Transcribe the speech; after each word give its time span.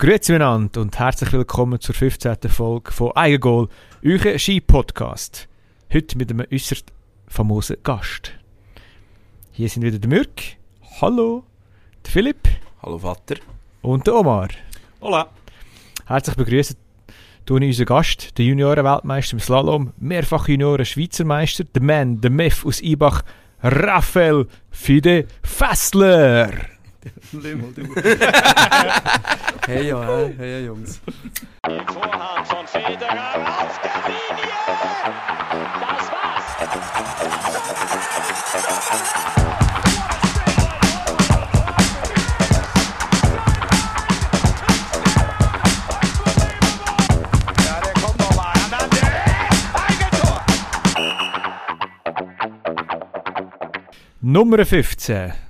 Grüezi 0.00 0.32
miteinander 0.32 0.80
und 0.80 0.98
herzlich 0.98 1.30
willkommen 1.30 1.78
zur 1.78 1.94
15. 1.94 2.38
Folge 2.48 2.90
von 2.90 3.12
Eigengoal, 3.14 3.68
euer 4.02 4.38
Ski-Podcast. 4.38 5.46
Heute 5.92 6.16
mit 6.16 6.30
einem 6.30 6.46
äußerst 6.50 6.90
famosen 7.28 7.76
Gast. 7.82 8.32
Hier 9.50 9.68
sind 9.68 9.82
wieder 9.82 9.98
der 9.98 10.08
Mürk, 10.08 10.40
hallo, 11.02 11.44
der 12.02 12.12
Philipp 12.12 12.48
Hallo 12.82 12.96
Vater. 12.96 13.34
und 13.82 14.06
der 14.06 14.14
Omar. 14.14 14.48
Hola. 15.02 15.28
Herzlich 16.06 16.34
begrüßen 16.34 16.76
tue 17.44 17.60
ich 17.60 17.66
unseren 17.66 17.84
Gast, 17.84 18.38
den 18.38 18.46
Junioren-Weltmeister 18.46 19.34
im 19.34 19.40
Slalom, 19.40 19.92
mehrfach 19.98 20.48
Junioren-Schweizer 20.48 21.26
Meister, 21.26 21.64
der 21.64 21.82
Mann, 21.82 22.22
der 22.22 22.30
Mef 22.30 22.64
aus 22.64 22.80
Ibach, 22.80 23.20
Raphael 23.62 24.46
Fide 24.70 25.26
Fessler. 25.42 26.52
Lümmel, 27.32 27.72
du. 27.72 27.94
hey 29.66 29.88
ja, 29.88 30.04
hey, 30.04 30.34
hey 30.36 30.64
Jungs. 30.66 31.00
Vorhand 31.64 32.46
von 32.46 32.66
Federer 32.66 33.36
auf 33.36 33.80
der 33.80 33.90
Linie. 34.06 34.52
Das 35.80 36.10
war's. 36.10 36.46
Ja, 47.64 47.80
der 47.80 47.94
kommt 48.02 48.18
noch 48.18 48.34
mal. 48.36 48.52
Hernandez. 48.52 49.00
Eigentor. 49.74 50.42
Nummer 54.20 54.66
15. 54.66 55.49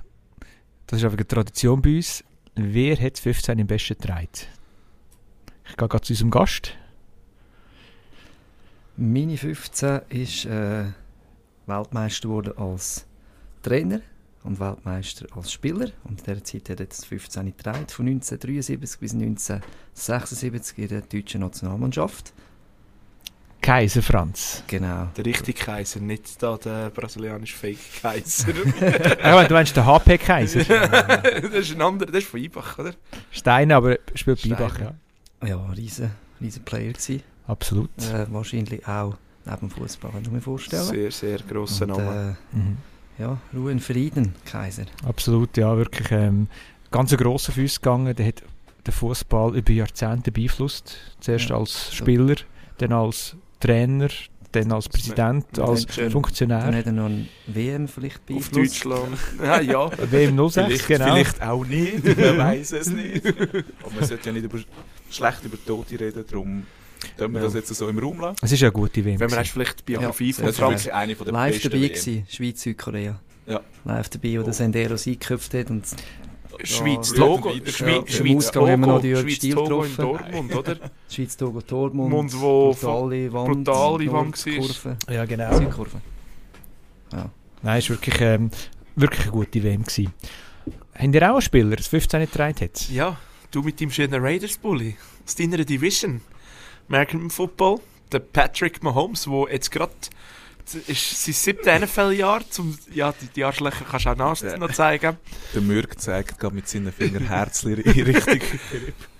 Das 0.91 0.99
ist 0.99 1.05
einfach 1.05 1.19
eine 1.19 1.27
Tradition 1.27 1.81
bei 1.81 1.95
uns. 1.95 2.21
Wer 2.53 2.99
hat 2.99 3.17
15 3.17 3.57
im 3.57 3.65
besten 3.65 3.93
getragen? 3.93 4.27
Ich 5.69 5.77
gehe 5.77 5.87
gerade 5.87 6.03
zu 6.03 6.11
unserem 6.11 6.31
Gast. 6.31 6.75
Meine 8.97 9.37
15 9.37 10.01
ist 10.09 10.43
äh, 10.47 10.87
Weltmeister 11.65 12.27
geworden 12.27 12.57
als 12.57 13.05
Trainer 13.63 14.01
und 14.43 14.59
Weltmeister 14.59 15.27
als 15.33 15.53
Spieler. 15.53 15.91
Und 16.03 16.19
in 16.19 16.25
dieser 16.25 16.43
Zeit 16.43 16.69
hat 16.71 16.81
er 16.81 16.87
das 16.87 17.05
15 17.05 17.45
getragen, 17.45 17.87
von 17.87 18.07
1973 18.07 18.99
bis 18.99 19.13
1976 19.13 20.77
in 20.77 20.87
der 20.89 21.01
deutschen 21.03 21.39
Nationalmannschaft. 21.39 22.33
Kaiser 23.61 24.01
Franz. 24.01 24.63
Genau. 24.67 25.07
Der 25.15 25.25
richtige 25.25 25.57
Kaiser, 25.57 25.99
nicht 25.99 26.41
da 26.41 26.57
der 26.57 26.89
brasilianische 26.89 27.55
Fake-Kaiser. 27.57 28.53
Du 29.47 29.53
meinst 29.53 29.75
den 29.77 29.85
HP 29.85 30.17
Kaiser. 30.17 30.63
das 30.63 31.51
ist 31.53 31.71
ein 31.75 31.81
anderer, 31.81 32.11
das 32.11 32.23
ist 32.23 32.29
von 32.29 32.39
Ibach, 32.39 32.79
oder? 32.79 32.93
Steiner, 33.31 33.75
aber 33.77 33.91
er 33.93 33.99
spielt 34.17 34.39
Steiner. 34.39 34.71
ja. 35.41 35.47
Ja, 35.47 35.65
riesen, 35.75 36.11
riesen 36.39 36.63
Player 36.63 36.93
gewesen. 36.93 37.23
Absolut. 37.47 37.89
Äh, 37.99 38.25
wahrscheinlich 38.31 38.87
auch 38.87 39.15
neben 39.45 39.59
dem 39.59 39.69
Fußball, 39.71 40.11
kann 40.11 40.21
ich 40.21 40.29
mir 40.31 40.41
vorstellen. 40.41 40.83
Sehr, 40.83 41.11
sehr 41.11 41.39
grosser 41.39 41.85
Und, 41.87 41.97
Name. 41.97 42.37
äh, 42.53 42.55
Mhm. 42.57 42.77
ja, 43.17 43.37
Ruhe 43.53 43.71
in 43.71 43.79
Frieden, 43.79 44.35
Kaiser. 44.45 44.85
Absolut, 45.05 45.57
ja, 45.57 45.75
wirklich 45.77 46.11
ähm, 46.11 46.47
ganz 46.91 47.11
ein 47.11 47.17
grosser 47.17 47.51
für 47.51 47.61
uns 47.61 47.81
gegangen. 47.81 48.15
Der 48.15 48.27
hat 48.27 48.43
den 48.85 48.93
Fußball 48.93 49.55
über 49.55 49.71
Jahrzehnte 49.71 50.31
beeinflusst. 50.31 50.97
Zuerst 51.19 51.49
Ja. 51.49 51.57
als 51.57 51.93
Spieler, 51.93 52.35
dann 52.77 52.91
als 52.93 53.35
Trainer, 53.61 54.09
dann 54.51 54.71
als 54.73 54.89
Präsident, 54.89 55.57
Ma- 55.57 55.63
als. 55.63 55.85
Dann 55.85 56.11
Funktionär. 56.11 56.61
hat 56.63 56.85
er 56.85 56.91
noch 56.91 57.05
ein 57.05 57.29
WM 57.47 57.87
vielleicht 57.87 58.17
Auf 58.17 58.25
beeinflusst. 58.25 58.83
Deutschland. 58.85 59.17
ja, 59.41 59.61
ja. 59.61 59.91
WM 60.11 60.37
06, 60.49 60.53
Vielleicht, 60.65 60.87
genau. 60.87 61.05
vielleicht 61.13 61.41
auch 61.41 61.65
nicht, 61.65 62.03
man 62.17 62.37
weiß 62.37 62.71
es 62.73 62.89
nicht. 62.89 63.25
Aber 63.83 63.95
man 63.97 64.05
sollte 64.05 64.25
ja 64.29 64.33
nicht 64.33 64.43
über, 64.43 64.59
schlecht 65.09 65.45
über 65.45 65.57
Tote 65.65 65.97
reden, 65.99 66.25
darum 66.29 66.65
tun 67.17 67.31
wir 67.33 67.39
Ja. 67.39 67.45
das 67.45 67.53
jetzt 67.53 67.73
so 67.73 67.87
im 67.87 67.97
Raum 67.97 68.19
lassen. 68.19 68.35
Es 68.41 68.51
ist 68.51 68.59
ja 68.59 68.67
eine 68.67 68.73
gute 68.73 69.05
WM. 69.05 69.19
Wenn 69.19 69.29
man 69.31 69.45
vielleicht 69.45 69.85
Biografie 69.85 70.27
Ja, 70.31 70.35
von 70.35 70.45
Das 70.47 70.59
wirklich 70.59 70.93
eine 70.93 71.15
von 71.15 71.25
der 71.25 71.33
live 71.33 71.53
besten 71.53 71.69
dabei 71.71 71.87
gewesen, 71.87 72.25
Schweiz, 72.29 72.61
Südkorea. 72.61 73.19
Ja. 73.47 73.61
Live 73.85 74.09
dabei, 74.09 74.35
wo 74.37 74.41
Oh. 74.41 74.43
der 74.43 74.53
Senderos 74.53 75.07
eingeköpft 75.07 75.53
hat 75.53 75.69
und 75.71 75.83
Schweiz 76.63 77.11
Ja, 77.11 77.17
Logo, 77.17 77.49
ja, 77.51 77.71
Schweiz, 77.71 77.97
im 77.97 78.07
Schweiz 78.07 78.53
Logo 79.55 79.83
in. 79.83 79.95
Dortmund, 79.95 80.55
oder? 80.55 80.75
Schweiz 81.09 81.37
Togo 81.37 81.61
Tormund. 81.61 82.09
Mund, 82.09 82.39
wo 82.39 82.71
brutale 82.71 83.33
Wand. 83.33 83.65
brutale 83.65 84.11
Wand 84.11 84.45
Ja, 85.09 85.25
genau. 85.25 85.55
Südkurve. 85.57 86.01
Nein, 87.63 87.77
es 87.77 87.89
war 87.89 87.97
wirklich, 87.97 88.21
ähm, 88.21 88.49
wirklich 88.95 89.21
eine 89.23 89.31
gute 89.31 89.63
WM. 89.63 89.83
Gewesen. 89.83 90.13
Habt 90.95 91.15
ihr 91.15 91.29
auch 91.29 91.33
einen 91.33 91.41
Spieler, 91.41 91.75
das 91.75 91.87
15 91.87 92.21
getragen 92.21 92.55
hat? 92.61 92.89
Ja, 92.89 93.17
du 93.51 93.61
mit 93.61 93.79
deinem 93.79 93.91
schönen 93.91 94.21
Raiders-Bully 94.21 94.95
aus 95.25 95.35
deiner 95.35 95.63
Division. 95.63 96.21
American 96.87 97.29
Football. 97.29 97.79
Der 98.11 98.19
Patrick 98.19 98.83
Mahomes, 98.83 99.23
der 99.23 99.45
jetzt 99.53 99.71
gerade 99.71 99.93
ist 100.87 101.23
sein 101.25 101.33
siebtes 101.33 101.81
NFL-Jahr. 101.81 102.41
Zum, 102.49 102.77
ja, 102.93 103.13
die, 103.19 103.27
die 103.27 103.43
Arschlöcher 103.43 103.85
kannst 103.89 104.05
du 104.05 104.09
auch 104.11 104.15
nachher 104.15 104.51
Ja. 104.51 104.57
noch 104.57 104.71
zeigen. 104.71 105.17
Der 105.53 105.61
Mürk 105.61 105.99
zeigt 105.99 106.39
gerade 106.39 106.55
mit 106.55 106.67
seinen 106.67 106.91
Fingern 106.91 107.27
Herzchen 107.27 107.77
in 107.77 108.03
Richtung. 108.05 108.39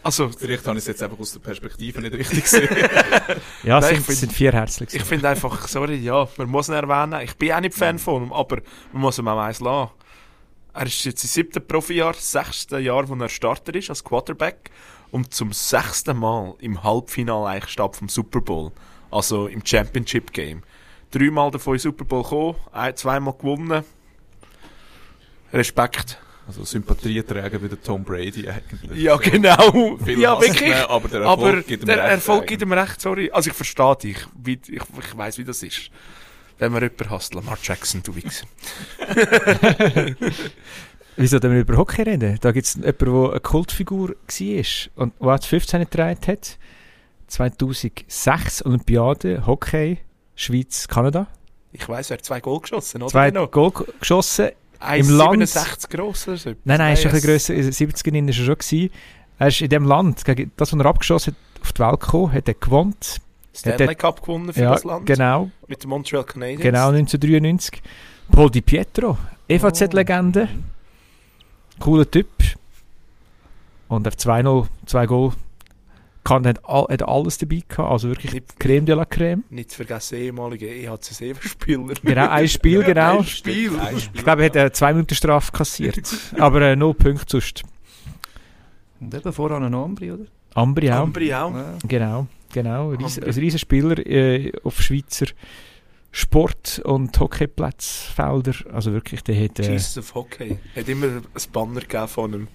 Also, 0.04 0.30
Vielleicht 0.36 0.66
habe 0.66 0.80
ich 0.80 0.84
es 0.84 0.88
jetzt 0.88 1.04
einfach 1.04 1.20
aus 1.20 1.32
der 1.34 1.42
Perspektive 1.42 2.02
nicht 2.02 2.14
richtig 2.16 2.44
gesehen. 2.44 2.68
Ja, 3.64 3.78
es 3.78 3.88
sind, 3.90 4.04
sind 4.08 4.34
vier 4.34 4.52
Herzlich. 4.52 4.96
ich 4.96 5.04
finde 5.04 5.30
einfach, 5.30 5.68
sorry, 5.68 5.96
ja, 5.98 6.28
man 6.38 6.50
muss 6.50 6.70
ihn 6.70 6.74
erwähnen. 6.74 7.22
Ich 7.24 7.36
bin 7.36 7.52
auch 7.52 7.60
nicht 7.60 7.76
Fan 7.76 8.00
von 8.00 8.24
ihm, 8.24 8.34
aber 8.34 8.62
man 8.94 9.04
muss 9.04 9.20
ihm 9.20 9.28
auch 9.28 9.40
eins 9.40 9.60
lassen. 9.60 9.92
Er 10.74 10.86
ist 10.88 11.04
jetzt 11.06 11.22
sein 11.22 11.28
siebtes 11.30 11.62
Profijahr, 11.68 12.14
das 12.14 12.32
sechste 12.32 12.80
Jahr, 12.80 13.08
wo 13.10 13.14
er 13.16 13.30
Starter 13.30 13.76
ist 13.76 13.92
als 13.92 14.04
Quarterback 14.04 14.72
und 15.12 15.36
zum 15.36 15.54
sechsten 15.54 16.18
Mal 16.18 16.56
im 16.62 16.82
Halbfinale 16.84 17.46
eigentlich 17.50 17.72
statt 17.74 17.96
vom 17.96 18.10
Super 18.10 18.42
Bowl, 18.42 18.72
also 19.12 19.46
im 19.46 19.64
Championship 19.64 20.34
Game. 20.34 20.64
Dreimal 21.12 21.52
davon 21.52 21.74
in 21.74 21.78
den 21.78 21.82
Super 21.82 22.06
Bowl 22.06 22.24
gekommen, 22.24 22.56
ein, 22.72 22.96
zweimal 22.96 23.34
gewonnen. 23.34 23.84
Respekt. 25.54 26.18
Also 26.48 26.64
Sympathie 26.64 27.22
tragen 27.24 27.62
wie 27.62 27.70
der 27.70 27.82
Tom 27.82 28.04
Brady 28.04 28.50
eigentlich. 28.50 29.00
Ja, 29.00 29.16
genau. 29.18 29.98
Viel 30.04 30.20
ja, 30.20 30.40
wirklich. 30.40 30.70
ihn, 30.70 30.90
aber 30.90 31.08
der 31.08 31.22
Erfolg 31.22 31.40
Aber 31.40 31.62
gibt 31.62 31.84
ihm 31.84 31.86
der 31.86 31.98
recht 31.98 32.10
Erfolg 32.12 32.38
eigentlich. 32.40 32.50
gibt 32.50 32.62
ihm 32.64 32.74
recht, 32.74 33.02
sorry. 33.02 33.32
Also 33.32 33.50
ich 33.50 33.56
verstehe 33.56 33.96
dich. 33.98 34.18
Wie, 34.42 34.54
ich 34.54 34.82
ich 34.82 35.18
weiß, 35.18 35.38
wie 35.38 35.44
das 35.44 35.62
ist. 35.64 35.92
Wenn 36.58 36.72
man 36.72 36.82
jemanden 36.82 37.10
hasst, 37.10 37.34
Lamar 37.34 37.58
Jackson, 37.62 38.04
du 38.04 38.16
Wichser. 38.16 38.46
Wieso 41.18 41.40
denn 41.40 41.52
wir 41.52 41.62
über 41.62 41.78
Hockey 41.78 42.04
reden? 42.04 42.38
Da 42.42 42.52
gibt 42.52 42.66
es 42.66 42.76
jemanden, 42.76 42.98
der 43.06 43.32
eine 43.32 43.40
Kultfigur 43.40 44.10
war 44.10 44.90
und 44.96 45.14
der 45.20 45.40
15 45.40 45.82
getragen 45.82 46.20
hat. 46.28 46.58
2006 47.28 48.66
Olympiade, 48.66 49.46
Hockey, 49.46 50.00
Schweiz, 50.42 50.88
Kanada. 50.88 51.28
Ich 51.72 51.88
weiss, 51.88 52.10
er 52.10 52.18
hat 52.18 52.26
zwei 52.26 52.40
Goal 52.40 52.60
geschossen, 52.60 53.02
oder? 53.02 53.12
Zwei. 53.12 53.32
Goal 53.32 53.72
geschossen. 54.00 54.50
1,67 54.82 55.90
gross 55.90 56.28
oder 56.28 56.38
so. 56.38 56.50
Nein, 56.64 56.78
nein, 56.80 56.94
ist 56.94 57.04
schon 57.04 57.12
ein 57.12 57.16
bisschen 57.16 57.30
grösser. 57.30 57.54
In 57.54 57.62
den 57.62 57.72
70ern 57.72 58.14
war 58.22 58.28
er 58.28 58.34
schon. 58.34 58.56
Gewesen. 58.58 58.90
Er 59.38 59.48
ist 59.48 59.62
in 59.62 59.70
dem 59.70 59.86
Land, 59.86 60.26
gegen 60.26 60.52
das, 60.58 60.74
was 60.74 60.80
er 60.80 60.86
abgeschossen 60.86 61.36
hat, 61.36 61.62
auf 61.62 61.72
die 61.74 61.80
Welt 61.80 62.00
gekommen, 62.00 62.34
hat 62.34 62.48
er 62.48 62.54
gewonnen. 62.56 62.96
Stanley 63.54 63.88
Hat 63.88 64.00
Cup 64.00 64.22
gewonnen 64.22 64.54
für 64.54 64.62
Ja, 64.62 64.72
das 64.74 64.84
Land. 64.84 65.06
genau, 65.06 65.52
Mit 65.68 65.84
den 65.84 65.90
Montreal 65.90 66.24
Canadiens. 66.24 66.62
genau 66.62 66.88
1993. 66.90 67.82
Paul 68.32 68.50
Di 68.50 68.62
Pietro, 68.62 69.18
EVZ-Legende. 69.48 70.48
Cooler 71.80 72.10
Typ. 72.10 72.28
Und 73.88 74.06
er 74.08 74.14
2-0, 74.14 74.68
2 74.86 75.06
Goal. 75.06 75.34
Kann, 76.24 76.46
hat, 76.46 76.64
all, 76.64 76.86
hat 76.90 77.02
alles 77.02 77.40
dabei 77.40 77.64
gehabt, 77.68 77.92
also 77.92 78.10
wirklich 78.10 78.34
Nicht- 78.34 78.60
Creme 78.60 78.86
de 78.86 78.96
la 78.96 79.06
Creme. 79.06 79.44
Nicht 79.50 79.72
zu 79.72 79.78
vergessen, 79.78 80.20
ehemalige 80.20 80.68
E 80.68 80.86
EHC-Spieler. 80.86 81.96
Genau, 82.04 82.30
ein 82.30 82.48
Spiel, 82.48 82.84
genau. 82.84 83.20
Ein 83.20 83.26
Spiel. 83.26 83.80
Ein 83.80 83.98
Ich 83.98 84.24
glaube, 84.24 84.44
er 84.44 84.46
hat 84.50 84.58
eine 84.58 84.72
2 84.72 84.94
Minuten 84.94 85.16
Strafe 85.16 85.52
kassiert. 85.52 86.00
aber 86.38 86.62
äh, 86.62 86.76
null 86.76 86.94
Punkte 86.94 87.26
sonst. 87.28 87.64
Und 89.00 89.14
eben 89.16 89.34
voran 89.34 89.64
ein 89.64 89.74
Ambri, 89.74 90.12
oder? 90.12 90.26
Ambri 90.54 90.92
auch. 90.92 91.00
Ambri 91.00 91.34
auch. 91.34 91.54
Ja. 91.54 91.78
Genau, 91.88 92.28
genau. 92.54 92.90
Ries, 92.90 93.18
ein 93.18 93.32
riesen 93.32 93.60
Spieler 93.60 93.98
äh, 94.06 94.52
auf 94.64 94.80
Schweizer 94.80 95.26
Sport- 96.12 96.82
und 96.84 97.18
Hockeyplatzfelder. 97.20 98.54
Also 98.74 98.92
wirklich, 98.92 99.24
der 99.24 99.44
hat... 99.44 99.60
Äh, 99.60 99.72
Jesus 99.72 99.98
of 99.98 100.14
Hockey. 100.14 100.60
Hat 100.76 100.88
immer 100.88 101.08
ein 101.08 101.24
Banner 101.52 101.80
gegeben 101.82 102.08
von 102.08 102.34
einem 102.34 102.48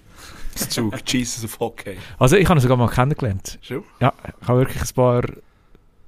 Zug. 0.57 0.93
Jesus 1.07 1.43
of 1.43 1.59
Hockey. 1.59 1.97
also 2.19 2.35
ich 2.35 2.47
habe 2.47 2.59
ihn 2.59 2.61
sogar 2.61 2.77
mal 2.77 2.89
kennengelernt. 2.89 3.59
Schon? 3.61 3.83
Ja, 3.99 4.13
ich 4.41 4.47
habe 4.47 4.59
wirklich 4.59 4.81
ein 4.81 4.95
paar 4.95 5.23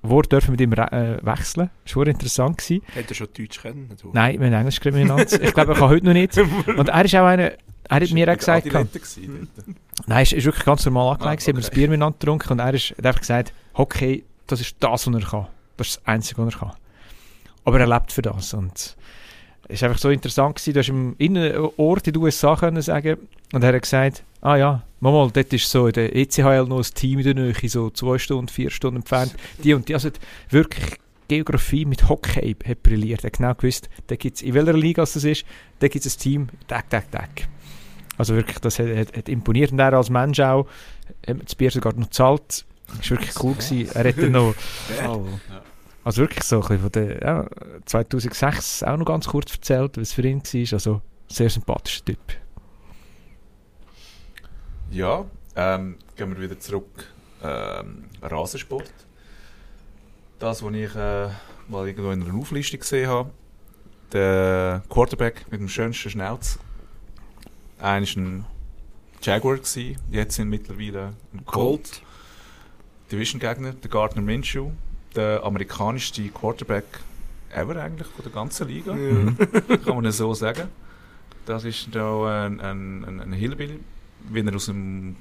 Worte 0.02 0.30
dürfen 0.30 0.52
mit 0.52 0.62
ihm 0.62 0.72
äh, 0.74 1.18
wechseln. 1.26 1.70
Das 1.86 1.96
war 1.96 2.08
interessant. 2.08 2.58
Gewesen. 2.58 2.84
Hat 2.96 3.10
er 3.10 3.16
schon 3.16 3.28
Deutsch 3.38 3.62
kennen? 3.62 3.90
Nein, 4.14 4.40
wir 4.40 4.48
haben 4.48 4.54
Englisch 4.54 4.80
geredet 4.80 5.02
miteinander. 5.02 5.42
Ich 5.42 5.54
glaube, 5.54 5.74
er 5.74 5.80
kann 5.80 5.90
heute 5.90 6.06
noch 6.06 6.14
nicht. 6.14 6.38
Und 6.68 6.90
er 6.90 7.06
ist 7.06 7.16
auch 7.16 7.26
einer... 7.26 7.52
Er 7.92 8.02
hat 8.02 8.12
mir 8.12 8.32
auch 8.32 8.38
gesagt... 8.38 8.70
Gewesen. 8.70 9.50
Nein, 10.06 10.24
es 10.24 10.32
ist 10.32 10.46
wirklich 10.46 10.66
ganz 10.66 10.86
normal 10.86 11.14
angelegt. 11.16 11.42
Ah, 11.42 11.46
Sie 11.46 11.52
haben 11.52 11.58
ein 11.58 11.66
okay. 11.66 11.76
Bier 11.76 11.90
miteinander 11.90 12.18
getrunken 12.20 12.54
und 12.54 12.60
er 12.60 12.74
ist, 12.74 12.92
hat 12.92 13.06
einfach 13.06 13.20
gesagt, 13.20 13.54
Hockey, 13.76 14.24
das 14.48 14.62
ist 14.62 14.76
das, 14.80 15.08
was 15.08 15.14
er 15.14 15.28
kann. 15.28 15.48
Das 15.76 15.88
ist 15.88 15.98
das 15.98 16.06
Einzige, 16.06 16.46
was 16.46 16.54
er 16.54 16.60
kann. 16.60 16.72
Aber 17.66 17.80
er 17.80 17.88
lebt 17.88 18.12
für 18.12 18.22
das 18.22 18.54
und 18.54 18.96
ist 19.70 19.84
einfach 19.84 20.00
so 20.00 20.10
interessant 20.10 20.56
gewesen, 20.56 20.74
du 20.74 20.80
hast 20.80 20.90
im 20.90 21.16
Innenort 21.18 22.08
in 22.08 22.14
den 22.14 22.22
USA 22.22 22.56
können 22.56 22.82
sagen 22.82 23.18
und 23.54 23.64
er 23.64 23.74
hat 23.74 23.82
gesagt, 23.82 24.24
ah 24.42 24.56
ja, 24.56 24.84
Mal, 25.02 25.32
dort 25.32 25.54
ist 25.54 25.72
so 25.72 25.88
in 25.88 25.94
der 25.94 26.14
ECHL 26.14 26.66
noch 26.66 26.80
ein 26.80 26.94
Team 26.94 27.20
in 27.20 27.26
der 27.26 27.34
Nähe, 27.34 27.70
so 27.70 27.90
zwei 27.90 28.18
Stunden, 28.18 28.50
vier 28.50 28.70
Stunden 28.70 28.98
entfernt. 28.98 29.34
Die 29.64 29.74
und 29.74 29.88
die, 29.88 29.94
also 29.94 30.10
wirklich 30.50 30.98
Geografie 31.30 31.86
mit 31.86 32.10
Hockey 32.10 32.56
hat 32.68 32.84
brilliert. 32.84 33.24
Er 33.24 33.28
hat 33.28 33.38
genau 33.38 33.54
gewusst, 33.54 33.90
da 34.08 34.16
gibt's, 34.18 34.42
in 34.42 34.54
welcher 34.56 34.74
Liga 34.74 35.04
es 35.04 35.14
das 35.14 35.24
ist, 35.24 35.46
da 35.80 35.88
gibt 35.88 36.06
es 36.06 36.18
ein 36.18 36.20
Team, 36.20 36.50
Tag, 36.68 36.90
Tag, 36.90 37.10
Tag. 37.12 37.30
Also 38.18 38.36
wirklich, 38.36 38.60
das 38.60 38.80
hat, 38.80 38.88
hat, 38.88 39.16
hat 39.16 39.30
imponiert. 39.30 39.72
Und 39.72 39.80
er 39.80 39.94
als 39.94 40.10
Mensch 40.10 40.42
auch, 40.42 40.68
hat 41.26 41.38
das 41.46 41.56
Bier 41.56 41.72
sogar 41.72 41.94
noch 41.94 42.08
gezahlt. 42.08 42.66
Das 42.88 43.12
war 43.12 43.18
wirklich 43.18 43.44
cool. 43.44 43.54
Gewesen. 43.54 43.90
Er 43.94 44.10
hat 44.10 44.18
dann 44.18 44.32
noch, 44.32 44.56
Oh. 45.08 45.26
Also 46.04 46.22
wirklich 46.22 46.44
so 46.44 46.58
ein 46.58 46.62
bisschen 46.62 46.80
von 46.80 46.92
der, 46.92 47.22
ja, 47.22 47.48
2006 47.86 48.84
auch 48.84 48.98
noch 48.98 49.06
ganz 49.06 49.28
kurz 49.28 49.54
erzählt, 49.54 49.98
was 49.98 50.14
für 50.14 50.26
ihn 50.26 50.42
war. 50.42 50.74
Also 50.74 51.02
sehr 51.28 51.50
sympathischer 51.50 52.06
Typ. 52.06 52.20
Ja, 54.92 55.26
ähm, 55.56 55.98
gehen 56.16 56.36
wir 56.36 56.42
wieder 56.42 56.60
zurück. 56.60 57.08
Ähm, 57.44 58.06
Rasensport. 58.22 58.92
Das, 60.40 60.64
was 60.64 60.74
ich 60.74 60.96
äh, 60.96 61.30
mal 61.68 61.88
irgendwo 61.88 62.12
in 62.12 62.24
einer 62.24 62.34
Auflistung 62.34 62.80
gesehen 62.80 63.10
habe. 63.10 63.30
Der 64.12 64.82
Quarterback 64.90 65.46
mit 65.52 65.60
dem 65.60 65.70
schönsten 65.70 66.10
Schnauz. 66.10 66.58
Einer 67.78 68.06
war 68.06 68.18
ein 68.18 68.46
Jaguar, 69.22 69.58
gewesen, 69.58 69.98
jetzt 70.10 70.36
sind 70.36 70.50
mittlerweile 70.50 71.14
ein 71.34 71.46
Colt. 71.46 72.02
Division-Gegner, 73.12 73.74
der 73.74 73.90
Gardner 73.90 74.22
Minshew. 74.22 74.72
Der 75.16 75.44
amerikanischste 75.44 76.28
Quarterback 76.30 76.86
ever 77.52 77.82
eigentlich 77.82 78.08
von 78.08 78.24
der 78.24 78.32
ganzen 78.32 78.68
Liga. 78.68 78.94
Kann 79.86 80.02
man 80.02 80.12
so 80.12 80.34
sagen. 80.34 80.70
Das 81.46 81.64
ist 81.64 81.90
da 81.94 82.46
ein, 82.46 82.60
ein, 82.60 83.06
ein, 83.06 83.20
ein 83.22 83.34
Hillbilly, 83.34 83.80
wie 84.30 84.42
er 84.42 84.56
aus 84.56 84.68
dem, 84.68 85.16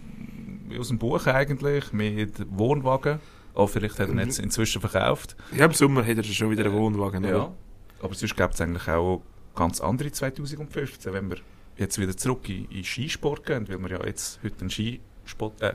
aus 0.79 0.89
dem 0.89 0.99
Buch 0.99 1.27
eigentlich, 1.27 1.93
mit 1.93 2.35
Wohnwagen. 2.51 3.19
Oh, 3.55 3.67
vielleicht 3.67 3.99
hat 3.99 4.09
er 4.09 4.15
ihn 4.15 4.21
jetzt 4.21 4.39
inzwischen 4.39 4.81
verkauft. 4.81 5.37
Ja, 5.57 5.65
im 5.65 5.73
Sommer 5.73 6.07
hat 6.07 6.17
er 6.17 6.25
schon 6.25 6.51
wieder 6.51 6.67
einen 6.67 6.75
Wohnwagen. 6.75 7.25
Ja. 7.25 7.31
oder? 7.31 7.53
Aber 8.03 8.15
sonst 8.15 8.37
gibt 8.37 8.55
es 8.55 8.61
eigentlich 8.61 8.89
auch 8.89 9.23
ganz 9.55 9.81
andere 9.81 10.13
2015, 10.13 11.13
wenn 11.13 11.31
wir 11.31 11.39
jetzt 11.77 11.99
wieder 11.99 12.17
zurück 12.17 12.49
in, 12.49 12.67
in 12.67 12.85
Skisport 12.85 13.45
gehen, 13.45 13.69
weil 13.69 13.79
wir 13.79 13.91
ja 13.99 14.07
jetzt 14.07 14.41
heute 14.45 14.65
ein 14.65 14.71
Skisport, 14.71 15.61
äh, 15.61 15.75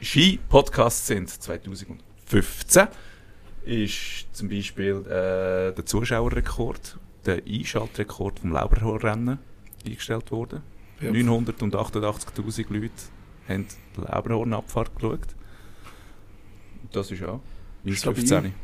Ski-Podcast 0.00 1.06
sind, 1.06 1.30
2015, 1.30 2.05
ist 3.64 4.26
zum 4.32 4.48
Beispiel 4.48 5.02
äh, 5.06 5.74
der 5.74 5.84
Zuschauerrekord, 5.84 6.98
der 7.24 7.42
Einschaltrekord 7.46 8.40
vom 8.40 8.52
Lauberhornrennen 8.52 9.38
eingestellt 9.84 10.30
worden. 10.30 10.62
Ja. 11.00 11.10
988'000 11.10 12.72
Leute 12.72 12.92
haben 13.48 13.66
die 13.96 14.00
Lauberhornabfahrt 14.00 14.94
geschaut. 14.94 15.34
Das 16.92 17.10
ist 17.10 17.20
Stabil. 17.98 18.26
15. 18.26 18.54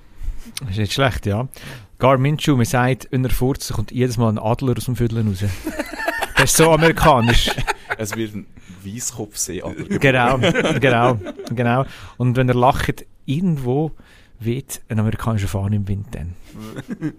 Das 0.61 0.71
ist 0.71 0.79
nicht 0.79 0.93
schlecht, 0.93 1.27
ja. 1.27 1.49
Gar 1.99 2.19
Minshew, 2.19 2.57
man 2.57 2.65
sagt, 2.65 3.09
wenn 3.11 3.25
er 3.25 3.31
furzt, 3.31 3.73
kommt 3.73 3.93
jedes 3.93 4.17
Mal 4.17 4.31
ein 4.31 4.39
Adler 4.39 4.77
aus 4.77 4.87
dem 4.87 4.97
Viertel 4.97 5.27
raus. 5.27 5.45
Das 6.35 6.51
ist 6.51 6.57
so 6.57 6.73
amerikanisch. 6.73 7.51
Es 7.99 8.17
wird 8.17 8.35
ein 8.35 8.47
Weisskopfseeadler 8.85 9.99
genau, 9.99 10.39
genau, 10.81 11.19
genau. 11.51 11.85
Und 12.17 12.37
wenn 12.37 12.49
er 12.49 12.57
lacht, 12.57 13.07
irgendwo 13.27 13.93
weht 14.41 14.81
ein 14.89 14.99
amerikanischer 14.99 15.47
Fahne 15.49 15.77
im 15.77 15.87
Wind 15.87 16.07
dann. 16.13 16.35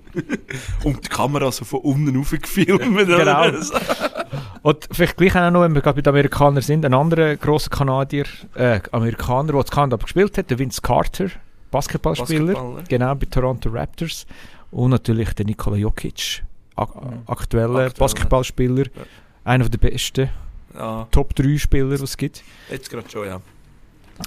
Und 0.83 1.05
die 1.05 1.09
Kamera 1.09 1.51
so 1.51 1.63
von 1.63 1.79
unten 1.79 2.19
aufgefilmt. 2.19 2.81
Genau. 2.81 3.45
Und 4.61 4.87
vielleicht 4.91 5.17
gleich 5.17 5.35
auch 5.35 5.49
noch, 5.51 5.61
wenn 5.61 5.73
wir 5.73 5.81
gerade 5.81 5.95
bei 5.95 6.01
den 6.01 6.09
Amerikanern 6.09 6.61
sind, 6.61 6.85
ein 6.85 6.93
anderer 6.93 7.35
grosser 7.37 7.69
Kanadier, 7.69 8.25
äh, 8.55 8.79
Amerikaner, 8.91 9.53
der 9.53 9.61
in 9.61 9.67
Kanada 9.67 9.97
gespielt 9.97 10.37
hat, 10.37 10.49
der 10.49 10.59
Vince 10.59 10.81
Carter, 10.81 11.27
Basketballspieler. 11.71 12.53
Basketballer. 12.53 12.83
Genau, 12.89 13.15
bei 13.15 13.25
Toronto 13.25 13.69
Raptors. 13.69 14.25
Und 14.71 14.89
natürlich 14.91 15.33
der 15.33 15.45
Nikola 15.45 15.77
Jokic, 15.77 16.43
ak 16.75 16.89
aktueller 16.89 17.27
Aktueller. 17.27 17.89
Basketballspieler. 17.91 18.85
Ja. 18.85 19.01
Einer 19.45 19.69
der 19.69 19.77
besten 19.77 20.29
Ja, 20.73 21.07
Top 21.11 21.35
3 21.35 21.57
Spieler, 21.57 21.97
die 21.97 22.03
es 22.03 22.17
gibt. 22.17 22.43
jetzt 22.69 22.89
gerade 22.89 23.09
schon, 23.09 23.27
ja. 23.27 23.41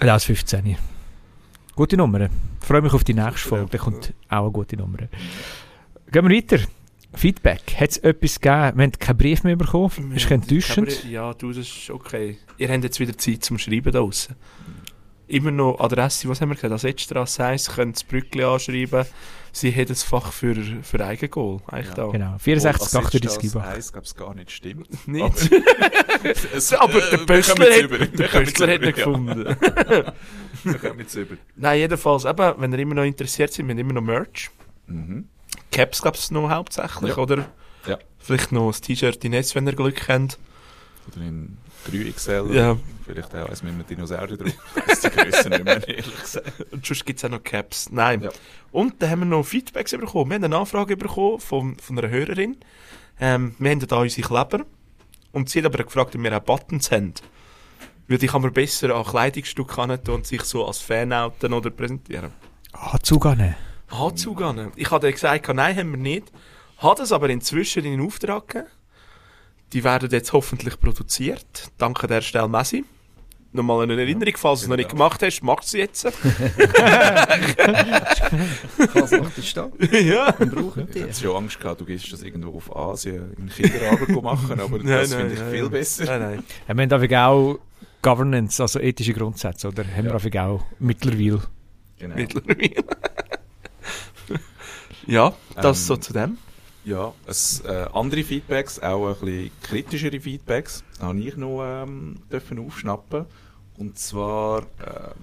Ja, 0.03 0.13
als 0.15 0.25
15. 0.25 0.77
Gute 1.77 1.99
Nummer. 1.99 2.31
Freue 2.61 2.81
mich 2.81 2.95
auf 2.95 3.05
die 3.05 3.13
nächste 3.13 3.39
Super, 3.39 3.57
Folge. 3.57 3.71
Da 3.73 3.79
kommt 3.79 4.15
auch 4.31 4.43
eine 4.45 4.51
gute 4.51 4.79
Nummer. 4.79 4.97
Gehen 4.97 6.27
wir 6.27 6.35
weiter. 6.35 6.59
Feedback. 7.13 7.77
Hat 7.79 7.91
es 7.91 7.99
etwas 7.99 8.41
gegeben? 8.41 8.79
Wir 8.79 8.85
haben 8.85 8.93
keinen 8.93 9.19
Brief 9.19 9.45
mehr 9.45 9.57
bekommen. 9.57 10.13
Ist 10.15 10.31
enttäuschend. 10.31 11.05
Ja, 11.05 11.35
du, 11.35 11.49
das 11.49 11.59
ist 11.59 11.91
okay. 11.91 12.39
Ihr 12.57 12.71
habt 12.71 12.83
jetzt 12.83 12.99
wieder 12.99 13.17
Zeit 13.19 13.45
zum 13.45 13.59
Schreiben 13.59 13.93
da 13.93 13.99
draussen. 13.99 14.37
Immer 15.29 15.51
noch 15.51 15.81
Adresse, 15.81 16.29
was 16.29 16.41
haben 16.41 16.51
wir 16.51 16.55
gesagt? 16.55 16.73
Als 16.73 16.85
Edstrasse 16.85 17.45
1 17.45 17.71
könnt 17.75 17.89
ihr 17.91 17.93
das 17.95 18.05
Brückli 18.05 18.45
anschreiben. 18.45 19.05
Sie 19.51 19.75
haben 19.75 19.87
das 19.87 20.03
Fach 20.05 20.33
für, 20.33 20.55
für 20.83 21.05
Eigengoal. 21.05 21.61
Eigentlich 21.67 21.95
da. 21.95 22.07
Genau. 22.09 22.37
64, 22.39 22.95
38 22.99 23.21
Das 23.23 23.39
Gibach. 23.39 23.65
heisst, 23.67 23.93
glaube 23.93 24.07
es 24.07 24.15
gar 24.15 24.35
nicht 24.35 24.51
stimmt. 24.53 24.89
Nicht? 25.09 25.51
Es- 26.55 26.73
Aber 26.75 26.95
äh, 26.99 27.11
der 27.11 27.19
wir 27.21 27.27
Pöstler 27.27 27.67
hat, 27.75 27.83
über. 27.83 27.99
der 27.99 28.19
Wir 28.19 28.29
kommen 28.29 28.45
Pöstler 28.45 28.69
hat 28.69 28.83
über, 28.83 28.93
gefunden. 28.93 29.47
Ja, 29.47 30.13
wir 30.65 30.75
kommen 30.79 30.99
jetzt 31.01 31.15
über. 31.15 31.37
Nein, 31.57 31.79
jedenfalls, 31.81 32.25
eben, 32.25 32.55
wenn 32.59 32.73
ihr 32.73 32.79
immer 32.79 32.95
noch 32.95 33.05
interessiert 33.05 33.53
seid, 33.53 33.67
wir 33.67 33.73
haben 33.73 33.79
immer 33.79 33.95
noch 33.95 34.03
Merch. 34.03 34.51
Mhm. 34.87 35.27
Caps 35.73 36.03
gab 36.03 36.15
es 36.15 36.31
noch 36.31 36.49
hauptsächlich, 36.51 37.17
Ja. 37.17 37.23
oder? 37.23 37.47
Ja. 37.87 37.99
Vielleicht 38.19 38.53
noch 38.53 38.69
ein 38.73 38.81
T-Shirt 38.81 39.25
in 39.25 39.31
Netz, 39.33 39.55
wenn 39.55 39.67
ihr 39.67 39.75
Glück 39.75 40.09
habt. 40.09 40.39
Oder 41.09 41.25
in 41.27 41.57
3XL. 41.91 42.53
Ja. 42.53 42.77
Vielleicht 43.05 43.35
auch 43.35 43.49
eins 43.49 43.63
mit 43.63 43.73
einem 43.73 43.87
Dinosaurier 43.87 44.37
drauf. 44.37 44.53
Ich 44.77 44.89
weiss 44.89 45.01
die 45.01 45.11
Größe 45.11 45.51
nicht 45.51 45.65
mehr, 45.65 45.89
ehrlich 45.89 46.21
gesagt. 46.21 46.53
Und 46.73 46.85
sonst 46.85 47.07
gibt 47.07 47.19
es 47.19 47.25
auch 47.25 47.31
noch 47.31 47.43
Caps. 47.43 47.91
Nein. 47.91 48.23
Ja. 48.23 48.31
Und 48.73 49.01
dann 49.01 49.11
haben 49.11 49.19
wir 49.21 49.27
noch 49.27 49.45
Feedbacks 49.45 49.93
bekommen. 49.93 50.31
Wir 50.31 50.35
haben 50.37 50.45
eine 50.45 50.57
Anfrage 50.57 50.97
bekommen 50.97 51.41
von, 51.41 51.77
von 51.79 51.99
einer 51.99 52.11
Hörerin. 52.11 52.57
Ähm, 53.21 53.55
wir 53.59 53.71
haben 53.71 53.87
da 53.87 53.97
unsere 53.97 54.27
Kleber. 54.27 54.65
Und 55.33 55.49
sie 55.49 55.59
hat 55.61 55.67
aber 55.67 55.85
gefragt, 55.85 56.15
ob 56.15 56.23
wir 56.23 56.37
auch 56.37 56.41
Buttons 56.41 56.91
haben. 56.91 57.15
Weil 58.09 58.19
die 58.19 58.27
kann 58.27 58.43
man 58.43 58.53
besser 58.53 58.95
an 58.95 59.05
Kleidungsstück 59.05 59.75
tun 59.75 60.15
und 60.15 60.27
sich 60.27 60.43
so 60.43 60.67
als 60.67 60.79
Fan 60.79 61.13
outen 61.13 61.53
oder 61.53 61.71
präsentieren. 61.71 62.31
Ah, 62.73 62.99
zugehen. 63.03 63.55
Anzug 63.89 64.43
an. 64.43 64.73
Ich 64.77 64.91
habe 64.91 65.01
dann 65.01 65.13
gesagt, 65.13 65.49
nein, 65.55 65.77
haben 65.77 65.91
wir 65.93 65.99
nicht. 65.99 66.33
Hat 66.79 67.01
es 67.01 67.13
aber 67.13 67.31
inzwischen 67.31 67.85
in 67.85 68.01
Auftrag 68.01 68.49
gegeben. 68.49 68.71
Die 69.73 69.85
werden 69.85 70.09
jetzt 70.11 70.33
hoffentlich 70.33 70.79
produziert. 70.81 71.71
Danke 71.79 72.07
der 72.07 72.23
Stelle 72.23 72.49
Messi. 72.49 72.85
Nochmal 73.53 73.83
eine 73.85 73.99
Erinnerung, 73.99 74.35
falls 74.37 74.61
du 74.61 74.65
es 74.65 74.69
noch 74.69 74.77
nicht 74.77 74.91
gemacht 74.91 75.23
hast, 75.23 75.43
machst 75.43 75.73
du 75.75 75.79
es 75.79 76.03
jetzt. 76.03 76.07
Falls 78.93 79.11
noch 79.13 79.31
die 79.31 79.43
Stadt, 79.43 79.73
ja. 79.93 80.35
Ich 80.95 81.03
hatte 81.03 81.15
schon 81.15 81.37
Angst 81.37 81.59
gehabt, 81.59 81.81
du 81.81 81.87
gehst 81.87 82.13
das 82.13 82.23
irgendwo 82.23 82.57
auf 82.57 82.75
Asien 82.77 83.33
in 83.39 83.49
Kinderarbeit 83.49 84.23
machen, 84.23 84.61
aber 84.61 84.79
das 84.79 85.15
finde 85.15 85.35
ich 85.35 85.41
viel 85.41 85.71
besser. 85.71 86.05
Nein, 86.05 86.21
nein. 86.21 86.45
Ja, 86.69 86.77
wir 87.01 87.19
haben 87.19 87.33
auch 87.33 87.59
Governance, 88.03 88.63
also 88.63 88.79
ethische 88.79 89.15
Grundsätze, 89.15 89.69
oder? 89.69 89.85
Haben 89.85 90.05
wir 90.05 90.15
einfach 90.15 90.41
auch 90.41 90.65
mittlerweile. 90.79 91.41
Genau. 91.99 92.15
Mittlerweile. 92.15 92.71
ja, 95.07 95.33
das 95.55 95.81
Ähm, 95.81 95.87
so 95.87 95.97
zu 95.97 96.13
dem. 96.13 96.39
Ja, 96.87 97.13
es, 97.27 97.63
äh, 97.67 97.89
andere 97.95 98.23
Feedbacks, 98.23 98.79
auch 98.79 99.09
ein 99.09 99.15
bisschen 99.15 99.51
kritischere 99.61 100.21
Feedbacks, 100.21 100.85
habe 101.01 101.19
ich 101.19 101.37
noch 101.37 101.65
ähm, 101.65 102.15
dürfen 102.31 102.61
aufschnappen. 102.61 103.27
Und 103.77 103.99
zwar, 103.99 104.61
ähm, 104.61 105.17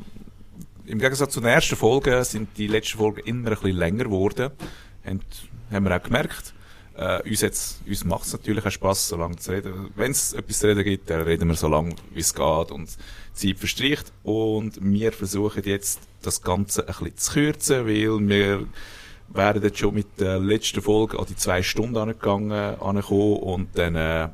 im 0.85 0.99
Gegensatz 0.99 1.31
zu 1.31 1.39
den 1.39 1.51
ersten 1.51 1.77
Folgen 1.77 2.21
sind 2.25 2.49
die 2.57 2.67
letzten 2.67 2.97
Folgen 2.97 3.21
immer 3.21 3.51
ein 3.51 3.55
bisschen 3.55 3.77
länger 3.77 4.03
geworden. 4.03 4.51
Haben, 5.05 5.21
haben 5.71 5.85
wir 5.85 5.95
auch 5.95 6.03
gemerkt. 6.03 6.53
Äh, 6.97 7.29
uns 7.29 7.39
jetzt, 7.39 7.79
uns 7.87 8.03
macht 8.03 8.25
es 8.25 8.33
natürlich 8.33 8.65
auch 8.65 8.71
Spass, 8.71 9.07
so 9.07 9.15
lange 9.15 9.37
zu 9.37 9.51
reden. 9.51 9.89
Wenn 9.95 10.11
es 10.11 10.33
etwas 10.33 10.59
zu 10.59 10.67
reden 10.67 10.83
gibt, 10.83 11.09
dann 11.09 11.21
reden 11.21 11.47
wir 11.47 11.55
so 11.55 11.69
lange, 11.69 11.95
wie 12.11 12.19
es 12.19 12.35
geht 12.35 12.71
und 12.71 12.89
Zeit 13.31 13.57
verstreicht. 13.57 14.11
Und 14.23 14.79
wir 14.81 15.13
versuchen 15.13 15.63
jetzt, 15.63 16.01
das 16.23 16.41
Ganze 16.41 16.81
ein 16.81 16.87
bisschen 16.87 17.17
zu 17.17 17.31
kürzen, 17.31 17.87
weil 17.87 18.27
wir 18.27 18.67
wären 19.33 19.61
jetzt 19.63 19.79
schon 19.79 19.93
mit 19.95 20.19
der 20.19 20.39
letzten 20.39 20.81
Folge 20.81 21.17
an 21.19 21.25
die 21.29 21.35
zwei 21.35 21.63
Stunden 21.63 21.97
angegangen, 21.97 22.51
angekommen 22.79 23.37
und 23.37 23.77
dann, 23.77 23.95
äh, 23.95 24.29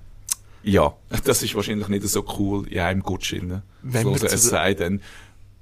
ja, 0.63 0.93
das 1.23 1.41
ist 1.43 1.55
wahrscheinlich 1.55 1.87
nicht 1.87 2.03
so 2.07 2.25
cool 2.37 2.67
in 2.67 2.79
einem 2.79 3.01
Gutsch 3.03 3.31
drin. 3.33 3.61
Wenn 3.81 4.03
So, 4.03 4.15
wir 4.15 4.23
es 4.23 4.43
sei 4.43 4.73
denn, 4.73 5.01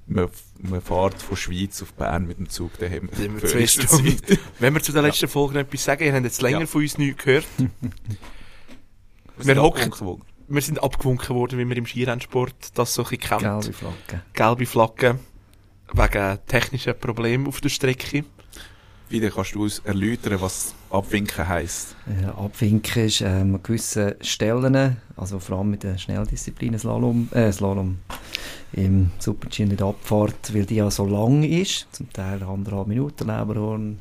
man, 0.07 0.27
man 0.59 0.81
fährt 0.81 1.21
von 1.21 1.35
Schweiz 1.37 1.81
auf 1.81 1.93
Bern 1.93 2.25
mit 2.27 2.39
dem 2.39 2.49
Zug, 2.49 2.71
dann 2.79 2.91
haben 2.91 3.09
wir 3.15 3.33
wir 3.41 3.47
zwei 3.47 3.67
Stunden. 3.67 4.17
Wenn 4.59 4.73
wir 4.73 4.81
zu 4.81 4.91
der 4.93 5.01
letzten 5.01 5.27
Folge 5.27 5.55
noch 5.55 5.61
etwas 5.61 5.83
sagen, 5.83 6.03
ihr 6.05 6.13
habt 6.13 6.23
jetzt 6.23 6.41
länger 6.41 6.61
Ja. 6.61 6.65
von 6.65 6.81
uns 6.81 6.97
nichts 6.97 7.23
gehört. 7.23 7.45
Wir 9.37 9.43
sind 9.45 9.57
hocken- 9.59 9.83
abgewunken 9.83 10.07
worden. 10.07 10.21
Wir 10.47 10.61
sind 10.61 10.81
abgewunken 10.83 11.35
worden, 11.35 11.59
wie 11.59 11.67
wir 11.69 11.77
im 11.77 11.85
Skirennsport 11.85 12.55
das 12.75 12.93
so 12.93 13.03
ein 13.03 13.09
bisschen 13.09 13.39
kennt. 13.39 13.41
Gelbe 13.63 13.73
Flagge. 13.73 14.21
Gelbe 14.33 14.65
Flagge. 14.65 15.19
Wegen 15.93 16.39
technischen 16.47 16.97
Problemen 16.99 17.47
auf 17.47 17.61
der 17.61 17.69
Strecke. 17.69 18.23
Wieder 19.09 19.29
kannst 19.29 19.55
du 19.55 19.63
uns 19.63 19.79
erläutern, 19.85 20.41
was 20.41 20.75
Abwinken 20.89 21.47
heisst. 21.47 21.95
Äh, 22.07 22.25
abwinken 22.25 23.05
ist 23.05 23.21
ähm, 23.21 23.55
an 23.55 23.63
gewissen 23.63 24.15
Stellen, 24.19 24.97
also 25.15 25.39
vor 25.39 25.59
allem 25.59 25.71
mit 25.71 25.83
den 25.83 25.97
Schnelldisziplinen, 25.97 26.77
Slalom, 26.77 27.29
äh, 27.31 27.49
Slalom 27.51 27.99
im 28.73 29.11
Super-G 29.19 29.63
in 29.63 29.77
der 29.77 29.87
Abfahrt, 29.87 30.53
weil 30.53 30.65
die 30.65 30.75
ja 30.75 30.91
so 30.91 31.05
lang 31.05 31.43
ist, 31.43 31.87
zum 31.93 32.11
Teil 32.11 32.43
anderthalb 32.43 32.87
Minuten, 32.87 33.27
Leberhorn, 33.27 33.99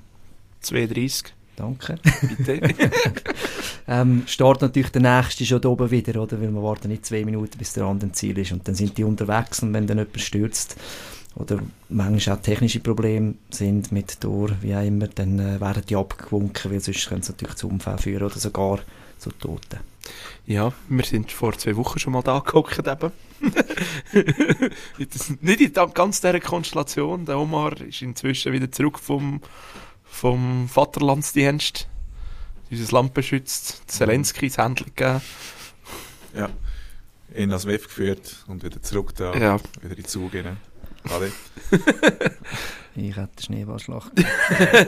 2,30. 0.64 1.26
danke. 1.54 1.98
Bitte. 2.44 2.60
Ähm, 3.88 4.24
startet 4.26 4.62
natürlich 4.62 4.90
der 4.90 5.02
nächste 5.02 5.46
schon 5.46 5.60
da 5.60 5.68
oben 5.68 5.92
wieder, 5.92 6.20
oder? 6.20 6.40
Weil 6.40 6.50
man 6.50 6.64
wartet 6.64 6.88
nicht 6.88 7.06
zwei 7.06 7.24
Minuten, 7.24 7.56
bis 7.56 7.72
der 7.72 7.84
andere 7.84 8.08
im 8.08 8.14
Ziel 8.14 8.36
ist. 8.36 8.50
Und 8.50 8.66
dann 8.66 8.74
sind 8.74 8.98
die 8.98 9.04
unterwegs 9.04 9.62
und 9.62 9.72
wenn 9.72 9.86
dann 9.86 9.98
jemand 9.98 10.20
stürzt 10.20 10.76
oder 11.36 11.58
manchmal 11.88 12.36
auch 12.36 12.42
technische 12.42 12.80
Probleme 12.80 13.34
sind 13.50 13.92
mit 13.92 14.20
Tor, 14.20 14.50
wie 14.62 14.74
auch 14.74 14.84
immer, 14.84 15.06
dann 15.08 15.38
äh, 15.38 15.60
werden 15.60 15.84
die 15.88 15.96
abgewunken, 15.96 16.72
weil 16.72 16.80
sonst 16.80 17.08
können 17.08 17.22
sie 17.22 17.32
natürlich 17.32 17.56
zu 17.56 17.68
Unfällen 17.68 17.98
führen 17.98 18.22
oder 18.24 18.38
sogar 18.38 18.80
zu 19.18 19.30
Toten. 19.30 19.80
Ja, 20.46 20.72
wir 20.88 21.04
sind 21.04 21.32
vor 21.32 21.52
zwei 21.58 21.74
Wochen 21.76 21.98
schon 21.98 22.12
mal 22.12 22.22
da 22.22 22.38
gehockt 22.38 22.78
eben. 22.86 23.12
Nicht 25.40 25.60
in 25.60 25.72
der- 25.72 25.88
ganz 25.88 26.20
dieser 26.20 26.40
Konstellation. 26.40 27.24
Der 27.26 27.38
Omar 27.38 27.80
ist 27.80 28.02
inzwischen 28.02 28.52
wieder 28.52 28.70
zurück 28.70 28.98
vom, 28.98 29.40
vom 30.04 30.68
Vaterlandsdienst. 30.68 31.88
Unser 32.70 32.92
Land 32.92 33.14
beschützt. 33.14 33.82
Zelensky 33.88 34.46
ins 34.46 34.58
Händchen 34.58 34.86
gegeben. 34.94 35.20
Ja. 36.34 36.50
In 37.34 37.50
das 37.50 37.66
WEF 37.66 37.84
geführt 37.88 38.44
und 38.46 38.62
wieder 38.62 38.80
zurück 38.82 39.14
da, 39.16 39.34
Ja. 39.36 39.58
wieder 39.82 39.98
in 39.98 40.04
Zug 40.04 40.32
rein. 40.34 40.56
Alle. 41.12 41.32
Ich 42.98 43.14
hätte 43.14 43.28
den 43.36 43.42
Schneeballschlacht. 43.42 44.10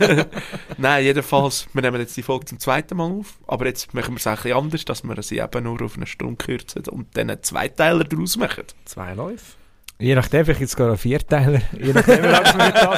Nein, 0.78 1.04
jedenfalls, 1.04 1.68
wir 1.74 1.82
nehmen 1.82 2.00
jetzt 2.00 2.16
die 2.16 2.22
Folge 2.22 2.46
zum 2.46 2.58
zweiten 2.58 2.96
Mal 2.96 3.10
auf. 3.10 3.34
Aber 3.46 3.66
jetzt 3.66 3.92
machen 3.92 4.14
wir 4.14 4.16
es 4.16 4.26
ein 4.26 4.36
bisschen 4.36 4.56
anders, 4.56 4.84
dass 4.86 5.04
wir 5.04 5.22
sie 5.22 5.38
eben 5.40 5.64
nur 5.64 5.82
auf 5.82 5.96
eine 5.96 6.06
Stunde 6.06 6.36
kürzen 6.36 6.84
und 6.88 7.14
dann 7.18 7.28
einen 7.28 7.42
Zweiteiler 7.42 8.04
daraus 8.04 8.38
machen. 8.38 8.64
Zwei 8.86 9.12
Läufe. 9.12 9.56
Je 9.98 10.14
nachdem, 10.14 10.46
vielleicht 10.46 10.60
jetzt 10.62 10.70
sogar 10.72 10.92
ein 10.92 10.96
Vierteiler, 10.96 11.60
je 11.78 11.92
nachdem, 11.92 12.22
wie 12.22 12.28
lange 12.28 12.54
wir 12.54 12.70
da 12.70 12.96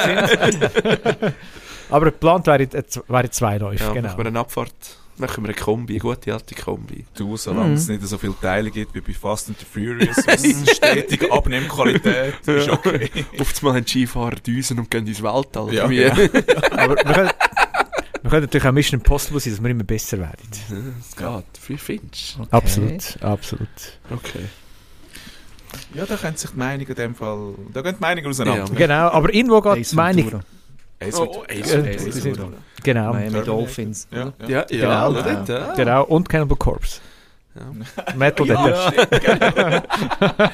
sind. 1.18 1.34
Aber 1.90 2.04
geplant 2.04 2.46
wäre, 2.46 2.62
äh, 2.62 2.84
wäre 3.08 3.30
zwei 3.30 3.58
Läufe, 3.58 3.82
Ja, 3.82 3.92
genau. 3.92 4.08
machen 4.08 4.18
wir 4.18 4.26
eine 4.26 4.38
Abfahrt, 4.38 4.99
machen 5.20 5.44
wir 5.44 5.50
eine 5.50 5.58
Kombi, 5.58 5.94
eine 5.94 6.00
gute 6.00 6.32
alte 6.32 6.54
Kombi. 6.54 7.04
Du, 7.14 7.36
solange 7.36 7.74
es 7.74 7.88
nicht 7.88 8.02
so 8.02 8.18
viele 8.18 8.34
Teile 8.40 8.70
gibt 8.70 8.94
wie 8.94 9.00
bei 9.00 9.12
Fast 9.12 9.48
and 9.48 9.58
the 9.58 9.64
Furious, 9.64 10.16
was 10.26 10.76
stetig 10.76 11.30
Abnehmqualität, 11.30 12.34
ist 12.46 12.68
okay. 12.68 13.10
Oft 13.38 13.62
mal 13.62 13.74
haben 13.74 13.84
die 13.84 13.90
Skifahrer 13.90 14.36
Düsen 14.36 14.78
und 14.78 14.90
gehen 14.90 15.06
ins 15.06 15.22
Weltall. 15.22 15.72
Ja, 15.72 15.86
genau. 15.86 16.14
Aber 16.72 16.96
wir 16.96 17.04
können, 17.04 17.30
wir 18.22 18.30
können 18.30 18.42
natürlich 18.42 18.66
auch 18.66 18.72
Mission 18.72 19.00
Impossible 19.00 19.40
sein, 19.40 19.52
dass 19.52 19.62
wir 19.62 19.70
immer 19.70 19.84
besser 19.84 20.18
werden. 20.18 20.48
Das 20.50 21.16
geht. 21.16 21.68
Wie 21.68 21.76
findest 21.76 22.38
Okay. 22.40 22.48
Absolut, 22.50 23.22
absolut. 23.22 23.68
du? 24.08 24.14
Okay. 24.14 24.44
Ja, 25.94 26.04
da 26.04 26.16
können 26.16 26.36
sich 26.36 26.50
die 26.50 26.56
Meinungen 26.58 26.88
in 26.88 26.94
dem 26.94 27.14
Fall, 27.14 27.54
da 27.72 27.82
gehen 27.82 27.94
die 27.96 28.00
Meinungen 28.00 28.26
auseinander. 28.28 28.72
Ja. 28.72 28.78
Genau, 28.78 29.08
aber 29.08 29.32
irgendwo 29.32 29.60
geht 29.60 29.90
die 29.90 29.94
Meinung... 29.94 30.42
Ace 31.00 31.14
Oh, 31.18 31.44
Ventura. 31.48 31.88
Ace. 31.88 32.20
Genau, 32.82 33.12
Miami 33.12 33.30
Terminator. 33.30 33.56
Dolphins. 33.56 34.08
Ja, 34.10 34.32
ja. 34.40 34.48
Ja, 34.48 34.66
ja, 34.70 35.08
Genau. 35.10 35.20
ja, 35.20 35.44
ja. 35.48 35.74
genau. 35.74 36.04
Und 36.04 36.28
Cannibal 36.28 36.56
Corpse. 36.58 37.00
Ja. 37.54 38.14
Metal 38.16 38.46
Ja, 38.48 38.92
stimmt. 38.92 39.22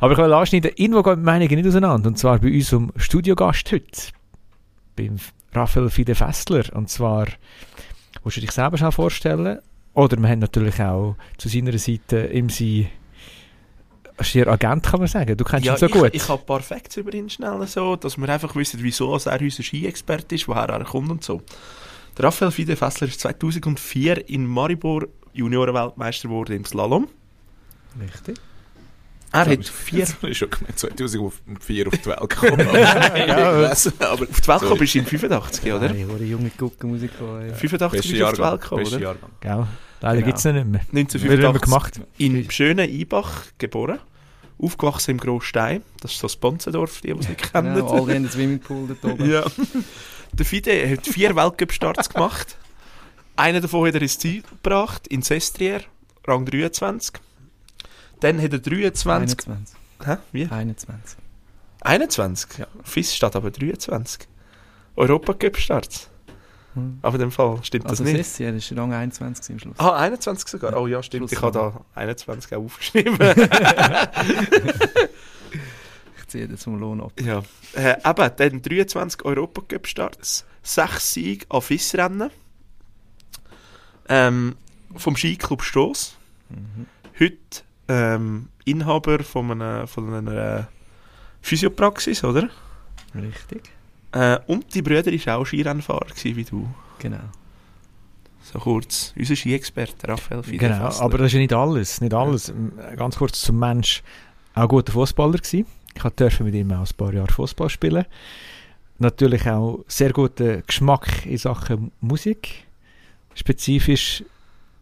Aber 0.00 0.12
ich 0.12 0.18
will 0.18 0.32
anschneiden, 0.32 0.70
irgendwo 0.76 1.02
gehen 1.02 1.16
die 1.16 1.24
Meinungen 1.24 1.54
nicht 1.56 1.66
auseinander. 1.66 2.08
Und 2.08 2.18
zwar 2.18 2.38
bei 2.38 2.48
unserem 2.52 2.92
Studiogast 2.96 3.70
heute. 3.72 4.12
Beim 4.96 5.16
Raphael 5.54 5.90
Fide 5.90 6.14
Fessler. 6.14 6.64
Und 6.74 6.88
zwar, 6.90 7.26
willst 8.22 8.36
du 8.36 8.40
dich 8.40 8.50
selber 8.52 8.78
schnell 8.78 8.92
vorstellen? 8.92 9.58
Oder 9.94 10.16
wir 10.18 10.28
haben 10.28 10.38
natürlich 10.38 10.80
auch 10.80 11.16
zu 11.36 11.48
seiner 11.48 11.76
Seite 11.78 12.16
im 12.18 12.48
Sie 12.48 12.88
Ihr 14.34 14.46
Agent, 14.48 14.84
kann 14.84 15.00
man 15.00 15.08
sagen. 15.08 15.36
Du 15.36 15.44
kennst 15.44 15.64
Ja, 15.64 15.74
ihn 15.74 15.78
so 15.78 15.86
ich, 15.86 15.92
gut. 15.92 16.10
ich 16.12 16.28
habe 16.28 16.62
Facts 16.62 16.96
über 16.96 17.12
ihn 17.14 17.28
schnell 17.30 17.66
so, 17.66 17.96
dass 17.96 18.16
wir 18.16 18.28
einfach 18.28 18.54
wissen, 18.54 18.80
wieso 18.82 19.14
er 19.16 19.40
unser 19.40 19.62
Ski-Experte 19.62 20.34
ist, 20.34 20.48
woher 20.48 20.68
er 20.68 20.84
kommt 20.84 21.10
und 21.10 21.24
so. 21.24 21.42
Der 22.16 22.26
Raphael 22.26 22.50
Fide 22.50 22.76
Fessler 22.76 23.08
ist 23.08 23.20
2004 23.20 24.28
in 24.28 24.46
Maribor 24.46 25.06
Juniorenweltmeister 25.32 26.28
geworden 26.28 26.56
im 26.56 26.64
Slalom. 26.64 27.08
Richtig. 28.00 28.38
Er 29.32 29.46
hat 29.46 29.64
vier... 29.66 30.06
Ich 30.22 30.36
schon 30.38 30.50
gemeint, 30.50 30.78
2004 30.78 31.86
auf 31.88 31.94
die 31.96 32.06
Welt 32.06 32.20
gekommen. 32.28 32.68
Ja, 32.74 33.50
aber 33.50 33.70
Auf 33.72 33.82
die 34.40 34.48
Welt 34.48 34.60
gekommen 34.60 34.78
bist 34.78 34.94
du 34.94 34.98
in 34.98 35.06
85, 35.06 35.72
oder? 35.72 35.88
Hey, 35.88 36.06
wurde 36.06 36.24
junge 36.24 36.50
Guckenmusik. 36.50 37.12
äh, 37.12 37.54
85 37.54 37.80
beste 37.90 38.08
bist 38.08 38.20
du 38.20 38.26
auf 38.26 38.32
die. 38.34 38.42
Welt 38.42 38.60
gekommen, 38.60 38.86
oder? 38.86 38.98
Jahrgang. 39.00 39.68
Leider 40.02 40.16
Genau. 40.16 40.26
gibt 40.26 40.38
es 40.38 40.44
nicht 40.44 40.54
mehr. 40.54 40.80
Wird 40.90 40.92
immer 40.92 40.98
1985 41.00 41.62
gemacht. 41.62 42.00
in 42.18 42.50
schönen 42.50 42.90
Eibach 42.90 43.44
geboren. 43.58 43.98
Aufgewachsen 44.58 45.12
im 45.12 45.18
Großstein. 45.18 45.82
Das 46.00 46.12
ist 46.12 46.18
so 46.18 46.26
das 46.26 46.36
Bonzendorf, 46.36 47.00
die, 47.00 47.12
die 47.14 47.18
es 47.18 47.28
nicht 47.28 47.52
kennen. 47.52 47.74
Genau, 47.74 47.88
alle 47.88 48.00
haben 48.00 48.10
einen 48.10 48.28
Swimmingpool 48.30 48.88
dort 49.00 49.04
oben. 49.14 49.30
Ja. 49.30 49.44
Der 50.32 50.46
Fide 50.46 50.90
hat 50.90 51.06
vier 51.06 51.34
Weltcup-Starts 51.34 52.08
gemacht. 52.10 52.56
Einen 53.36 53.62
davon 53.62 53.86
hat 53.88 53.94
er 53.94 54.02
ins 54.02 54.18
Ziel 54.18 54.42
gebracht, 54.42 55.06
in 55.08 55.22
Sestriere, 55.22 55.84
Rang 56.26 56.44
23. 56.46 57.14
Dann 58.20 58.40
hat 58.40 58.52
er 58.52 58.58
23... 58.60 59.48
21. 59.48 59.76
Hä? 60.04 60.16
Wie? 60.32 60.46
21. 60.48 61.18
21? 61.80 62.58
Ja. 62.58 62.66
FIS 62.84 63.14
steht 63.16 63.34
aber 63.34 63.50
23. 63.50 64.28
Europacup-Starts. 64.96 66.08
Hm. 66.74 66.98
Aber 67.02 67.14
in 67.16 67.20
dem 67.20 67.30
Fall 67.30 67.58
stimmt 67.62 67.86
Also 67.86 68.02
das 68.04 68.12
nicht. 68.12 68.24
Sessi, 68.24 68.44
er 68.44 68.54
ist 68.54 68.74
Rang 68.76 68.92
21 68.92 69.52
am 69.54 69.58
Schluss. 69.58 69.74
Ah, 69.78 69.96
21 69.98 70.48
sogar? 70.48 70.74
Oh 70.80 70.86
ja, 70.86 71.02
stimmt. 71.02 71.30
Ich 71.30 71.40
habe 71.42 71.52
da 71.52 71.80
21 71.94 72.54
auch 72.54 72.64
aufgeschrieben. 72.64 73.18
Ich 76.18 76.28
ziehe 76.28 76.48
den 76.48 76.56
zum 76.56 76.78
Lohn 76.80 77.02
ab. 77.02 77.12
ja. 77.20 77.42
Äh, 77.74 77.96
eben, 78.08 78.30
dann 78.36 78.62
23 78.62 79.22
Europacup-Starts, 79.24 80.46
6 80.62 81.12
Siege 81.12 81.46
an 81.50 81.60
FIS-Rennen. 81.60 82.30
Ähm, 84.08 84.56
vom 84.96 85.16
Skiclub 85.16 85.62
Stoss. 85.62 86.16
Mhm. 86.48 86.86
Heute 87.20 87.36
ähm, 87.88 88.48
Inhaber 88.64 89.22
von 89.24 89.50
einer, 89.50 89.86
von 89.86 90.12
einer 90.14 90.58
äh, 90.60 90.62
Physiopraxis, 91.42 92.24
oder? 92.24 92.48
Richtig. 93.14 93.70
Äh, 94.12 94.38
und 94.46 94.74
die 94.74 94.82
Brüder 94.82 95.04
war 95.26 95.38
auch 95.38 95.46
Skirennfahrer 95.46 96.06
wie 96.22 96.44
du. 96.44 96.68
Genau. 96.98 97.18
So 98.42 98.58
kurz. 98.58 99.14
Unser 99.16 99.36
Ski-Experte, 99.36 100.08
Raphael 100.08 100.42
Fide 100.42 100.58
Genau, 100.58 100.86
Fessler. 100.86 101.04
aber 101.04 101.18
das 101.18 101.26
ist 101.28 101.32
ja 101.34 101.38
nicht 101.38 101.52
alles. 101.52 102.00
Nicht 102.00 102.12
alles. 102.14 102.48
M- 102.50 102.72
Ganz 102.96 103.16
kurz 103.16 103.40
zum 103.40 103.58
Mensch. 103.58 104.02
Auch 104.54 104.68
guter 104.68 104.92
Fußballer 104.92 105.38
gewesen. 105.38 105.66
Ich 105.94 106.02
durfte 106.02 106.42
mit 106.44 106.54
ihm 106.54 106.72
auch 106.72 106.80
ein 106.80 106.96
paar 106.96 107.12
Jahre 107.14 107.32
Fußball 107.32 107.68
spielen. 107.70 108.04
Natürlich 108.98 109.46
auch 109.48 109.84
sehr 109.88 110.12
guten 110.12 110.62
Geschmack 110.66 111.24
in 111.26 111.38
Sachen 111.38 111.92
Musik. 112.00 112.64
Spezifisch 113.34 114.24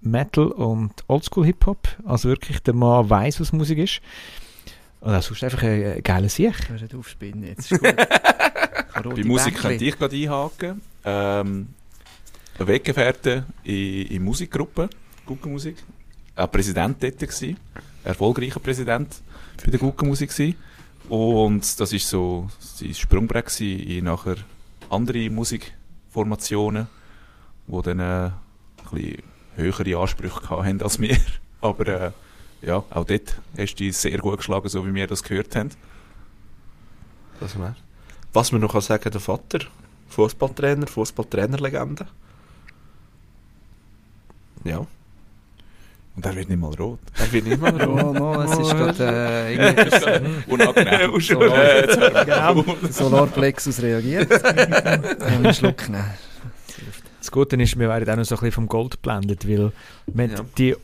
Metal 0.01 0.47
und 0.47 0.93
Oldschool 1.09 1.45
Hip-Hop. 1.47 1.87
Also 2.05 2.29
wirklich 2.31 2.61
der 2.61 2.75
Mann 2.75 3.09
weiß, 3.09 3.41
was 3.41 3.53
Musik 3.53 3.79
ist. 3.79 4.01
Und 5.01 5.15
auch 5.15 5.23
sonst 5.23 5.45
einfach 5.45 5.63
ein, 5.63 5.85
ein 5.85 6.03
geiler 6.03 6.29
Sieg. 6.29 6.69
Hör 6.69 6.81
nicht 6.81 6.95
aufspinnen, 6.95 7.45
jetzt 7.45 7.73
ist 7.73 7.81
gut. 7.81 7.97
Bei 8.93 9.25
Musik 9.25 9.57
könnte 9.57 9.85
ich 9.85 9.99
gerade 9.99 10.15
einhaken. 10.17 10.83
Ähm, 11.05 11.69
ein 12.59 12.67
Weggefährte 12.67 13.45
in, 13.65 14.07
in 14.07 14.25
Musikgruppe, 14.25 14.91
Guggenmusik. 15.25 15.77
Ein 16.37 16.51
Präsident 16.51 17.03
dort 17.03 17.19
gewesen. 17.19 17.57
Erfolgreicher 18.05 18.61
Präsident 18.61 19.23
bei 19.65 19.71
der 19.71 19.81
Guggenmusik 19.81 20.31
gewesen. 20.31 20.57
Und 21.09 21.81
das 21.81 21.93
ist 21.93 22.09
so 22.09 22.49
sein 22.59 22.95
Sprungbrett 22.95 23.47
gewesen 23.47 23.81
in 23.81 24.05
nachher 24.05 24.37
andere 24.91 25.31
Musikformationen, 25.31 26.89
die 27.67 27.83
dann 27.83 28.01
äh, 28.01 28.03
ein 28.03 28.33
bisschen 28.91 29.23
höhere 29.57 29.99
Ansprüche 29.99 30.51
haben 30.51 30.83
als 30.83 31.01
wir. 31.01 31.17
Aber 31.61 31.87
äh, 31.87 32.11
ja, 32.63 32.77
auch 32.91 33.05
dort 33.05 33.37
hast 33.59 33.75
du 33.77 33.85
dich 33.85 33.97
sehr 33.97 34.19
gut 34.19 34.39
geschlagen, 34.39 34.69
so 34.69 34.87
wie 34.87 34.95
wir 34.95 35.07
das 35.07 35.23
gehört 35.23 35.55
haben. 35.57 35.71
Das 37.41 37.59
wär. 37.59 37.75
Was 38.33 38.53
man 38.53 38.61
noch 38.61 38.73
kann 38.73 38.81
sagen, 38.83 39.11
der 39.11 39.21
Vater, 39.21 39.61
Fußballtrainer, 40.09 40.87
Fußballtrainerlegende. 40.87 42.07
Ja, 44.65 44.87
Und 46.17 46.27
er 46.27 46.37
wird 46.37 46.49
nicht 46.51 46.61
mal 46.61 46.75
rot. 46.75 46.99
er 47.17 47.33
wird 47.33 47.47
nicht 47.47 47.61
mal 47.61 47.73
Oh, 47.89 47.95
rot. 48.01 48.15
no, 48.15 48.43
es 48.43 48.59
ist 48.59 48.71
gerade 48.77 49.05
äh, 49.07 49.55
irgendwie 49.55 50.53
Unangenehm. 50.53 51.21
Solar, 51.21 52.25
Genau. 52.25 52.65
Solarplexus 52.91 53.81
reagiert. 53.81 54.31
ähm, 54.45 55.03
einen 55.45 55.55
Schluck 55.55 55.89
nehmen. 55.89 56.11
Das 57.21 57.31
Gute 57.31 57.57
ist, 57.57 57.79
wir 57.79 57.89
werden 57.89 58.09
auch 58.11 58.17
noch 58.17 58.25
so 58.25 58.35
ein 58.35 58.39
bisschen 58.41 58.53
vom 58.53 58.69
Gold 58.69 58.93
geblendet, 58.93 59.49
weil 59.49 59.73
wenn 60.07 60.31
Ja. 60.33 60.39
die 60.59 60.77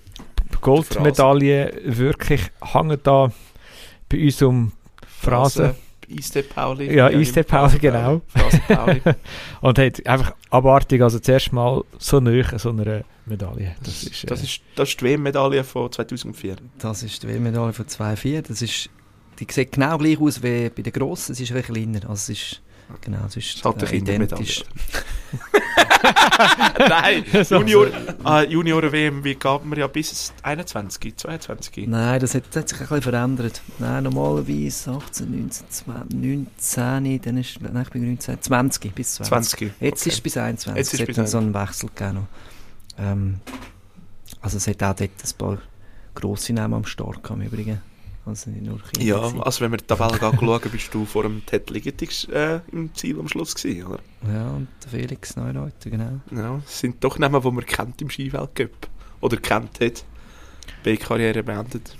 Goldmedaille 0.66 1.80
wirklich 1.84 2.40
hängen 2.60 2.98
da 3.04 3.30
bei 4.08 4.24
uns 4.24 4.42
um 4.42 4.72
Phrasen. 5.06 5.76
Eiste 6.10 6.42
Pauli. 6.42 6.92
Ja, 6.92 7.06
Eiste 7.06 7.44
Pauli, 7.44 7.78
genau. 7.78 8.20
Phrase 8.26 8.60
Pauli. 8.66 9.00
Und 9.60 9.78
hat 9.78 10.04
einfach 10.06 10.34
abartig, 10.50 11.02
also 11.02 11.20
zuerst 11.20 11.52
mal 11.52 11.82
so 11.98 12.18
nahe 12.18 12.44
so 12.58 12.70
einer 12.70 13.04
Medaille. 13.26 13.76
Das 13.82 14.02
ist, 14.02 14.24
äh, 14.24 14.26
Das 14.26 14.42
ist, 14.42 14.60
das 14.74 14.88
ist 14.88 15.00
die 15.00 15.04
WM-Medaille 15.04 15.62
von 15.62 15.90
2004. 15.90 16.56
Das 16.78 17.02
ist 17.02 17.22
die 17.22 17.28
WM-Medaille 17.28 17.72
von 17.72 17.86
2,4. 17.86 18.42
Das 18.42 18.60
ist, 18.60 18.90
die 19.38 19.46
sieht 19.48 19.72
genau 19.72 19.98
gleich 19.98 20.20
aus 20.20 20.42
wie 20.42 20.68
bei 20.68 20.82
den 20.82 20.92
Grossen. 20.92 21.32
Es 21.32 21.40
ist 21.40 21.50
ein 21.52 21.62
bisschen 21.62 21.74
kleiner. 21.74 22.10
Also 22.10 22.32
es 22.32 22.40
ist, 22.40 22.62
genau, 23.00 23.22
Das 23.22 23.36
ist 23.36 23.64
halt 23.64 23.82
äh, 23.82 23.96
identisch. 23.96 24.64
Nein. 26.78 27.24
Junior, 27.50 27.88
ah, 28.24 28.42
Junioren-WM, 28.42 29.24
wie 29.24 29.34
gab 29.34 29.64
man 29.64 29.78
ja 29.78 29.86
bis 29.86 30.32
21, 30.42 31.16
22? 31.16 31.86
Nein, 31.88 32.20
das 32.20 32.34
hat, 32.34 32.44
das 32.50 32.56
hat 32.56 32.68
sich 32.68 32.78
ein 32.80 32.86
bisschen 32.86 33.02
verändert. 33.02 33.60
Nein, 33.78 34.04
normalerweise 34.04 34.92
18, 34.92 35.30
19, 35.30 35.66
20, 35.68 36.20
19, 36.20 37.20
dann 37.22 37.36
ist, 37.38 37.60
nein, 37.60 37.82
ich 37.82 37.90
bin 37.90 38.06
19, 38.06 38.42
20 38.42 38.94
bis 38.94 39.14
20. 39.14 39.28
20. 39.28 39.60
Jetzt 39.60 40.00
okay. 40.02 40.08
ist 40.08 40.14
es 40.14 40.20
bis 40.20 40.36
21. 40.36 40.76
Jetzt 40.76 40.86
ist 40.88 40.94
es 40.94 41.00
hat 41.00 41.06
bis 41.06 41.16
dann 41.16 41.26
so 41.26 41.38
einen 41.38 41.54
Wechsel 41.54 41.88
gegeben. 41.94 42.28
Ähm, 42.98 43.40
also 44.40 44.56
es 44.56 44.66
hat 44.66 44.82
auch 44.82 44.94
dort 44.94 45.00
ein 45.00 45.38
paar 45.38 45.58
grosse 46.14 46.52
Namen 46.52 46.74
am 46.74 46.84
Start 46.84 47.22
gehabt 47.22 47.40
im 47.40 47.46
Übrigen. 47.46 47.80
Also 48.26 48.50
nicht 48.50 48.66
nur 48.66 48.80
Kinder. 48.82 49.06
Ja, 49.06 49.18
gewesen. 49.18 49.42
also 49.42 49.60
wenn 49.60 49.70
wir 49.70 49.78
die 49.78 49.86
Tabelle 49.86 50.18
schauen, 50.18 50.70
bist 50.72 50.92
du 50.92 51.04
vor 51.04 51.22
dem 51.22 51.46
Ted 51.46 51.70
Liggetix 51.70 52.24
äh, 52.24 52.60
im 52.72 52.92
Ziel 52.92 53.18
am 53.20 53.28
Schluss 53.28 53.54
gewesen, 53.54 53.86
oder? 53.86 54.00
ja, 54.26 54.50
und 54.50 54.66
der 54.82 54.90
Felix 54.90 55.36
Neureuter, 55.36 55.90
genau. 55.90 56.20
Ja, 56.32 56.60
das 56.64 56.80
sind 56.80 57.02
doch 57.04 57.18
Namen, 57.18 57.40
die 57.40 57.50
man 57.50 57.64
kennt 57.64 58.02
im 58.02 58.10
Skiweltcup. 58.10 58.88
Oder 59.20 59.36
kennt 59.36 59.80
hat. 59.80 60.04
B-Karriere 60.82 61.42
beendet. 61.42 61.96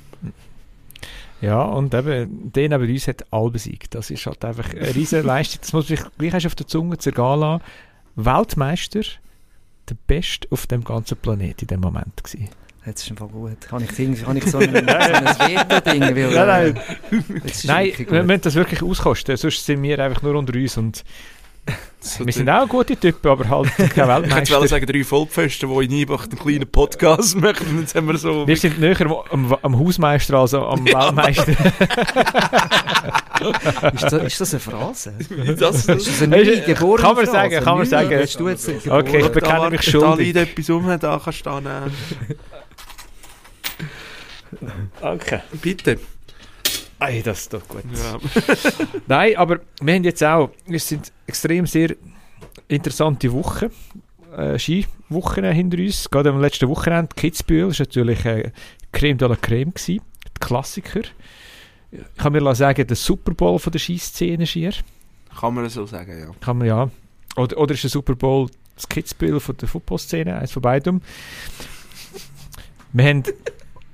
Ja, 1.41 1.63
und 1.63 1.95
eben, 1.95 2.53
der 2.53 2.69
neben 2.69 2.91
uns 2.91 3.09
hat 3.09 3.33
alle 3.33 3.51
besiegt. 3.51 3.95
Das 3.95 4.11
ist 4.11 4.27
halt 4.27 4.45
einfach 4.45 4.71
eine 4.71 4.95
riesige 4.95 5.23
Leistung. 5.27 5.61
Das 5.61 5.73
muss 5.73 5.89
man 5.89 5.99
sich 5.99 6.07
gleich 6.19 6.47
auf 6.47 6.55
der 6.55 6.67
Zunge 6.67 6.99
zergehen 6.99 7.41
lassen. 7.41 7.63
Weltmeister, 8.17 9.03
der 9.89 9.97
Beste 10.07 10.49
auf 10.51 10.67
dem 10.67 10.83
ganzen 10.83 11.17
Planet 11.19 11.63
in 11.63 11.69
dem 11.69 11.81
Moment 11.81 12.25
gewesen. 12.25 12.49
Jetzt 12.87 13.03
ist 13.03 13.11
einfach 13.11 13.29
gut. 13.29 13.61
Kann 13.69 13.83
ich, 13.83 13.99
irgendwie- 13.99 14.23
kann 14.23 14.37
ich 14.37 14.45
so 14.45 14.59
ein, 14.59 14.71
so 14.73 14.79
ein 14.79 14.87
Veto-Ding? 14.87 16.01
weil, 16.03 16.31
Nein, 16.47 16.77
äh, 17.11 17.17
jetzt 17.45 17.57
ist 17.57 17.65
Nein, 17.67 17.87
wirklich 17.87 18.11
wir 18.13 18.23
müssen 18.23 18.41
das 18.43 18.55
wirklich 18.55 18.83
auskosten, 18.83 19.37
sonst 19.37 19.65
sind 19.67 19.83
wir 19.83 19.99
einfach 19.99 20.23
nur 20.23 20.37
unter 20.37 20.55
uns 20.55 20.77
und 20.77 21.05
So 21.99 22.25
wir 22.25 22.33
sind 22.33 22.49
auch 22.49 22.69
gute 22.69 22.97
Typen, 22.97 23.29
aber 23.29 23.49
halt 23.49 23.77
kein 23.77 23.87
Ich 23.87 23.97
hätte 23.97 24.07
Weltmeister. 24.09 24.59
wollen 24.59 24.69
sagen, 24.69 24.87
drei 24.87 25.03
Vollpfosten, 25.03 25.69
die 25.69 25.85
in 25.87 25.91
Niebach 25.91 26.25
einen 26.29 26.39
kleinen 26.39 26.69
Podcast 26.69 27.35
machen. 27.37 27.81
Jetzt 27.81 27.97
haben 27.97 28.07
wir 28.07 28.17
so... 28.19 28.47
Wir 28.47 28.57
sind 28.57 28.79
näher 28.79 28.97
am, 29.33 29.53
am 29.61 29.79
Hausmeister 29.81 30.35
als 30.39 30.55
am 30.55 30.85
Weltmeister. 30.87 31.49
Ist 33.95 34.03
das, 34.05 34.13
ist 34.13 34.41
das 34.41 34.51
eine 34.55 34.61
Phrase? 34.61 35.13
das, 35.59 35.87
Ist 35.87 36.07
das 36.09 36.23
eine 36.23 36.37
neue 36.37 36.61
geborene 36.63 37.03
Kann 37.03 37.17
man 37.17 37.25
Phrase? 37.27 37.33
sagen, 37.33 37.65
kann 37.65 37.79
man 37.79 37.87
sagen. 37.87 38.19
Hast 38.21 38.39
du 38.41 38.49
jetzt 38.49 38.69
Okay, 38.89 39.19
ich 39.19 39.29
bekenne 39.29 39.59
da, 39.61 39.71
mich 39.71 39.81
Da 39.85 39.91
schuldig. 39.91 40.27
liegt 40.35 40.37
etwas 40.39 40.71
rum, 40.71 40.87
da 41.01 41.21
kannst 41.23 41.41
du 41.41 41.45
da 41.51 41.61
nehmen. 41.61 41.93
Danke. 45.01 45.43
Bitte. 45.61 45.99
Ey, 46.99 47.23
das 47.23 47.41
ist 47.41 47.53
doch 47.53 47.67
gut. 47.69 47.85
Ja. 47.95 48.19
Nein, 49.07 49.37
aber 49.37 49.61
wir 49.81 49.95
haben 49.95 50.05
jetzt 50.05 50.25
auch, 50.25 50.51
es 50.67 50.89
sind 50.89 51.13
extrem 51.27 51.67
sehr 51.67 51.95
interessante 52.69 53.31
Wochen, 53.33 53.71
äh, 54.35 54.59
Skiwochen 54.59 55.45
hinter 55.45 55.79
uns. 55.79 56.09
Gerade 56.11 56.31
am 56.31 56.41
letzten 56.41 56.69
Wochenende, 56.69 57.15
Kitzbühel, 57.15 57.69
ist 57.69 57.81
natürlich 57.81 58.25
äh, 58.25 58.51
Creme 58.93 59.19
de 59.19 59.29
la 59.29 59.37
Creme 59.37 59.73
gewesen, 59.73 60.01
die 60.27 60.41
Klassiker. 60.41 61.03
Ich 61.91 62.01
kann 62.17 62.33
mir 62.33 62.55
sagen, 62.55 62.87
der 62.87 62.97
Super 62.97 63.33
Bowl 63.33 63.59
von 63.59 63.73
der 63.73 63.79
Skiszene 63.79 64.47
schier. 64.47 64.73
Kann 65.39 65.55
man 65.55 65.69
so 65.69 65.85
sagen, 65.87 66.19
ja. 66.19 66.31
Kann 66.41 66.59
man 66.59 66.67
ja. 66.67 66.91
Oder, 67.37 67.59
oder 67.59 67.75
ist 67.75 67.85
der 67.85 67.91
Super 67.91 68.15
Bowl 68.15 68.49
das 68.75 68.89
Kitzbühel 68.89 69.41
von 69.41 69.57
der 69.57 69.69
Footballszene, 69.69 70.37
eins 70.37 70.53
von 70.53 70.63
beidem. 70.63 71.03
Wir 72.93 73.05
haben 73.05 73.23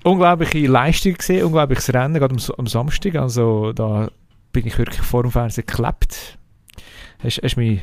unglaubliche 0.04 0.66
Leistungen 0.66 1.16
gesehen, 1.16 1.44
unglaubliches 1.44 1.92
Rennen, 1.92 2.14
gerade 2.14 2.35
am, 2.35 2.54
am 2.59 2.66
Samstag. 2.66 3.16
Also 3.16 3.73
da 3.73 4.11
bin 4.52 4.66
ich 4.66 4.78
wirklich 4.78 5.00
vor 5.00 5.23
dem 5.23 5.32
Fernsehen 5.32 5.66
geklebt. 5.66 6.38
Hast, 7.22 7.40
hast 7.42 7.57
mich, 7.57 7.81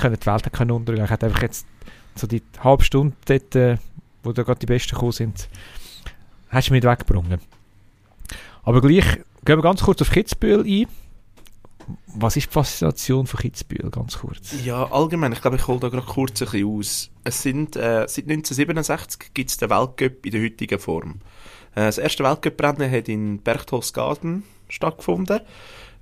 können 0.00 0.16
die 0.18 0.26
Welt 0.26 0.52
können 0.52 0.70
untergehen. 0.70 1.04
Ich 1.04 1.10
hätte 1.10 1.26
einfach 1.26 1.42
jetzt 1.42 1.66
so 2.14 2.26
die 2.26 2.42
halbe 2.62 2.84
Stunde 2.84 3.16
dort, 3.26 3.54
äh, 3.54 3.76
wo 4.22 4.32
da 4.32 4.42
gerade 4.42 4.60
die 4.60 4.66
Besten 4.66 4.94
gekommen 4.94 5.12
sind, 5.12 5.48
hast 6.48 6.68
du 6.68 6.72
mich 6.72 6.82
weggebrungen. 6.82 7.40
Aber 8.62 8.80
gleich, 8.80 9.04
gehen 9.44 9.58
wir 9.58 9.62
ganz 9.62 9.82
kurz 9.82 10.02
auf 10.02 10.10
Kitzbühel 10.10 10.64
ein. 10.64 10.86
Was 12.14 12.36
ist 12.36 12.46
die 12.46 12.52
Faszination 12.52 13.26
von 13.26 13.40
Kitzbühel, 13.40 13.90
ganz 13.90 14.18
kurz? 14.18 14.54
Ja, 14.64 14.90
allgemein, 14.92 15.32
ich 15.32 15.40
glaube, 15.40 15.56
ich 15.56 15.66
hole 15.66 15.80
da 15.80 15.88
gerade 15.88 16.06
kurz 16.06 16.40
ein 16.40 16.48
bisschen 16.50 16.68
aus. 16.68 17.10
Es 17.24 17.42
sind, 17.42 17.76
äh, 17.76 18.06
seit 18.06 18.26
1967 18.28 19.34
gibt 19.34 19.50
es 19.50 19.56
den 19.56 19.70
Weltcup 19.70 20.24
in 20.24 20.32
der 20.32 20.42
heutigen 20.42 20.78
Form. 20.78 21.20
Äh, 21.74 21.80
das 21.86 21.98
erste 21.98 22.24
Weltcuprennen 22.24 22.90
hat 22.90 23.08
in 23.08 23.40
Berchtesgaden 23.40 24.44
stattgefunden. 24.68 25.40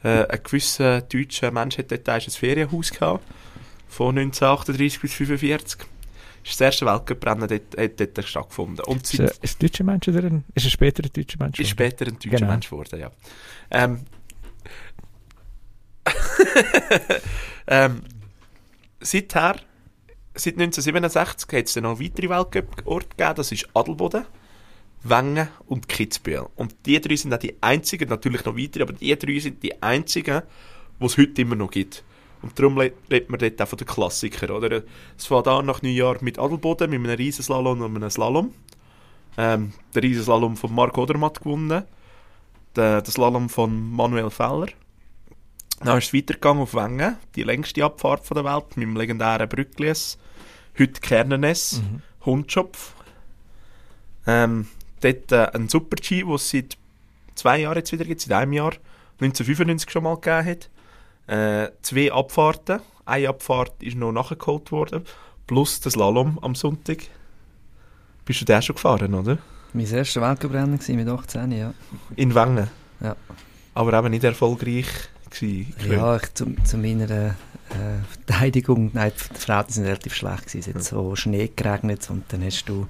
Äh, 0.05 0.27
ein 0.27 0.41
gewisser 0.43 1.01
deutscher 1.03 1.51
Mensch 1.51 1.79
hat 1.79 1.91
dort 1.91 2.09
ein 2.09 2.21
Ferienhaus 2.21 2.91
gehabt. 2.91 3.25
Von 3.89 4.19
1938 4.19 5.01
bis 5.01 5.13
1945. 5.13 5.79
Das 6.43 6.53
ist 6.53 6.61
das 6.61 6.65
erste 6.67 6.87
Weltcuprennen 6.87 7.49
dort, 7.49 7.77
hat 7.79 8.01
dort 8.17 8.25
stattgefunden. 8.29 8.85
Und 8.85 9.03
Ist, 9.03 9.21
ein- 9.21 9.31
ist 9.43 9.57
ein 9.63 9.67
deutscher 9.67 9.85
Mensch 9.85 10.09
oder 10.09 10.23
ein, 10.25 10.45
ist 10.55 10.67
ein 10.67 10.71
späterer 10.71 11.09
deutscher 11.09 11.39
Mensch? 11.41 11.59
ist 11.59 11.69
später 11.71 12.07
ein 12.07 12.15
deutscher 12.15 12.31
Genau. 12.31 12.47
Mensch 12.51 12.71
geworden, 12.71 13.01
ja. 13.01 13.11
Ähm, 13.71 14.01
ähm, 17.67 18.03
seither, 19.01 19.57
seit 20.35 20.55
1967 20.55 21.53
hat 21.59 21.67
es 21.67 21.75
dann 21.75 21.83
noch 21.85 22.01
weitere 22.01 22.29
Weltcup-Orte 22.29 23.09
gegeben, 23.09 23.35
das 23.37 23.53
ist 23.53 23.69
Adelboden, 23.75 24.25
Wengen 25.03 25.49
und 25.67 25.89
Kitzbühel. 25.89 26.47
Und 26.57 26.75
die 26.87 27.01
drei 27.01 27.17
sind 27.17 27.33
auch 27.33 27.39
die 27.39 27.57
einzigen, 27.61 28.09
natürlich 28.09 28.45
noch 28.45 28.57
weitere, 28.57 28.83
aber 28.83 28.93
die 28.93 29.17
drei 29.17 29.39
sind 29.39 29.63
die 29.63 29.81
einzigen, 29.83 30.43
die 31.01 31.05
es 31.05 31.17
heute 31.17 31.43
immer 31.43 31.55
noch 31.55 31.71
gibt. 31.71 32.05
Und 32.43 32.59
darum 32.59 32.79
redet 32.79 33.31
man 33.31 33.39
dort 33.41 33.61
auch 33.61 33.69
von 33.69 33.79
den 33.79 33.87
Klassikern, 33.87 34.51
oder? 34.51 34.83
Es 35.17 35.27
fängt 35.27 35.49
an 35.49 35.67
nach 35.67 35.83
Neujahr 35.83 36.19
mit 36.21 36.39
Adelboden, 36.39 36.91
mit 36.91 37.01
einem 37.01 37.17
Riesenslalom 37.17 37.81
und 37.81 37.97
einem 37.97 38.11
Slalom. 38.11 38.55
Ähm, 39.37 39.73
der 39.95 40.03
Riesenslalom 40.03 40.57
von 40.57 40.75
Marc 40.75 40.97
Odermatt 40.99 41.41
gewonnen. 41.41 41.85
Der, 42.77 43.03
der 43.03 43.11
Slalom 43.11 43.49
von 43.49 43.91
Manuel 43.93 44.31
Feller. 44.31 44.69
Dann 45.81 45.99
ist 45.99 46.07
es 46.09 46.15
weitergegangen 46.15 46.63
auf 46.63 46.75
Wengen, 46.75 47.17
die 47.37 47.45
längste 47.45 47.85
Abfahrt 47.85 48.27
von 48.27 48.35
der 48.35 48.45
Welt, 48.45 48.77
mit 48.77 48.85
dem 48.85 48.97
legendären 48.97 49.49
Brücklies. 49.49 50.19
Heute 50.79 51.01
Kernenes, 51.01 51.81
Mhm. 51.83 52.03
Hundschopf. 52.25 52.95
Ähm, 54.27 54.69
dort 55.01 55.33
äh, 55.33 55.51
ein 55.55 55.69
Super-G, 55.69 56.23
den 56.23 56.35
es 56.35 56.51
seit 56.51 56.77
zwei 57.35 57.61
Jahren 57.61 57.77
jetzt 57.77 57.93
wieder 57.93 58.05
gibt, 58.05 58.21
seit 58.21 58.33
einem 58.33 58.53
Jahr, 58.53 58.73
1995 59.21 59.91
schon 59.91 60.05
mal 60.05 60.17
gegeben 60.17 60.47
hat. 60.47 60.71
Äh, 61.27 61.73
zwei 61.83 62.13
Abfahrten. 62.13 62.81
Eine 63.05 63.29
Abfahrt 63.29 63.83
ist 63.83 63.97
noch 63.97 64.13
nachgeholt 64.13 64.71
worden, 64.71 65.05
plus 65.47 65.81
der 65.81 65.93
Slalom 65.93 66.39
am 66.41 66.55
Sonntag. 66.55 66.99
Bist 68.25 68.43
du 68.43 68.45
den 68.45 68.61
schon 68.61 68.77
gefahren, 68.77 69.15
oder? 69.15 69.39
Mein 69.73 69.87
erstes 69.87 70.23
Weltcuprennen 70.23 70.79
war 70.79 70.95
mit 70.95 71.09
18, 71.09 71.53
ja. 71.53 71.75
In 72.17 72.35
Wengen. 72.35 72.69
Ja. 73.01 73.17
Aber 73.75 73.93
eben 73.99 74.11
nicht 74.11 74.25
erfolgreich 74.25 74.87
gewesen. 75.31 75.75
Ja, 75.89 76.17
ich, 76.17 76.35
zu, 76.35 76.55
zu 76.65 76.77
meiner 76.79 77.11
äh, 77.11 77.35
Verteidigung, 78.27 78.91
nein, 78.93 79.13
die 79.35 79.41
Frauen 79.41 79.69
sind 79.69 79.85
relativ 79.85 80.15
schlecht 80.15 80.47
gewesen. 80.47 80.71
Es 80.71 80.75
hat 80.75 80.85
so 80.85 81.17
Schnee 81.17 81.51
geregnet 81.55 82.09
und 82.11 82.25
dann 82.33 82.43
hast 82.45 82.65
du, 82.69 82.87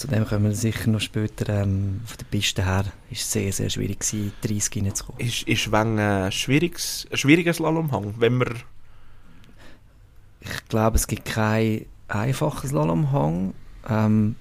zu 0.00 0.06
dem 0.06 0.24
kommen 0.24 0.44
wir 0.44 0.54
sicher 0.54 0.88
noch 0.88 1.00
später, 1.00 1.60
ähm, 1.60 2.00
von 2.06 2.16
der 2.16 2.24
Piste 2.24 2.64
her, 2.64 2.86
ist 3.10 3.20
es 3.20 3.32
sehr, 3.32 3.52
sehr 3.52 3.68
schwierig 3.68 4.00
gewesen, 4.00 4.32
30 4.40 4.82
reinzukommen. 4.82 5.20
Ist, 5.20 5.42
ist 5.42 5.70
Wengen 5.70 5.98
ein, 5.98 6.32
schwieriges, 6.32 7.06
ein 7.10 7.18
schwieriger 7.18 7.52
Slalomhang, 7.52 8.14
wenn 8.16 8.38
man... 8.38 8.48
Ich 10.40 10.68
glaube, 10.70 10.96
es 10.96 11.06
gibt 11.06 11.26
keinen 11.26 11.84
einfachen 12.08 12.66
Slalomhang. 12.66 13.52
Ähm, 13.90 14.36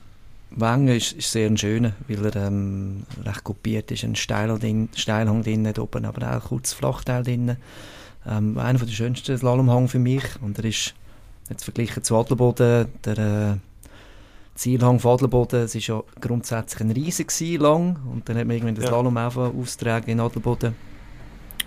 Wengen 0.51 0.95
ist, 0.95 1.11
ist 1.11 1.33
sehr 1.33 1.47
ein 1.47 1.57
schöner, 1.57 1.91
weil 2.07 2.25
er 2.25 2.47
ähm, 2.47 3.03
recht 3.25 3.43
kopiert 3.43 3.91
ist. 3.91 4.05
Ein 4.05 4.15
Steilhang 4.15 4.59
drin, 4.59 4.89
Steilhang 4.95 5.43
drin, 5.43 5.65
dort 5.65 5.79
oben 5.79 6.05
aber 6.05 6.37
auch 6.37 6.45
kurz 6.45 6.71
Flachteil 6.71 7.23
drin. 7.23 7.57
Ähm, 8.25 8.57
einer 8.57 8.79
der 8.79 8.87
schönsten 8.93 9.37
Slalomhang 9.37 9.89
für 9.89 9.99
mich. 9.99 10.23
Und 10.39 10.57
er 10.57 10.63
ist 10.63 10.95
jetzt 11.49 11.65
verglichen 11.65 12.01
zu 12.01 12.15
Adelboden, 12.15 12.87
der 13.03 13.17
äh, 13.17 13.68
Zielhang 14.59 14.99
von 14.99 15.13
Adelboden, 15.13 15.61
es 15.61 15.73
ist 15.73 15.87
ja 15.87 16.03
grundsätzlich 16.19 16.81
ein 16.81 16.91
riesig 16.91 17.29
gewesen, 17.29 17.61
lang. 17.61 17.99
Und 18.11 18.27
dann 18.27 18.37
hat 18.37 18.45
man 18.45 18.55
irgendwann 18.57 18.75
den 18.75 18.83
Ja. 18.83 18.89
Slalom 18.89 19.17
auch 19.17 19.35
austragen 19.37 20.09
in 20.09 20.19
Adelboden. 20.19 20.75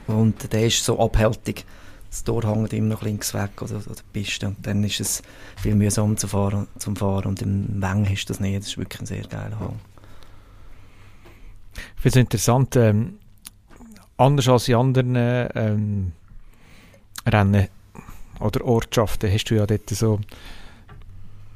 Und 0.06 0.52
der 0.52 0.66
ist 0.66 0.84
so 0.84 1.00
abhältig 1.00 1.64
das 2.12 2.24
Tor 2.24 2.42
hängt 2.44 2.74
immer 2.74 2.88
noch 2.88 3.02
links 3.02 3.32
weg 3.32 3.62
oder, 3.62 3.76
oder 3.76 3.94
die 3.94 4.02
Piste 4.20 4.46
und 4.46 4.66
dann 4.66 4.84
ist 4.84 5.00
es 5.00 5.22
viel 5.56 5.74
mühsam 5.74 6.18
zu 6.18 6.28
fahren, 6.28 6.68
zum 6.76 6.94
Fahren 6.94 7.28
und 7.28 7.40
im 7.40 7.80
Weng 7.80 8.04
ist 8.04 8.28
das 8.28 8.38
nicht, 8.38 8.58
das 8.58 8.66
ist 8.66 8.78
wirklich 8.78 9.00
ein 9.00 9.06
sehr 9.06 9.22
geiler 9.22 9.58
Hang. 9.58 9.80
Ich 11.96 12.02
finde 12.02 12.18
es 12.18 12.22
interessant, 12.22 12.76
ähm, 12.76 13.18
anders 14.18 14.46
als 14.46 14.68
in 14.68 14.74
anderen 14.74 15.16
ähm, 15.16 16.12
Rennen 17.26 17.68
oder 18.40 18.62
Ortschaften 18.62 19.32
hast 19.32 19.44
du 19.46 19.54
ja 19.54 19.66
dort 19.66 19.88
so 19.88 20.20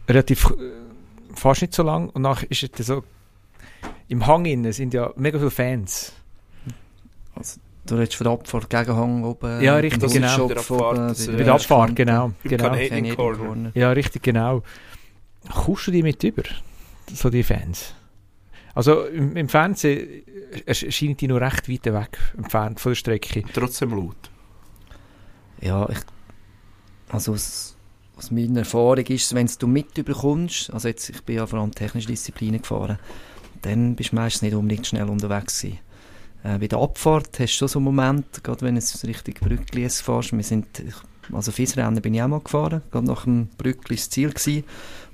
relativ 0.09 0.47
äh, 0.47 0.86
fast 1.37 1.63
nicht 1.63 1.75
so 1.75 1.83
lang 1.83 2.09
und 2.11 2.23
nachher 2.23 2.51
ist 2.51 2.79
es 2.79 2.87
so 2.87 3.05
im 4.09 4.27
Hang 4.27 4.45
innen 4.45 4.73
sind 4.73 4.95
ja 4.95 5.13
mega 5.17 5.39
viele 5.39 5.51
Fans. 5.51 6.13
Also, 7.35 7.61
du 7.87 7.97
redest 7.97 8.15
von 8.15 8.25
der 8.25 8.33
Abfahrt 8.33 8.71
Gegenhang 8.71 9.25
oben. 9.25 9.61
Ja, 9.61 9.77
richtig, 9.77 10.13
genau. 10.13 10.49
Bei 10.49 10.55
der 10.55 10.59
Abfahrt, 10.59 10.99
oben, 10.99 11.07
bei 11.07 11.33
äh, 11.33 11.37
Bei 11.37 11.43
der 11.45 11.55
Abfahrt, 11.55 11.97
genau. 11.97 12.33
Genau. 12.45 13.15
Corner. 13.15 13.73
Ja, 13.75 13.91
richtig, 13.91 14.23
genau. 14.23 14.63
Kommst 15.53 15.87
du 15.87 15.91
die 15.91 16.03
mit 16.03 16.23
über, 16.25 16.43
so 17.13 17.31
die 17.31 17.43
Fans? 17.43 17.95
Also 18.75 19.05
im, 19.05 19.37
im 19.37 19.49
Fernsehen 19.49 20.25
äh, 20.53 20.61
erscheinen 20.67 21.17
die 21.17 21.29
noch 21.29 21.41
recht 21.41 21.69
weit 21.69 21.87
weg 21.87 22.19
entfernt 22.37 22.81
von 22.81 22.91
der 22.91 22.97
Strecke. 22.97 23.43
Trotzdem 23.53 23.91
laut. 23.91 24.31
Ja, 25.61 25.89
ich, 25.89 25.99
also 27.09 27.35
aus 28.17 28.31
meiner 28.31 28.61
Erfahrung 28.61 29.05
ist 29.07 29.35
wenn 29.35 29.49
du 29.59 29.67
mit 29.67 29.97
überkommst, 29.99 30.73
also 30.73 30.89
jetzt, 30.89 31.11
ich 31.11 31.23
bin 31.23 31.37
ja 31.37 31.47
vor 31.47 31.61
allem 31.61 31.73
technische 31.73 32.09
Disziplinen 32.09 32.63
gefahren, 32.63 32.99
dann 33.63 33.95
bist 33.95 34.13
du 34.13 34.17
meistens 34.17 34.43
nicht 34.43 34.55
unbedingt 34.55 34.87
schnell 34.87 35.09
unterwegs 35.09 35.61
gewesen. 35.61 35.79
Äh, 36.43 36.59
bei 36.59 36.67
der 36.67 36.79
Abfahrt 36.79 37.39
hast 37.39 37.55
du 37.55 37.59
schon 37.59 37.69
so 37.69 37.79
einen 37.79 37.85
Moment, 37.85 38.43
gerade 38.43 38.63
wenn 38.63 38.77
du 38.77 39.07
richtig 39.07 39.41
Brücklis 39.41 40.01
fährst, 40.01 40.33
wir 40.33 40.43
sind, 40.43 40.67
also 41.33 41.53
Fiesrennen 41.53 42.01
bin 42.01 42.15
ich 42.15 42.23
auch 42.23 42.29
mal 42.29 42.41
gefahren, 42.41 42.83
gerade 42.91 43.07
nach 43.07 43.25
dem 43.25 43.49
Brückli 43.59 43.97
das 43.97 44.11
Ziel 44.11 44.31
gewesen. 44.31 44.65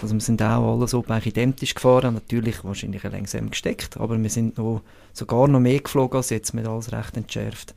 Also 0.01 0.15
wir 0.15 0.21
sind 0.21 0.43
auch 0.43 0.75
alle 0.75 0.87
so 0.89 1.05
identisch 1.25 1.75
gefahren, 1.75 2.15
natürlich 2.15 2.63
wahrscheinlich 2.65 3.03
langsam 3.03 3.51
gesteckt, 3.51 3.97
aber 3.97 4.21
wir 4.21 4.31
sind 4.31 4.59
noch, 4.59 4.83
sogar 5.13 5.49
noch 5.49 5.61
mehr 5.61 5.81
geflogen 5.81 6.19
als 6.19 6.31
jetzt, 6.31 6.55
mit 6.55 6.67
alles 6.67 6.93
recht 6.93 7.17
entschärft. 7.17 7.75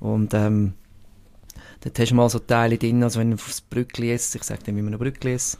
Und 0.00 0.34
ähm, 0.34 0.74
dort 1.80 1.98
hast 1.98 2.10
du 2.10 2.14
mal 2.14 2.28
so 2.28 2.38
Teile 2.38 2.78
drin, 2.78 3.02
also 3.02 3.20
wenn 3.20 3.30
du 3.30 3.36
aufs 3.36 3.60
Brückli 3.60 4.08
jetzt, 4.08 4.34
ich 4.34 4.42
sage 4.44 4.62
dem 4.64 4.78
immer 4.78 4.90
noch 4.90 4.98
Brückli 4.98 5.32
jetzt, 5.32 5.58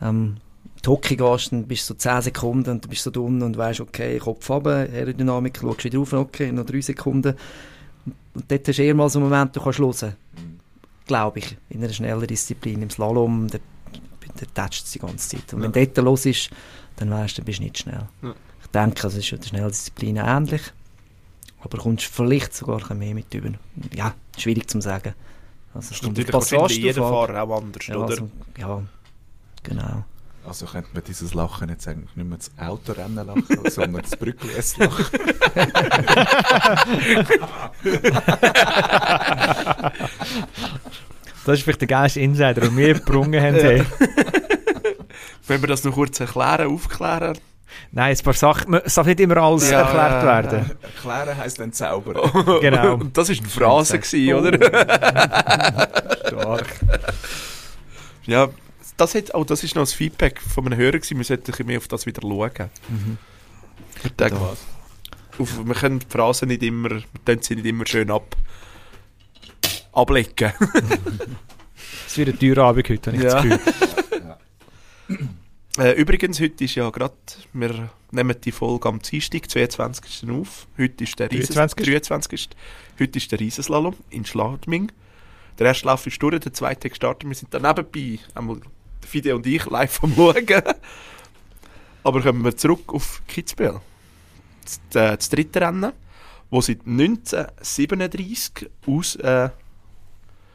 ähm, 0.00 0.36
Hockey 0.86 1.16
gehst, 1.16 1.52
dann 1.52 1.66
bist 1.66 1.88
du 1.88 1.94
so 1.94 1.98
10 1.98 2.22
Sekunden 2.22 2.70
und 2.70 2.84
du 2.84 2.88
bist 2.88 3.02
so 3.02 3.10
dumm 3.10 3.42
und 3.42 3.56
weißt, 3.56 3.80
okay, 3.80 4.18
Kopf 4.18 4.48
runter, 4.48 4.88
Aerodynamik, 4.92 5.58
schaust 5.58 5.84
wieder 5.84 5.98
rauf, 5.98 6.12
okay, 6.12 6.52
noch 6.52 6.64
3 6.64 6.80
Sekunden. 6.80 7.34
Und 8.34 8.50
dort 8.50 8.68
hast 8.68 8.78
du 8.78 8.82
eher 8.82 8.94
mal 8.94 9.08
so 9.08 9.18
einen 9.18 9.28
Moment, 9.28 9.56
du 9.56 9.60
kannst 9.60 9.78
hören. 9.78 10.16
Glaube 11.06 11.38
ich, 11.40 11.56
in 11.70 11.82
einer 11.82 11.92
schnellen 11.92 12.26
Disziplin. 12.26 12.82
Im 12.82 12.90
Slalom, 12.90 13.48
da, 13.48 13.58
da 14.54 14.64
tätscht 14.64 14.84
es 14.84 14.92
die 14.92 14.98
ganze 14.98 15.36
Zeit. 15.36 15.52
Und 15.54 15.62
wenn 15.62 15.72
dort 15.72 15.96
los 15.98 16.26
ist, 16.26 16.50
dann 16.96 17.10
weißt 17.10 17.38
du, 17.38 17.40
dann 17.40 17.46
bist 17.46 17.58
du 17.58 17.62
nicht 17.64 17.78
schnell. 17.78 18.08
Ja. 18.22 18.34
Ich 18.62 18.66
denke, 18.68 19.02
das 19.02 19.14
ist 19.14 19.32
in 19.32 19.40
der 19.40 19.48
Schnelldisziplin 19.48 20.16
ähnlich. 20.16 20.62
Aber 21.60 21.78
kommst 21.78 22.04
vielleicht 22.04 22.54
sogar 22.54 22.94
mehr 22.94 23.14
mit 23.14 23.32
über. 23.34 23.50
Ja, 23.94 24.14
schwierig 24.36 24.70
zu 24.70 24.80
sagen. 24.80 25.14
Also, 25.78 25.90
Das 25.90 25.90
ist 25.90 25.92
es 25.92 26.00
kommt 26.02 26.18
natürlich 26.18 26.32
wahrscheinlich 26.32 26.78
jeder. 26.78 27.02
Fahrer 27.08 27.42
auch 27.44 27.56
anders, 27.58 27.86
Ja, 27.86 27.96
oder? 27.96 28.08
also, 28.08 28.30
ja, 28.58 28.82
genau. 29.62 30.04
Also 30.44 30.66
könnte 30.66 30.88
man 30.94 31.04
dieses 31.04 31.34
Lachen 31.34 31.68
jetzt 31.68 31.86
eigentlich 31.86 32.16
nicht 32.16 32.26
mehr 32.28 32.38
das 32.38 32.50
Autorennen 32.58 33.26
lachen, 33.26 33.46
sondern 33.70 34.02
das 34.02 34.16
Brückli-Essen 34.16 34.84
lachen. 34.84 35.06
Das 41.44 41.58
ist 41.58 41.62
vielleicht 41.64 41.80
der 41.80 41.88
geilste 41.88 42.20
Insider, 42.20 42.60
den 42.60 42.76
wir 42.76 42.94
gebrungen 42.94 43.40
haben. 43.42 43.86
Wenn 45.46 45.60
wir 45.62 45.68
das 45.68 45.84
noch 45.84 45.94
kurz 45.94 46.18
erklären, 46.20 46.68
aufklären. 46.72 47.38
Nein, 47.92 48.16
ein 48.16 48.22
paar 48.24 48.32
Sachen, 48.34 48.74
es 48.74 48.94
darf 48.94 49.06
nicht 49.06 49.20
immer 49.20 49.36
alles 49.38 49.70
Ja, 49.70 49.80
erklärt 49.82 50.24
werden. 50.52 50.70
Erklären 50.82 51.36
heisst 51.36 51.58
dann 51.60 51.72
zaubern. 51.72 52.16
Genau. 52.60 52.94
Und 52.94 53.16
das 53.16 53.28
ist 53.28 53.40
eine 53.40 53.48
Phrase, 53.48 53.98
gewesen, 53.98 54.34
Oh. 54.34 54.38
oder? 54.38 54.58
Stark. 56.26 56.66
Ja, 58.26 58.48
das, 58.96 59.14
hat, 59.14 59.34
oh, 59.34 59.44
das 59.44 59.64
ist 59.64 59.74
noch 59.74 59.82
das 59.82 59.92
Feedback 59.92 60.40
von 60.40 60.66
einem 60.66 60.78
Hörer 60.78 60.92
gewesen. 60.98 61.18
Wir 61.18 61.24
sollten 61.24 61.66
mehr 61.66 61.78
auf 61.78 61.88
das 61.88 62.04
wieder 62.06 62.20
schauen. 62.22 62.70
Ich 64.04 64.12
denke, 64.12 64.36
auf, 64.36 64.58
wir 65.66 65.74
können 65.74 65.98
die 66.00 66.06
Phrasen 66.08 66.48
nicht 66.48 66.62
immer, 66.62 66.90
wir 66.90 67.02
können 67.24 67.42
sie 67.42 67.54
nicht 67.56 67.66
immer 67.66 67.86
schön 67.86 68.10
ab, 68.10 68.36
ablecken. 69.92 70.52
Es 72.06 72.16
wird 72.16 72.30
ein 72.30 72.38
teurer 72.38 72.68
Abend 72.68 72.88
heute, 72.88 73.12
habe 73.12 73.16
ich 73.18 73.22
Ja. 73.22 73.34
das 73.34 73.42
Gefühl. 73.42 73.60
Äh, 75.78 75.92
übrigens, 75.92 76.40
heute 76.40 76.64
ist 76.64 76.74
ja 76.74 76.90
gerade, 76.90 77.14
wir 77.52 77.90
nehmen 78.10 78.36
die 78.42 78.50
Folge 78.50 78.88
am 78.88 78.98
Dienstag, 78.98 79.48
22. 79.48 80.28
auf. 80.28 80.66
Heute 80.76 81.04
ist 81.04 81.16
der 81.20 81.30
Rieses, 81.30 81.54
23.. 81.54 81.86
23. 81.86 82.48
Heute 82.98 83.18
ist 83.18 83.30
der 83.30 83.38
Riesenslalom 83.38 83.94
in 84.10 84.24
Schladming. 84.24 84.90
Der 85.56 85.68
erste 85.68 85.86
Lauf 85.86 86.04
ist 86.08 86.20
durch, 86.20 86.40
der 86.40 86.52
zweite 86.52 86.88
gestartet. 86.88 87.28
Wir 87.28 87.36
sind 87.36 87.54
da 87.54 87.60
nebenbei, 87.60 88.18
einmal 88.34 88.60
Fide 89.06 89.36
und 89.36 89.46
ich, 89.46 89.66
live 89.66 90.02
am 90.02 90.14
Schauen. 90.16 90.46
Aber 92.02 92.22
kommen 92.22 92.42
wir 92.42 92.56
zurück 92.56 92.92
auf 92.92 93.22
Kitzbühel. 93.28 93.80
Das, 94.64 94.80
äh, 95.00 95.16
das 95.16 95.28
dritte 95.28 95.60
Rennen, 95.60 95.92
wo 96.50 96.60
seit 96.60 96.80
1937 96.86 98.68
aus... 98.84 99.14
Äh, 99.14 99.50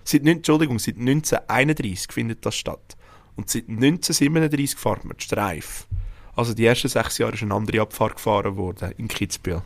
seit, 0.04 0.28
Entschuldigung, 0.28 0.80
seit 0.80 0.98
1931 0.98 2.12
findet 2.12 2.46
das 2.46 2.56
statt. 2.56 2.98
Und 3.36 3.50
seit 3.50 3.68
1937 3.68 4.78
fahren 4.78 5.02
wir 5.06 5.16
die 5.16 5.24
Streif. 5.24 5.88
Also 6.36 6.54
die 6.54 6.66
ersten 6.66 6.88
sechs 6.88 7.18
Jahre 7.18 7.34
ist 7.34 7.44
eine 7.44 7.54
andere 7.54 7.82
Abfahrt 7.82 8.16
gefahren 8.16 8.56
worden 8.58 8.94
in 8.98 9.08
Kitzbühel. 9.08 9.62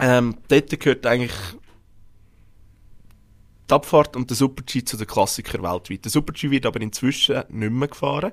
Ähm, 0.00 0.36
dort 0.48 0.80
gehört 0.80 1.06
eigentlich 1.06 1.34
die 3.68 3.74
Abfahrt 3.74 4.14
und 4.16 4.30
der 4.30 4.36
Super-G 4.36 4.84
zu 4.84 4.96
den 4.96 5.06
Klassikern 5.06 5.62
weltweit. 5.62 6.04
Der 6.04 6.10
Super-G 6.10 6.50
wird 6.50 6.66
aber 6.66 6.80
inzwischen 6.80 7.42
nicht 7.48 7.72
mehr 7.72 7.88
gefahren. 7.88 8.32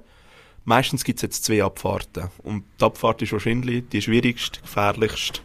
Meistens 0.65 1.03
gibt 1.03 1.19
es 1.19 1.23
jetzt 1.23 1.45
zwei 1.45 1.63
Abfahrten. 1.63 2.29
Und 2.43 2.65
die 2.79 2.85
Abfahrt 2.85 3.21
ist 3.21 3.33
wahrscheinlich 3.33 3.89
die 3.89 4.01
schwierigste, 4.01 4.61
gefährlichste 4.61 5.41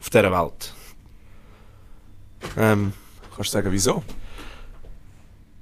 auf 0.00 0.10
dieser 0.10 0.32
Welt. 0.32 0.74
Ähm, 2.56 2.92
Kannst 3.34 3.52
du 3.52 3.58
sagen, 3.58 3.72
wieso? 3.72 4.02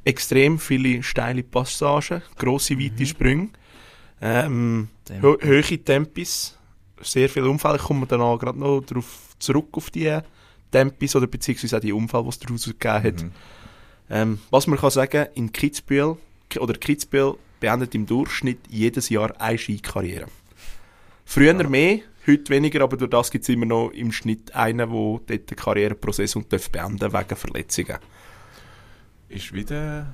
Extrem 0.04 0.58
viele 0.58 1.02
steile 1.02 1.42
Passagen, 1.42 2.22
grosse, 2.36 2.78
weite 2.78 3.06
Sprünge, 3.06 3.48
ähm, 4.20 4.88
ho 5.22 5.36
hohe 5.42 5.84
Tempis, 5.84 6.56
sehr 7.00 7.28
viele 7.28 7.48
Unfälle. 7.48 7.76
Ich 7.76 7.82
komme 7.82 8.06
dann 8.06 8.20
auch 8.20 8.38
gerade 8.38 8.58
noch 8.58 8.80
darauf 8.80 9.34
zurück 9.38 9.68
auf 9.72 9.90
die 9.90 10.18
Tempis 10.70 11.14
oder 11.16 11.26
beziehungsweise 11.26 11.76
auch 11.76 11.80
die 11.80 11.92
Unfälle, 11.92 12.24
die 12.24 12.28
es 12.30 12.38
daraus 12.38 12.64
gegeben 12.64 13.02
hat. 13.02 13.22
Mhm. 13.22 13.32
Ähm, 14.10 14.38
was 14.50 14.66
man 14.66 14.78
kann 14.78 14.90
sagen, 14.90 15.26
in 15.34 15.52
Kitzbühel, 15.52 16.16
oder 16.58 16.74
Kitzbühel 16.74 17.34
beendet 17.60 17.94
im 17.94 18.06
Durchschnitt 18.06 18.60
jedes 18.68 19.08
Jahr 19.08 19.40
eine 19.40 19.58
Skikarriere. 19.58 20.26
Früher 21.24 21.54
mehr, 21.68 22.00
heute 22.26 22.50
weniger, 22.50 22.82
aber 22.82 22.96
durch 22.96 23.10
das 23.10 23.30
gibt 23.30 23.44
es 23.44 23.48
immer 23.48 23.66
noch 23.66 23.90
im 23.90 24.12
Schnitt 24.12 24.54
einen, 24.54 24.78
der 24.78 24.86
dort 24.86 25.30
den 25.30 25.56
Karriereprozess 25.56 26.36
und 26.36 26.52
darf 26.52 26.70
beenden 26.70 27.12
wegen 27.12 27.36
Verletzungen. 27.36 27.98
Ist 29.28 29.52
wieder 29.52 30.06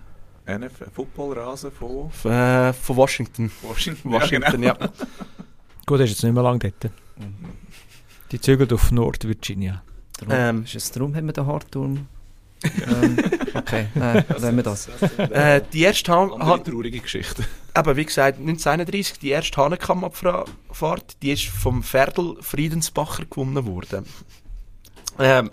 ein 0.47 0.69
Footballrasen 0.95 1.71
von 1.73 2.11
äh, 2.31 2.73
von 2.73 2.97
Washington. 2.97 3.51
Washington. 3.63 4.13
Washington, 4.13 4.63
ja. 4.63 4.75
Gut, 5.87 5.99
er 6.01 6.05
ist 6.05 6.11
jetzt 6.13 6.25
nicht 6.25 6.33
mehr 6.33 6.43
lange 6.43 6.59
dort. 6.59 6.93
Die 8.33 8.41
zügelt 8.41 8.73
auf 8.73 8.91
Nord-Virginia. 8.93 9.83
Darum, 10.19 10.35
Ähm. 10.35 10.65
ist 10.65 10.75
es 10.77 10.91
darum, 10.93 11.15
haben 11.15 11.27
wir 11.27 11.33
den 11.33 11.47
Hartturm? 11.47 12.07
ähm, 12.65 13.17
okay, 13.55 13.87
nein, 13.95 14.23
lassen 14.29 14.57
wir 14.57 14.63
das. 14.63 14.89
äh, 15.17 15.63
die 15.73 15.81
erste 15.81 16.13
Han 16.13 16.31
Andere 16.33 16.63
traurige 16.63 17.01
Geschichte. 17.01 17.43
aber 17.73 17.97
wie 17.97 18.05
gesagt, 18.05 18.39
1931, 18.39 19.19
die 19.19 19.31
erste 19.31 19.57
Hanekamp-Abfahrt, 19.63 21.17
die 21.23 21.33
ist 21.33 21.47
vom 21.47 21.83
Ferdl 21.83 22.37
Friedensbacher 22.43 23.25
gewonnen 23.25 23.65
worden. 23.67 24.05
Ähm, 25.19 25.51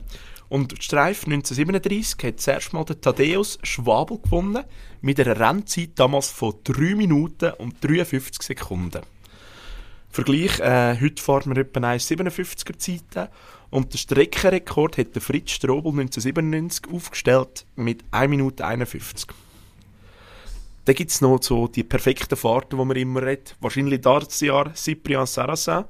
und 0.50 0.82
Streif 0.82 1.26
1937 1.26 2.24
hat 2.24 2.40
zuerst 2.40 2.74
mal 2.74 2.86
der 2.86 3.02
Thaddeus 3.02 3.60
Schwabel 3.64 4.20
gewonnen, 4.20 4.64
mit 5.02 5.20
einer 5.20 5.40
Rennzeit 5.40 5.92
damals 5.96 6.30
von 6.30 6.56
3 6.64 6.96
Minuten 6.96 7.52
und 7.54 7.76
53 7.84 8.42
Sekunden. 8.42 9.02
Vergleich, 10.10 10.60
äh, 10.60 10.98
heute 11.00 11.22
fahren 11.22 11.56
wir 11.56 11.62
etwa 11.62 11.80
1,57er 11.82 12.78
Zeiten 12.78 13.30
und 13.70 13.94
der 13.94 13.98
Streckenrekord 13.98 14.98
hat 14.98 15.14
der 15.14 15.22
Fritz 15.22 15.52
Strobel 15.52 15.92
1997 15.92 16.92
aufgestellt 16.92 17.66
mit 17.76 18.04
1 18.12 18.30
Minute 18.30 18.66
51. 18.66 19.28
Dann 20.86 20.96
gibt 20.96 21.12
es 21.12 21.20
noch 21.20 21.44
so 21.44 21.68
die 21.68 21.84
perfekten 21.84 22.38
Fahrten, 22.38 22.80
die 22.80 22.86
man 22.86 22.96
immer 22.96 23.22
redet. 23.22 23.58
Wahrscheinlich 23.60 24.00
das 24.00 24.40
Jahr 24.40 24.74
Cyprien 24.74 25.26
Sarrazin 25.26 25.84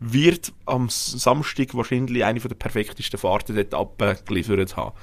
wird 0.00 0.52
am 0.66 0.88
Samstag 0.88 1.74
wahrscheinlich 1.74 2.24
eine 2.24 2.40
der 2.40 2.54
perfektesten 2.54 3.18
Fahrten 3.18 3.56
dort 3.56 3.74
abgeliefert 3.74 4.76
haben. 4.76 4.94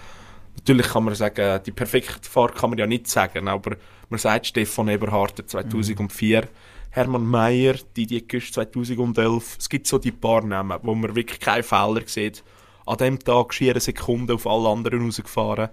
Natürlich 0.57 0.87
kann 0.87 1.03
man 1.03 1.15
sagen, 1.15 1.61
die 1.65 1.71
perfekte 1.71 2.29
Fahrt 2.29 2.55
kann 2.55 2.69
man 2.69 2.79
ja 2.79 2.87
nicht 2.87 3.07
sagen, 3.07 3.47
aber 3.49 3.75
man 4.09 4.19
sagt 4.19 4.47
Stefan 4.47 4.87
Eberhardt 4.87 5.43
2004, 5.45 6.47
Hermann 6.91 7.25
Mayer, 7.25 7.75
Didier 7.97 8.21
Güsch 8.21 8.53
2011. 8.53 9.57
Es 9.59 9.67
gibt 9.67 9.85
so 9.85 9.97
die 9.97 10.13
paar 10.13 10.45
Namen, 10.45 10.79
wo 10.81 10.95
man 10.95 11.13
wirklich 11.13 11.41
keine 11.41 11.63
Fehler 11.63 12.03
sieht. 12.05 12.41
an 12.85 12.97
dem 12.97 13.19
Tag 13.19 13.53
schier 13.53 13.71
eine 13.71 13.79
Sekunde 13.81 14.35
auf 14.35 14.47
alle 14.47 14.69
anderen 14.69 15.01
rausgefahren. 15.03 15.69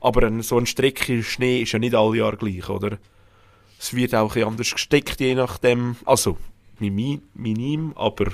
Aber 0.00 0.42
so 0.42 0.56
ein 0.58 0.66
Strecke 0.66 1.22
Schnee 1.22 1.62
ist 1.62 1.72
ja 1.72 1.78
nicht 1.78 1.94
alle 1.94 2.16
Jahre 2.16 2.36
gleich, 2.36 2.68
oder? 2.68 2.98
Es 3.78 3.92
wird 3.94 4.14
auch 4.14 4.34
ein 4.36 4.44
anders 4.44 4.70
gesteckt, 4.70 5.20
je 5.20 5.34
nachdem. 5.34 5.96
Also, 6.04 6.38
mini- 6.78 7.20
minim, 7.34 7.92
aber 7.96 8.26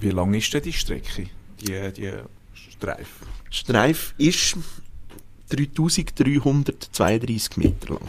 Wie 0.00 0.10
lang 0.10 0.34
ist 0.34 0.52
denn 0.52 0.62
die 0.62 0.72
Strecke? 0.72 1.28
Die, 1.60 1.92
die 1.92 2.12
Streifen? 2.54 3.26
Streif 3.50 4.14
ist 4.18 4.56
3332 5.48 7.56
Meter 7.56 7.94
lang. 7.94 8.08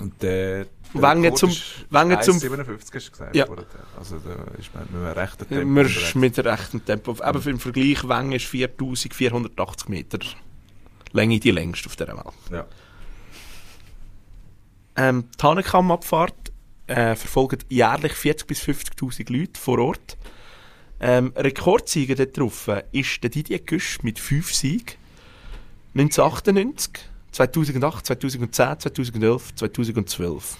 Und 0.00 0.22
der, 0.22 0.64
der 0.64 0.68
Wengen 1.02 1.24
Rekord 1.24 1.38
zum- 1.38 1.50
ist 1.50 1.62
Wengen 1.90 2.22
zum- 2.22 2.36
1,57 2.38 2.94
hast 2.94 3.06
du 3.06 3.10
gesagt. 3.12 3.34
Ja. 3.36 3.46
vorher. 3.46 3.66
Also 3.98 4.18
da 4.18 4.34
ist 4.58 4.72
man 4.74 4.84
mit 4.84 4.94
einem 4.94 5.06
rechten 5.18 5.48
Tempo 5.48 5.80
unterwegs. 5.80 6.12
sind 6.12 6.20
mit 6.20 6.38
rechtem 6.38 6.84
Tempo. 6.84 7.10
Eben 7.12 7.42
für 7.42 7.50
den 7.50 7.58
Vergleich, 7.60 8.08
Wengen 8.08 8.32
ist 8.32 8.44
4480 8.46 9.88
Meter. 9.88 10.18
Länge 11.12 11.38
die 11.40 11.50
längste 11.52 11.86
auf 11.88 11.96
dieser 11.96 12.08
Welt. 12.16 12.26
Ja. 12.50 12.66
Ähm, 14.96 15.24
die 15.40 15.42
Hanekamabfahrt 15.42 16.43
äh, 16.86 17.14
verfolgt 17.14 17.66
jährlich 17.68 18.12
40.000 18.12 18.46
bis 18.46 18.62
50.000 18.62 19.32
Leute 19.32 19.60
vor 19.60 19.78
Ort. 19.78 20.16
Ähm, 21.00 21.32
Rekordsieger 21.36 22.14
dort 22.14 22.38
drauf 22.38 22.70
ist 22.92 23.22
der 23.22 23.30
Didier 23.30 23.58
Güsch 23.58 24.02
mit 24.02 24.18
5 24.18 24.52
Siegen. 24.54 24.94
1998, 25.94 27.04
2008, 27.32 28.06
2010, 28.06 28.80
2011, 28.80 29.54
2012. 29.54 30.56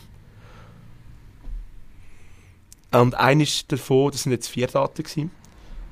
Und 2.93 3.15
eines 3.17 3.67
davon, 3.67 4.13
das 4.13 4.23
sind 4.23 4.33
jetzt 4.33 4.49
vier 4.49 4.69
Daten 4.69 5.03
gewesen. 5.03 5.31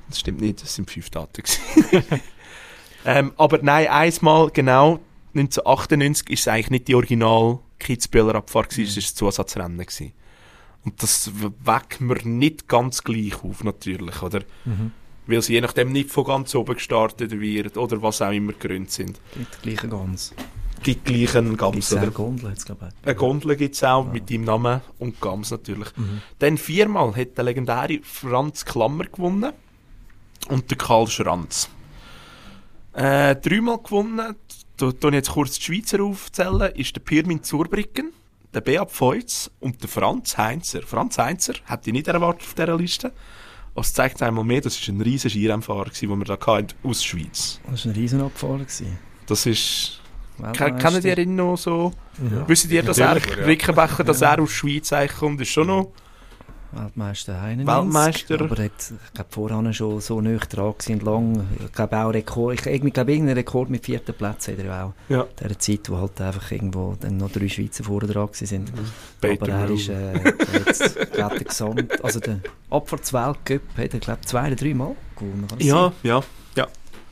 Das 0.07 0.19
stimmt 0.19 0.41
nicht, 0.41 0.61
das 0.61 0.75
sind 0.75 0.89
fünf 0.89 1.09
Daten 1.09 1.43
gewesen. 1.43 2.21
ähm, 3.05 3.33
aber 3.37 3.59
nein, 3.61 3.87
einmal 3.87 4.49
genau 4.51 4.99
1998 5.35 6.29
ist 6.29 6.39
es 6.41 6.47
eigentlich 6.47 6.69
nicht 6.69 6.87
die 6.87 6.95
original 6.95 7.59
Kitzbüheler 7.79 8.35
Abfahrt 8.35 8.69
gewesen, 8.69 8.89
es 8.89 8.95
war 8.95 9.03
ein 9.03 9.15
Zusatzrennen 9.15 9.77
gewesen. 9.77 10.13
Und 10.85 11.01
das 11.01 11.31
weckt 11.63 12.01
mir 12.01 12.17
nicht 12.23 12.67
ganz 12.67 13.03
gleich 13.03 13.43
auf, 13.43 13.63
natürlich, 13.63 14.21
oder? 14.21 14.41
Weil 15.25 15.41
sie 15.41 15.53
je 15.53 15.61
nachdem 15.61 15.91
nicht 15.91 16.11
von 16.11 16.25
ganz 16.25 16.53
oben 16.55 16.75
gestartet 16.75 17.31
wird, 17.39 17.77
oder 17.77 18.01
was 18.01 18.21
auch 18.21 18.31
immer 18.31 18.51
Gründe 18.53 18.91
sind. 18.91 19.21
Mit 19.35 19.47
der 19.53 19.59
gleichen 19.61 19.89
Gans. 19.89 20.33
Die 20.85 20.99
gleichen 20.99 21.49
Gibt 21.49 21.59
Gams, 21.59 21.91
es 21.91 21.97
oder? 21.97 22.09
auch 22.09 22.13
Gondel, 22.13 22.49
jetzt 22.49 22.65
glaube 22.65 22.89
ich. 22.89 23.07
Eine 23.07 23.15
Gondel 23.15 23.55
gibt 23.55 23.75
es 23.75 23.83
auch 23.85 24.03
mit 24.11 24.29
deinem 24.29 24.43
Namen 24.43 24.81
und 24.99 25.21
Gams 25.21 25.51
natürlich. 25.51 25.87
Dann 26.39 26.57
viermal 26.57 27.15
hat 27.15 27.37
der 27.37 27.45
legendäre 27.45 27.99
Franz 28.03 28.65
Klammer 28.65 29.05
gewonnen 29.05 29.53
und 30.49 30.69
der 30.69 30.77
Karl 30.77 31.07
Schranz. 31.07 31.69
Äh, 32.91 33.37
dreimal 33.37 33.77
gewonnen, 33.77 34.35
da 34.75 34.87
ich 34.89 35.13
jetzt 35.13 35.31
kurz 35.31 35.57
die 35.57 35.63
Schweizer 35.63 36.03
aufzählen, 36.03 36.73
ist 36.75 36.95
der 36.95 37.01
Pirmin 37.01 37.43
Zurbriggen, 37.43 38.11
der 38.53 38.61
Beat 38.61 38.91
Feutz 38.91 39.49
und 39.59 39.81
der 39.81 39.89
Franz 39.89 40.37
Heinzer. 40.37 40.81
Franz 40.83 41.17
Heinzer 41.17 41.53
hätte 41.65 41.89
ich 41.89 41.93
nicht 41.93 42.07
erwartet 42.07 42.43
auf 42.43 42.53
dieser 42.53 42.77
Liste. 42.77 43.11
Aber 43.73 43.81
es 43.81 43.93
zeigt 43.93 44.21
einmal 44.21 44.43
mehr, 44.43 44.61
das 44.61 44.79
war 44.87 44.93
ein 44.93 45.01
riesen 45.01 45.29
Skirennfahrer, 45.31 45.89
den 45.89 46.09
wir 46.09 46.25
da 46.25 46.33
hatten, 46.33 46.67
aus 46.83 46.99
der 46.99 47.05
Schweiz. 47.07 47.59
Das 47.69 47.85
war 47.85 47.91
ein 47.91 47.95
Riesenabfahrer. 47.95 48.59
gewesen. 48.59 48.99
Das 49.25 49.45
ist... 49.45 49.99
Weltmeister. 50.37 50.71
Ke- 50.71 50.77
Kennt 50.77 51.05
ihr 51.05 51.17
ihn 51.17 51.35
noch 51.35 51.57
so? 51.57 51.93
Ja. 52.31 52.47
Wisst 52.47 52.69
ihr, 52.71 52.83
dass 52.83 52.97
er, 52.99 53.17
ja. 53.17 53.45
Rickenbacher, 53.45 54.03
dass 54.03 54.21
er 54.21 54.39
aus 54.39 54.49
der 54.49 54.55
Schweiz 54.55 54.93
eigentlich 54.93 55.17
kommt, 55.17 55.41
ist 55.41 55.49
schon 55.49 55.67
noch... 55.67 55.91
Weltmeister 56.75 57.41
91. 57.41 57.67
Weltmeister. 57.67 58.41
Aber 58.41 58.57
er 58.57 58.65
hat, 58.65 58.93
ich 59.07 59.13
glaube, 59.13 59.29
vorher 59.29 59.73
schon 59.73 60.01
so 60.01 60.21
nah 60.21 60.37
dran 60.37 60.73
und 60.89 61.03
lang. 61.03 61.47
Ich 61.65 61.71
glaube 61.71 61.97
auch 61.97 62.09
Rekord. 62.09 62.59
Ich, 62.59 62.65
ich 62.65 62.93
glaube, 62.93 63.11
irgendeinen 63.11 63.37
Rekord 63.37 63.69
mit 63.69 63.85
vierten 63.85 64.13
Plätzen 64.13 64.57
hat 64.57 64.65
er 64.65 64.85
auch. 64.85 64.93
Ja. 65.09 65.21
In 65.21 65.27
dieser 65.41 65.59
Zeit, 65.59 65.89
wo 65.89 65.97
halt 65.97 66.19
einfach 66.21 66.51
irgendwo 66.51 66.95
dann 66.99 67.17
noch 67.17 67.31
drei 67.31 67.47
Schweizer 67.47 67.83
vorne 67.83 68.07
dran 68.07 68.29
sind. 68.31 68.71
Peter 69.21 69.43
Aber 69.43 69.51
er 69.51 69.69
ist, 69.69 69.89
äh, 69.89 70.13
er 70.13 70.23
hat, 70.23 71.11
glaub, 71.11 71.31
der 71.31 71.43
Gesamt, 71.43 72.03
also 72.03 72.19
der 72.19 72.39
Abfahrtsweltcup 72.69 73.61
hat 73.77 73.93
er, 73.93 73.99
glaube 73.99 74.21
zwei 74.21 74.47
oder 74.47 74.55
drei 74.55 74.73
Mal 74.73 74.95
gewonnen. 75.15 75.47
Ja, 75.59 75.85
sein? 75.85 75.93
ja. 76.03 76.23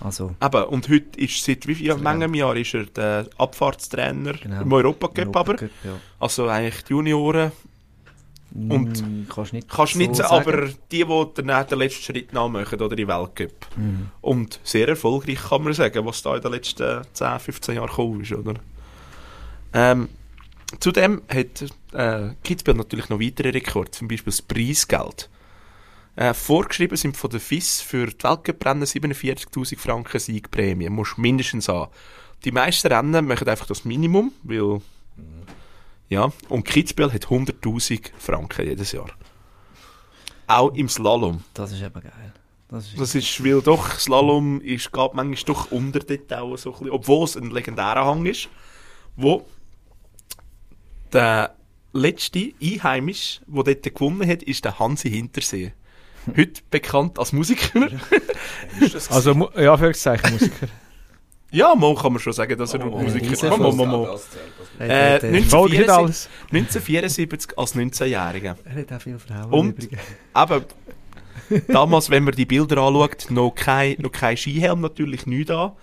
Also, 0.04 0.36
Eben, 0.44 0.64
und 0.64 0.90
heute 0.90 1.20
ist 1.20 1.44
seit 1.46 1.68
wie 1.68 1.76
viel 1.76 1.96
Menge 1.96 2.36
Jahren 2.36 2.58
ist 2.58 2.74
er 2.74 2.86
der 2.86 3.28
Abfahrtstrainer 3.38 4.34
Genau. 4.34 4.62
im 4.62 4.74
Europacup, 4.74 5.36
aber 5.36 5.52
Europacup, 5.52 5.70
ja. 5.84 5.92
also 6.20 6.48
eigentlich 6.48 6.84
die 6.86 6.94
Junioren 6.94 7.52
Und- 8.54 9.02
Mm, 9.02 9.28
kannst 9.30 9.54
nicht 9.54 9.70
kannst 9.70 9.96
nicht 9.96 10.16
so 10.16 10.24
sagen. 10.24 10.34
aber 10.50 10.68
die, 10.92 11.06
die 11.06 11.26
dann 11.36 11.68
den 11.68 11.80
letzten 11.80 12.04
Schritt 12.04 12.34
nachmachen 12.34 12.82
oder 12.82 12.92
in 12.98 12.98
den 12.98 13.08
Weltcup. 13.08 13.68
Mhm. 13.78 14.10
Und 14.20 14.60
sehr 14.64 14.88
erfolgreich 14.90 15.40
kann 15.50 15.64
man 15.64 15.74
sagen, 15.74 16.06
was 16.06 16.22
da 16.22 16.36
in 16.36 16.42
den 16.42 16.52
letzten 16.52 17.02
10, 17.14 17.40
15 17.40 17.76
Jahren 17.76 17.88
gekommen 17.88 18.22
ist, 18.22 18.34
oder? 18.34 18.56
Ähm, 19.74 20.10
zudem 20.80 21.22
hat 21.30 21.66
äh, 21.94 22.34
Kitzbühel 22.44 22.76
natürlich 22.76 23.08
noch 23.10 23.22
weitere 23.22 23.50
Rekorde, 23.52 23.92
zum 23.92 24.08
Beispiel 24.10 24.32
das 24.32 24.42
Preisgeld. 24.42 25.30
Äh, 26.18 26.34
vorgeschrieben 26.34 26.98
sind 26.98 27.16
von 27.16 27.30
der 27.30 27.40
FIS 27.40 27.80
für 27.80 28.08
die 28.08 28.24
Weltcuprennen 28.24 28.84
47'000 28.86 29.78
Franken 29.78 30.20
Siegprämie. 30.20 30.90
Musst 30.90 31.18
mindestens 31.18 31.70
haben. 31.70 31.90
Die 32.44 32.52
meisten 32.52 32.88
Rennen 32.92 33.26
machen 33.28 33.48
einfach 33.48 33.68
das 33.68 33.86
Minimum, 33.86 34.34
weil... 34.44 34.82
Ja, 36.12 36.30
und 36.50 36.66
Kitzbühel 36.66 37.14
hat 37.14 37.28
100'000 37.28 38.12
Franken 38.20 38.66
jedes 38.66 38.92
Jahr. 38.92 39.10
Auch 40.46 40.74
im 40.74 40.90
Slalom. 40.90 41.42
Das 41.54 41.72
ist 41.72 41.82
eben 41.82 42.02
geil. 42.02 42.34
Das 42.68 42.88
ist, 42.88 43.00
Das 43.00 43.16
ist, 43.16 43.46
weil 43.46 43.62
doch 43.62 43.98
Slalom 43.98 44.60
ist, 44.60 44.92
geht 44.92 45.14
manchmal 45.14 45.44
doch 45.46 45.72
unter 45.72 46.00
dort 46.00 46.34
auch 46.34 46.58
so 46.58 46.72
ein 46.72 46.80
bisschen, 46.80 46.92
obwohl 46.92 47.24
es 47.24 47.38
ein 47.38 47.50
legendärer 47.50 48.06
Hang 48.06 48.26
ist, 48.26 48.50
wo 49.16 49.48
der 51.14 51.56
letzte 51.94 52.52
Einheimisch, 52.62 53.40
der 53.48 53.64
dort 53.64 53.84
gewonnen 53.96 54.30
hat, 54.30 54.44
ist 54.44 54.66
der 54.66 54.80
Hansi 54.80 55.10
Hintersee. 55.10 55.72
Heute 56.36 56.62
bekannt 56.70 57.20
als 57.20 57.32
Musiker. 57.32 57.88
Also, 59.10 59.50
ja, 59.56 59.74
Anführungszeichen 59.74 60.34
Musiker. 60.34 60.68
Ja, 61.52 61.76
mal 61.76 61.94
kann 61.96 62.14
man 62.14 62.22
schon 62.22 62.32
sagen, 62.34 62.58
dass 62.58 62.74
er 62.74 62.86
Oh, 62.86 62.98
Musiker 63.02 63.20
diese 63.28 63.48
ist. 63.48 63.58
Mal, 63.58 63.74
mal, 63.74 63.86
mal, 63.86 64.20
Äh, 64.80 65.16
hat, 65.16 65.24
äh, 65.24 65.32
nicht- 65.32 65.50
Folgt 65.50 65.72
nicht 65.74 65.84
74 65.84 65.90
alles. 65.90 66.30
1974 66.52 67.58
als 67.58 67.76
19-Jähriger. 67.76 68.56
er 68.64 68.76
hat 68.76 68.94
auch 68.94 69.02
viele 69.02 69.20
Frauen 69.20 69.52
Und? 69.52 69.70
übrigens. 69.84 70.02
Aber 70.34 70.64
damals, 71.68 72.10
wenn 72.10 72.24
man 72.24 72.34
die 72.36 72.46
Bilder 72.46 72.78
anschaut, 72.82 73.28
noch 73.30 73.52
kein, 73.52 73.96
noch 74.00 74.12
kein 74.12 74.38
Skihelm, 74.38 74.80
natürlich 74.82 75.26
nicht 75.26 75.50
da. 75.50 75.76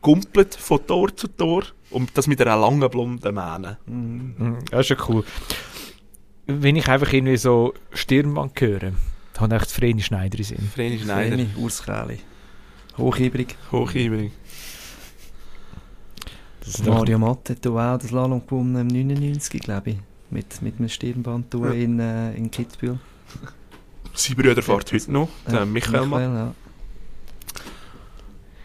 Gumpelt 0.00 0.54
von 0.54 0.86
Tor 0.86 1.16
zu 1.16 1.26
Tor 1.26 1.64
und 1.90 2.16
das 2.16 2.28
mit 2.28 2.40
einer 2.40 2.56
langen 2.56 2.88
blonden 2.88 3.34
Mähne. 3.34 3.78
Mhm, 3.86 4.58
Das 4.70 4.82
ist 4.82 4.90
ja 4.90 4.96
cool. 5.08 5.24
Wenn 6.46 6.76
ich 6.76 6.86
einfach 6.86 7.12
irgendwie 7.12 7.36
so 7.36 7.74
Stirnband 7.92 8.60
höre, 8.60 8.92
habe 9.38 9.56
ich 9.56 9.62
echt 9.62 9.72
Vreni 9.72 10.02
Schneider 10.02 10.38
in 10.38 10.44
Sinn. 10.44 10.70
Vreni 10.72 11.00
Schneider. 11.00 11.34
Vreni, 11.36 11.48
Urs 11.56 11.82
Kräli. 11.82 12.20
Hochhebrig. 12.96 13.56
Hochübrig. 13.72 14.30
Das 16.20 16.22
ist 16.22 16.22
doch- 16.22 16.55
Mario 16.86 17.18
Matt 17.18 17.50
hat 17.50 17.66
auch 17.66 17.98
das 17.98 18.08
Slalom 18.08 18.40
gewonnen 18.46 18.76
im 18.76 18.86
99, 18.88 19.60
glaube 19.62 19.90
ich. 19.90 19.96
Mit, 20.30 20.60
mit 20.62 20.78
einem 20.78 20.88
Stirnband 20.88 21.54
Ja. 21.54 21.70
in, 21.70 22.00
äh, 22.00 22.34
in 22.34 22.50
Kitzbühel. 22.50 22.98
Sein 24.14 24.34
Bruder 24.36 24.60
fährt 24.62 24.92
heute 24.92 25.12
noch, 25.12 25.28
der 25.46 25.60
Äh, 25.60 25.66
Michael 25.66 26.06
Mann. 26.06 26.34
ja. 26.34 26.54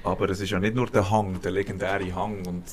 Aber 0.04 0.30
es 0.30 0.40
ist 0.40 0.50
ja 0.50 0.60
nicht 0.60 0.74
nur 0.76 0.88
der 0.88 1.10
Hang, 1.12 1.40
der 1.42 1.52
legendäre 1.52 2.14
Hang, 2.16 2.44
und 2.48 2.64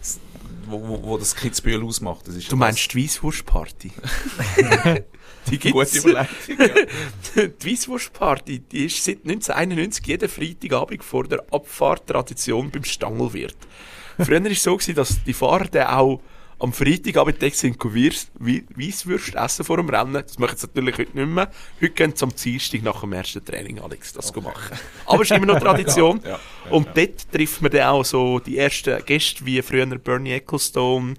s- 0.00 0.20
wo, 0.66 0.80
wo, 0.86 1.02
wo 1.02 1.18
das 1.18 1.34
Kitzbühel 1.34 1.82
ausmacht. 1.82 2.28
Das 2.28 2.36
ist 2.36 2.52
Du 2.52 2.56
meinst 2.56 2.92
die 2.94 3.02
Weisswurstparty? 3.02 3.90
die 4.56 5.58
das 5.58 5.72
gute 5.72 5.90
gibt's. 5.90 5.96
Überleitung. 5.96 6.56
Ja. 7.34 7.46
Die 7.48 7.72
Weisswurstparty, 7.72 8.60
die 8.60 8.84
ist 8.84 9.04
seit 9.04 9.24
1991 9.24 10.06
jeden 10.06 10.28
Freitagabend 10.28 11.02
vor 11.02 11.24
der 11.24 11.44
Abfahrt 11.50 12.06
Tradition 12.06 12.70
beim 12.70 12.84
Stangelwirt. 12.84 13.56
Früher 14.24 14.42
war 14.44 14.50
es 14.50 14.62
so, 14.62 14.76
gewesen, 14.76 14.94
dass 14.94 15.22
die 15.24 15.32
Fahrer 15.32 15.66
dann 15.66 15.86
auch 15.88 16.20
am 16.58 16.74
Freitagabend 16.74 17.40
dort 17.40 17.54
sind 17.54 17.78
Weiss- 17.82 18.30
Wei- 18.38 18.64
Weisswürste 18.76 19.38
essen 19.38 19.64
vor 19.64 19.78
dem 19.78 19.88
Rennen. 19.88 20.12
Das 20.12 20.38
machen 20.38 20.58
sie 20.58 20.66
natürlich 20.66 20.98
heute 20.98 21.16
nicht 21.18 21.26
mehr. 21.28 21.50
Heute 21.80 21.90
gehen 21.92 22.12
sie 22.14 22.22
am 22.22 22.34
Dienstag 22.34 22.82
nach 22.82 23.00
dem 23.00 23.14
ersten 23.14 23.42
Training, 23.42 23.78
Alex, 23.80 24.12
das 24.12 24.34
machen. 24.36 24.78
Aber 25.06 25.22
es 25.22 25.30
ist 25.30 25.36
immer 25.36 25.46
noch 25.46 25.58
Tradition. 25.60 26.20
Ja, 26.22 26.30
ja, 26.32 26.38
Und 26.70 26.86
ja. 26.88 26.92
dort 27.06 27.32
trifft 27.32 27.62
man 27.62 27.70
dann 27.70 27.88
auch 27.88 28.04
so 28.04 28.40
die 28.40 28.58
ersten 28.58 29.02
Gäste, 29.06 29.46
wie 29.46 29.62
früher 29.62 29.86
Bernie 29.86 30.32
Ecclestone, 30.32 31.14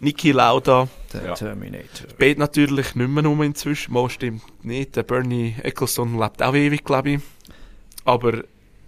Niki 0.00 0.32
Lauda. 0.32 0.86
Der 1.14 1.24
Ja. 1.28 1.34
Terminator. 1.34 2.08
Beide 2.18 2.40
natürlich 2.40 2.94
nicht 2.94 3.08
mehr 3.08 3.24
um 3.24 3.40
inzwischen. 3.42 3.94
Mal 3.94 4.10
stimmt 4.10 4.42
nicht. 4.64 4.96
Der 4.96 5.02
Bernie 5.04 5.54
Ecclestone 5.62 6.22
lebt 6.22 6.42
auch 6.42 6.54
ewig, 6.54 6.84
glaube 6.84 7.10
ich. 7.12 7.20
Aber 8.04 8.42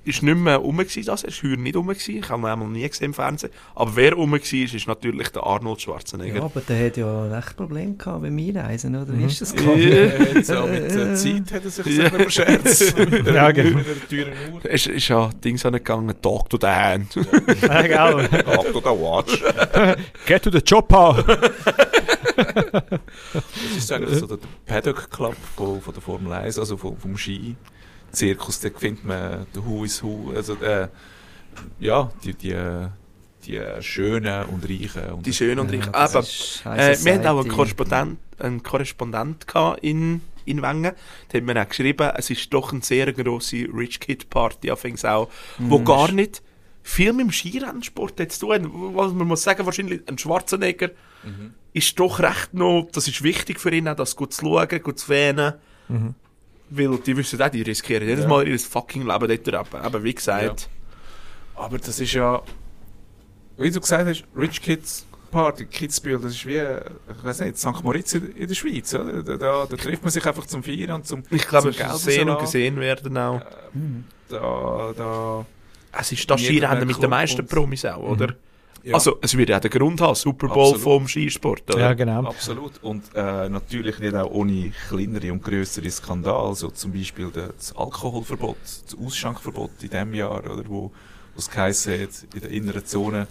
ist 0.07 0.23
nicht 0.23 0.37
mehr 0.37 0.57
rum 0.57 0.77
gewesen, 0.79 1.05
das 1.05 1.25
ist 1.25 1.43
heuer 1.43 1.57
nicht 1.57 1.77
rum 1.77 1.89
gewesen. 1.89 2.17
Ich 2.19 2.29
habe 2.29 2.41
ihn 2.43 2.47
einmal 2.47 2.69
nie 2.69 2.89
gesehen 2.89 3.07
im 3.07 3.15
Fernsehen. 3.15 3.51
Aber 3.75 3.97
wer 3.97 4.15
rum 4.15 4.33
war, 4.33 4.39
ist 4.39 4.87
natürlich 4.87 5.29
der 5.29 5.43
Arnold 5.43 5.81
Schwarzenegger. 5.83 6.37
Ja, 6.37 6.43
aber 6.45 6.61
der 6.61 6.87
hat 6.87 6.97
ja 6.97 7.25
recht 7.27 7.57
Probleme 7.57 7.95
gehabt 7.95 8.23
beim 8.23 8.39
Einreisen, 8.39 8.95
oder? 8.97 9.17
Wie 9.19 9.25
ist 9.25 9.41
das 9.41 9.53
Ja. 9.53 9.59
gekommen? 9.59 10.63
Auch 10.63 10.69
mit 10.69 10.91
der 10.95 11.15
Zeit 11.15 11.53
hat 11.53 11.65
er 11.65 11.71
sich 11.71 11.87
Ja. 11.87 11.93
selber 11.93 12.19
verscherzt. 12.21 12.99
Mit 12.99 13.27
Ja, 13.27 13.53
der 13.53 13.53
genau. 13.53 13.81
teuren 14.09 14.33
Uhr. 14.53 14.61
Es 14.65 14.87
ist 14.87 15.09
ja 15.09 15.31
Dings 15.45 15.65
angegangen, 15.67 16.15
Talk 16.23 16.49
to 16.51 16.59
the 16.61 16.67
Hand. 16.67 17.15
Ja, 17.63 17.83
genau. 17.83 18.19
Ab 18.19 18.75
oder 18.75 18.91
Watch. 18.93 19.43
Get 20.27 20.43
to 20.43 20.51
the 20.51 20.61
chopper! 20.61 21.25
Das 22.37 23.77
ist 23.77 23.93
eigentlich 23.93 24.19
so 24.21 24.27
der 24.27 24.39
Paddock 24.67 25.11
Club 25.11 25.35
von, 25.57 25.81
von 25.81 25.95
der 25.95 26.03
Formel 26.03 26.33
1, 26.33 26.59
also 26.59 26.77
vom, 26.77 26.97
vom 26.97 27.17
Ski-Zirkus. 28.17 28.61
Da 28.61 28.71
findet 28.71 29.05
man 29.05 29.47
den 29.55 29.65
Who 29.65 29.85
is 29.85 30.03
Who. 30.03 30.33
Also, 30.35 30.55
äh, 30.57 30.89
ja, 31.81 32.11
die, 32.25 32.35
die, 32.35 32.57
die 33.47 33.61
Schönen 33.81 34.45
und 34.47 34.65
Reichen. 34.69 35.11
Und 35.13 35.27
Die 35.27 35.33
schön 35.33 35.59
und 35.59 35.73
Ja, 35.73 35.81
reich. 35.91 36.13
das 36.13 36.61
Aber 36.65 36.79
äh, 36.79 37.05
wir 37.05 37.15
hatten 37.15 37.27
auch 37.27 37.41
einen. 37.41 37.49
Korrespondent, 37.49 38.19
einen 38.39 38.63
Korrespondent 38.63 39.47
gehabt 39.47 39.83
in, 39.85 40.21
in 40.45 40.63
Wengen. 40.63 40.93
Da 41.29 41.39
hat 41.39 41.45
mir 41.45 41.61
auch 41.63 41.69
geschrieben, 41.69 42.11
es 42.17 42.31
ist 42.31 42.53
doch 42.53 42.73
eine 42.73 42.83
sehr 42.83 43.13
grosse 43.13 43.67
Rich 43.73 44.01
Kid 44.01 44.29
Party, 44.31 44.71
anfangs 44.71 45.05
auch, 45.05 45.29
wo 45.59 45.79
Mhm. 45.79 45.85
gar 45.85 46.13
nicht 46.13 46.43
viel 46.83 47.13
mit 47.13 47.27
dem 47.27 47.33
Skirennsport 47.33 48.31
zu 48.33 48.41
tun. 48.47 48.71
Was 48.95 49.13
man 49.13 49.27
muss 49.27 49.43
sagen, 49.43 49.65
wahrscheinlich 49.67 50.03
ein 50.09 50.19
Schwarzenegger 50.19 50.91
Mhm. 51.25 51.55
ist 51.73 51.99
doch 51.99 52.21
recht 52.21 52.55
noch, 52.55 52.89
das 52.93 53.09
ist 53.09 53.23
wichtig 53.23 53.59
für 53.59 53.75
ihn, 53.75 53.89
auch 53.89 53.97
das 53.97 54.15
gut 54.15 54.33
zu 54.33 54.43
schauen, 54.43 54.83
gut 54.83 54.99
zu 54.99 55.09
wähnen. 55.09 55.55
Mhm. 55.89 56.15
Weil 56.69 56.99
die 56.99 57.17
wissen 57.17 57.41
auch, 57.41 57.49
die 57.49 57.63
riskieren 57.63 58.09
jedes 58.09 58.25
Ja. 58.25 58.29
Mal 58.29 58.49
ihr 58.49 58.59
fucking 58.59 59.07
Leben 59.07 59.41
dort 59.45 59.55
ab. 59.55 59.69
Aber 59.83 60.03
wie 60.03 60.15
gesagt, 60.15 60.69
Aber 61.55 61.79
das 61.79 62.01
ist 62.01 62.13
ja, 62.13 62.43
wie 63.57 63.71
du 63.71 63.81
gesagt 63.81 64.07
hast, 64.07 64.25
Rich 64.37 64.61
Kids 64.61 65.07
Party, 65.31 65.67
Kidsbild, 65.67 66.25
das 66.25 66.33
ist 66.33 66.47
wie, 66.47 66.57
ich 66.57 67.25
weiß 67.25 67.41
nicht, 67.41 67.59
St. 67.59 67.83
Moritz 67.83 68.15
in, 68.15 68.47
der 68.47 68.55
Schweiz, 68.55 68.95
oder? 68.95 69.23
Da, 69.23 69.37
da, 69.37 69.67
da 69.67 69.77
trifft 69.77 70.03
man 70.03 70.11
sich 70.11 70.25
einfach 70.25 70.47
zum 70.47 70.63
Feiern 70.63 70.93
und 70.93 71.07
zum, 71.07 71.23
ich 71.31 71.47
glaube, 71.47 71.73
zum 71.73 71.87
es 71.87 72.03
sehen 72.05 72.31
und 72.31 72.39
gesehen 72.39 72.77
werden 72.81 73.19
auch. 73.19 73.43
Da, 74.29 74.93
da, 74.97 75.47
Es 75.93 76.13
ist 76.13 76.31
das 76.31 76.41
Jeder 76.41 76.69
Skirennen 76.69 76.87
mit 76.87 77.03
den 77.03 77.11
meisten 77.11 77.47
Promis 77.47 77.85
auch, 77.85 78.03
oder? 78.03 78.35
Ja. 78.83 78.95
Also, 78.95 79.19
es 79.21 79.37
wird 79.37 79.49
ja 79.49 79.61
den 79.61 79.71
Grund 79.71 80.01
haben, 80.01 80.15
Super 80.15 80.49
Bowl 80.49 80.75
Absolut. 80.75 80.83
vom 80.83 81.09
Skisport, 81.09 81.63
oder? 81.75 81.81
Ja, 81.81 81.95
genau. 81.95 82.25
Absolut. 82.25 82.83
Und 82.83 83.05
äh, 83.15 83.49
natürlich 83.49 83.99
nicht 83.99 84.15
auch 84.15 84.31
ohne 84.31 84.73
kleinere 84.89 85.33
und 85.33 85.43
größere 85.43 85.91
Skandale, 85.91 86.55
so 86.55 86.71
zum 86.71 86.93
Beispiel 86.93 87.31
das 87.31 87.75
Alkoholverbot, 87.77 88.57
das 88.63 88.97
Ausschankverbot 88.99 89.71
in 89.83 89.91
diesem 89.91 90.15
Jahr, 90.15 90.39
oder, 90.39 90.63
wo 90.69 90.93
wo 91.37 91.41
es 91.41 91.51
geheißen 91.51 92.01
hat, 92.01 92.35
in 92.35 92.41
der 92.41 92.51
inneren 92.51 92.85
Zone 92.87 93.29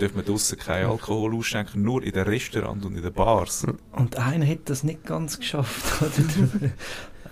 dürfen 0.00 0.16
wir 0.16 0.22
draussen 0.22 0.56
kein 0.58 0.86
Alkohol 0.86 1.34
ausschenken, 1.34 1.82
nur 1.82 2.04
in 2.04 2.12
den 2.12 2.22
Restaurants 2.22 2.86
und 2.86 2.96
in 2.96 3.02
den 3.02 3.12
Bars. 3.12 3.66
Und 3.90 4.16
einer 4.16 4.46
hat 4.46 4.60
das 4.66 4.84
nicht 4.84 5.04
ganz 5.04 5.40
geschafft? 5.40 5.84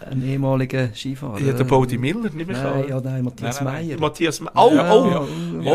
Ein 0.09 0.23
ehemaliger 0.23 0.91
Skifahrer. 0.95 1.41
Ja, 1.41 1.53
der 1.53 1.65
Bodie 1.65 1.99
Miller, 1.99 2.31
nehme 2.33 2.53
ich 2.53 2.59
Nein, 2.59 2.85
ja, 2.89 3.01
nein, 3.01 3.25
Matthias 3.25 3.61
Nein, 3.61 3.65
nein, 3.65 3.75
nein. 3.75 3.87
Meyer. 3.89 4.01
Matthias 4.01 4.41
Me 4.41 4.51
Oh, 4.55 4.71
Ja, 4.75 4.93
oh, 4.95 5.11
ja, 5.11 5.21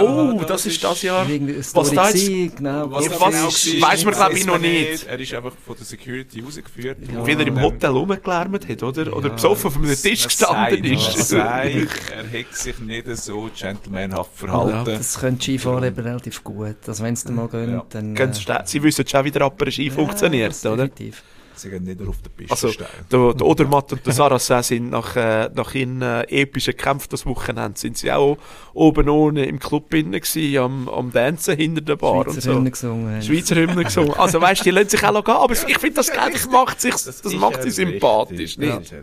oh, 0.02 0.32
Ja, 0.32 0.34
das, 0.40 0.48
das 0.48 0.66
ist 0.68 0.74
ist- 0.76 0.84
das 0.84 1.02
Jahr. 1.02 1.28
Was 1.74 1.92
da 1.92 2.10
jetzt- 2.10 2.56
genau. 2.58 2.92
Was 2.92 3.10
was 3.10 3.30
genau 3.32 3.48
ist. 3.48 3.82
war, 3.82 3.90
weiss 3.92 4.06
man, 4.06 4.14
glaub 4.14 4.34
ich, 4.34 4.46
noch 4.46 4.60
nicht. 4.60 5.08
Er 5.08 5.20
ist 5.20 5.34
einfach 5.34 5.52
von 5.66 5.76
der 5.76 5.86
Security 5.86 6.42
rausgeführt. 6.42 6.98
Ja. 7.14 7.26
Wie 7.26 7.32
er 7.32 7.48
im 7.48 7.62
Hotel 7.62 7.90
rumgelärmt 7.90 8.70
hat, 8.70 8.84
oder? 8.84 9.16
Oder 9.16 9.30
besoffen 9.30 9.68
auf 9.68 9.76
einem 9.78 9.90
es- 9.90 10.02
Tisch 10.02 10.22
es 10.26 10.28
gestanden 10.38 10.84
ist. 10.86 11.18
es 11.18 11.30
sei, 11.30 11.88
er 12.16 12.40
hat 12.40 12.56
sich 12.56 12.80
nicht 12.80 13.08
so 13.18 13.50
gentlemanhaft 13.60 14.32
verhalten. 14.36 14.86
Das 14.98 15.20
können 15.20 15.40
Skifahrer 15.42 15.84
eben 15.88 16.00
relativ 16.00 16.44
gut. 16.44 16.76
Also 16.88 17.04
wenn 17.04 17.16
sie 17.16 17.26
dann 17.28 17.36
mal 17.36 17.48
gehen, 17.48 17.72
Ja. 17.72 17.86
dann... 17.90 18.16
Schnell. 18.36 18.62
Sie 18.66 18.82
wissen 18.84 19.06
schon, 19.08 19.26
wie 19.26 19.32
der 19.32 19.42
Rapper 19.44 19.70
Ski 19.72 19.90
funktioniert, 19.90 20.52
das 20.52 20.66
oder? 20.66 20.88
definitiv. 20.88 21.24
Sie 21.56 21.70
gehen 21.70 21.84
nicht 21.84 22.00
nur 22.00 22.10
auf 22.10 22.22
der 22.22 22.30
Piste 22.30 22.52
Also, 22.52 22.70
stehen. 22.70 22.86
Der, 23.12 23.34
der 23.34 23.46
Odermatt 23.48 23.92
und 23.94 24.06
der 24.06 24.14
Saracen 24.14 24.64
sind 24.64 24.90
nach, 24.90 25.16
äh, 25.16 25.50
nach 25.54 25.74
ihren 25.76 26.02
äh, 26.02 26.22
epischen 26.24 26.76
Kämpfen 26.76 27.10
das 27.12 27.26
Wochenende, 27.26 27.78
sind 27.80 27.98
sie 27.98 28.12
auch 28.12 28.38
oben 28.74 29.10
ohne 29.10 29.46
im 29.46 29.60
Club 29.60 29.94
innen 29.94 30.14
gewesen, 30.20 30.58
am, 30.58 30.90
am 30.90 31.12
Dancen 31.12 31.58
hinter 31.58 31.82
der 31.82 31.96
Bar 31.98 32.14
und 32.28 32.34
Schweizer 32.34 32.42
so. 32.42 32.54
Hymne 32.56 32.72
gesungen 32.72 33.14
haben. 33.14 33.22
Schweizer 33.22 33.56
Hymne 33.56 33.84
gesungen. 33.84 34.14
Also 34.16 34.42
weißt 34.42 34.62
du, 34.62 34.64
die 34.66 34.72
lassen 34.72 34.90
sich 34.90 35.04
auch 35.04 35.12
noch 35.14 35.24
gehen, 35.24 35.36
aber 35.36 35.54
ich 35.54 35.60
finde, 35.78 35.96
das, 35.96 36.08
das 36.08 36.50
macht 36.50 36.82
sich, 36.82 36.92
das, 36.92 37.08
ist 37.08 37.34
macht 37.36 37.62
sie 37.64 37.72
sympathisch, 37.72 38.58
Ja. 38.58 38.78
nicht? 38.80 38.94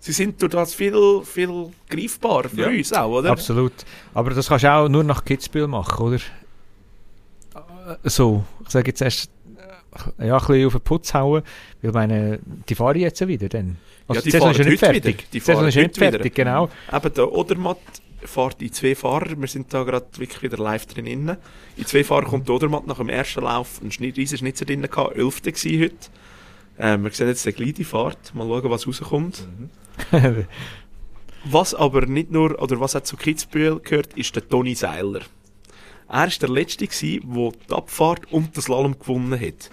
Sie 0.00 0.12
sind 0.12 0.40
durch 0.40 0.52
das 0.52 0.74
viel, 0.74 1.22
viel 1.24 1.70
greifbarer 1.90 2.48
für 2.48 2.60
Ja. 2.60 2.68
uns 2.68 2.92
auch, 2.92 3.10
oder? 3.18 3.30
Absolut. 3.32 3.72
Aber 4.14 4.30
das 4.30 4.48
kannst 4.48 4.62
du 4.64 4.72
auch 4.72 4.88
nur 4.88 5.02
nach 5.02 5.24
Kitzbühel 5.24 5.66
machen, 5.66 6.00
oder? 6.06 6.18
So, 8.04 8.44
ich 8.64 8.70
sage 8.70 8.88
jetzt 8.90 9.00
erst 9.00 9.30
ja, 10.18 10.34
ein 10.36 10.46
bisschen 10.46 10.66
auf 10.66 10.72
den 10.72 10.80
Putz 10.82 11.14
hauen, 11.14 11.42
weil 11.82 11.92
meine, 11.92 12.38
die 12.68 12.74
fahren 12.74 12.98
jetzt 12.98 13.26
wieder 13.26 13.48
dann. 13.48 13.76
Also 14.06 14.20
Ja, 14.20 14.24
die 14.24 14.30
Saison 14.30 14.50
ist 14.50 14.58
nicht 14.64 14.78
fertig. 14.78 15.04
wieder. 15.04 15.16
Die 15.18 15.24
Die 15.32 15.40
Saison 15.40 15.54
fahren 15.56 15.68
ist 15.68 15.74
nicht 15.76 15.84
heute 15.88 16.00
wieder. 16.00 16.10
fertig, 16.12 16.34
genau. 16.34 16.68
Eben, 16.92 17.14
der 17.14 17.32
Odermatt 17.32 17.78
fährt 18.24 18.60
in 18.62 18.72
zwei 18.72 18.94
Fahrer. 18.94 19.38
Wir 19.40 19.48
sind 19.48 19.72
da 19.72 19.84
gerade 19.84 20.06
wirklich 20.16 20.42
wieder 20.42 20.58
live 20.58 20.86
drin. 20.86 21.06
In 21.06 21.36
zwei 21.86 22.04
Fahrer 22.04 22.24
kommt 22.26 22.48
der 22.48 22.54
Odermatt 22.56 22.86
nach 22.86 22.98
dem 22.98 23.08
ersten 23.08 23.42
Lauf 23.42 23.80
ein 23.82 23.90
Schnitt, 23.92 24.16
riesen 24.16 24.38
Schnitzer 24.38 24.64
drin 24.64 24.82
gehabt. 24.82 25.16
Elfte 25.16 25.52
gsi 25.52 25.78
heute. 25.78 25.96
Ähm, 26.80 27.04
wir 27.04 27.10
sehen 27.10 27.28
jetzt 27.28 27.44
den 27.46 27.54
gleiche 27.54 27.84
Fahrt. 27.84 28.34
Mal 28.34 28.46
schauen, 28.46 28.70
was 28.70 28.86
rauskommt. 28.86 29.46
Was 31.44 31.72
aber 31.74 32.06
nicht 32.06 32.30
nur, 32.32 32.60
oder 32.60 32.80
was 32.80 32.96
auch 32.96 33.02
zu 33.02 33.16
Kitzbühel 33.16 33.78
gehört, 33.80 34.12
ist 34.14 34.34
der 34.34 34.46
Toni 34.48 34.74
Seiler. 34.74 35.20
Er 36.08 36.26
ist 36.26 36.40
der 36.42 36.48
Letzte 36.48 36.86
der 36.86 36.90
die 37.00 37.74
Abfahrt 37.74 38.32
und 38.32 38.56
das 38.56 38.64
Slalom 38.64 38.98
gewonnen 38.98 39.38
hat. 39.38 39.70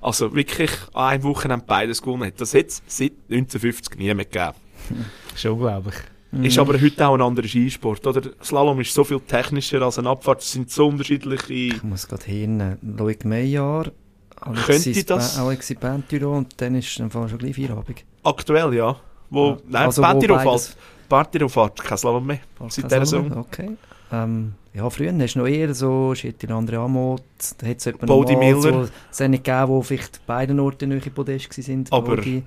Also 0.00 0.32
wirklich 0.34 0.70
an 0.94 1.08
einem 1.10 1.22
Wochenende 1.24 1.64
beides 1.66 2.00
gewonnen 2.00 2.24
hat. 2.26 2.40
Das 2.40 2.54
hat 2.54 2.66
es 2.66 2.82
seit 2.86 3.12
1950 3.28 3.98
nie 3.98 4.14
mehr 4.14 4.24
gegeben. 4.24 4.52
Ist 5.34 5.44
unglaublich. 5.46 5.96
Ist 6.42 6.58
aber 6.58 6.78
heute 6.80 7.08
auch 7.08 7.14
ein 7.14 7.22
anderer 7.22 7.48
Skisport, 7.48 8.06
oder? 8.06 8.20
Slalom 8.44 8.78
ist 8.80 8.92
so 8.92 9.02
viel 9.02 9.18
technischer 9.20 9.80
als 9.80 9.98
eine 9.98 10.10
Abfahrt. 10.10 10.42
Es 10.42 10.52
sind 10.52 10.70
so 10.70 10.86
unterschiedliche... 10.86 11.52
Ich 11.54 11.82
muss 11.82 12.06
gerade 12.06 12.24
hin. 12.26 12.76
Loic 12.82 13.24
Meyer, 13.24 13.90
Alexis, 14.38 15.06
das- 15.06 15.38
Alexis 15.38 15.78
Benturo 15.78 16.36
und 16.36 16.52
dann 16.60 16.74
ist 16.74 16.98
dann 17.00 17.10
schon 17.10 17.38
gleich 17.38 17.56
Feierabend. 17.56 18.04
Aktuell, 18.22 18.74
ja. 18.74 18.96
Wo, 19.30 19.46
Ja. 19.52 19.56
Nein, 19.68 19.86
Also, 19.86 20.02
beides- 20.02 20.66
fährt. 20.66 20.76
Partiro 21.08 21.48
fährt 21.48 21.82
kein 21.82 21.96
Slalom 21.96 22.26
mehr. 22.26 22.40
Seit 22.68 22.84
dieser 22.84 23.06
Saison. 23.06 23.32
Okay. 23.38 23.70
Ähm, 24.10 24.54
ja, 24.74 24.88
früher 24.90 25.12
hast 25.18 25.34
du 25.34 25.40
noch 25.40 25.46
eher 25.46 25.74
so 25.74 26.14
Schittin 26.14 26.52
Andre 26.52 26.78
Amot, 26.78 27.22
da 27.58 27.66
hat 27.66 27.78
es 27.78 27.86
noch 27.86 28.00
mal 28.26 28.36
Miller. 28.36 28.60
so 28.62 28.88
Szenen 29.12 29.42
gegeben, 29.42 29.68
wo 29.68 29.82
vielleicht 29.82 30.24
beiden 30.26 30.58
Orten 30.60 30.90
nicht 30.90 31.14
Podest 31.14 31.68
waren. 31.68 31.84
Aber- 31.90 32.16
Bodie. 32.16 32.42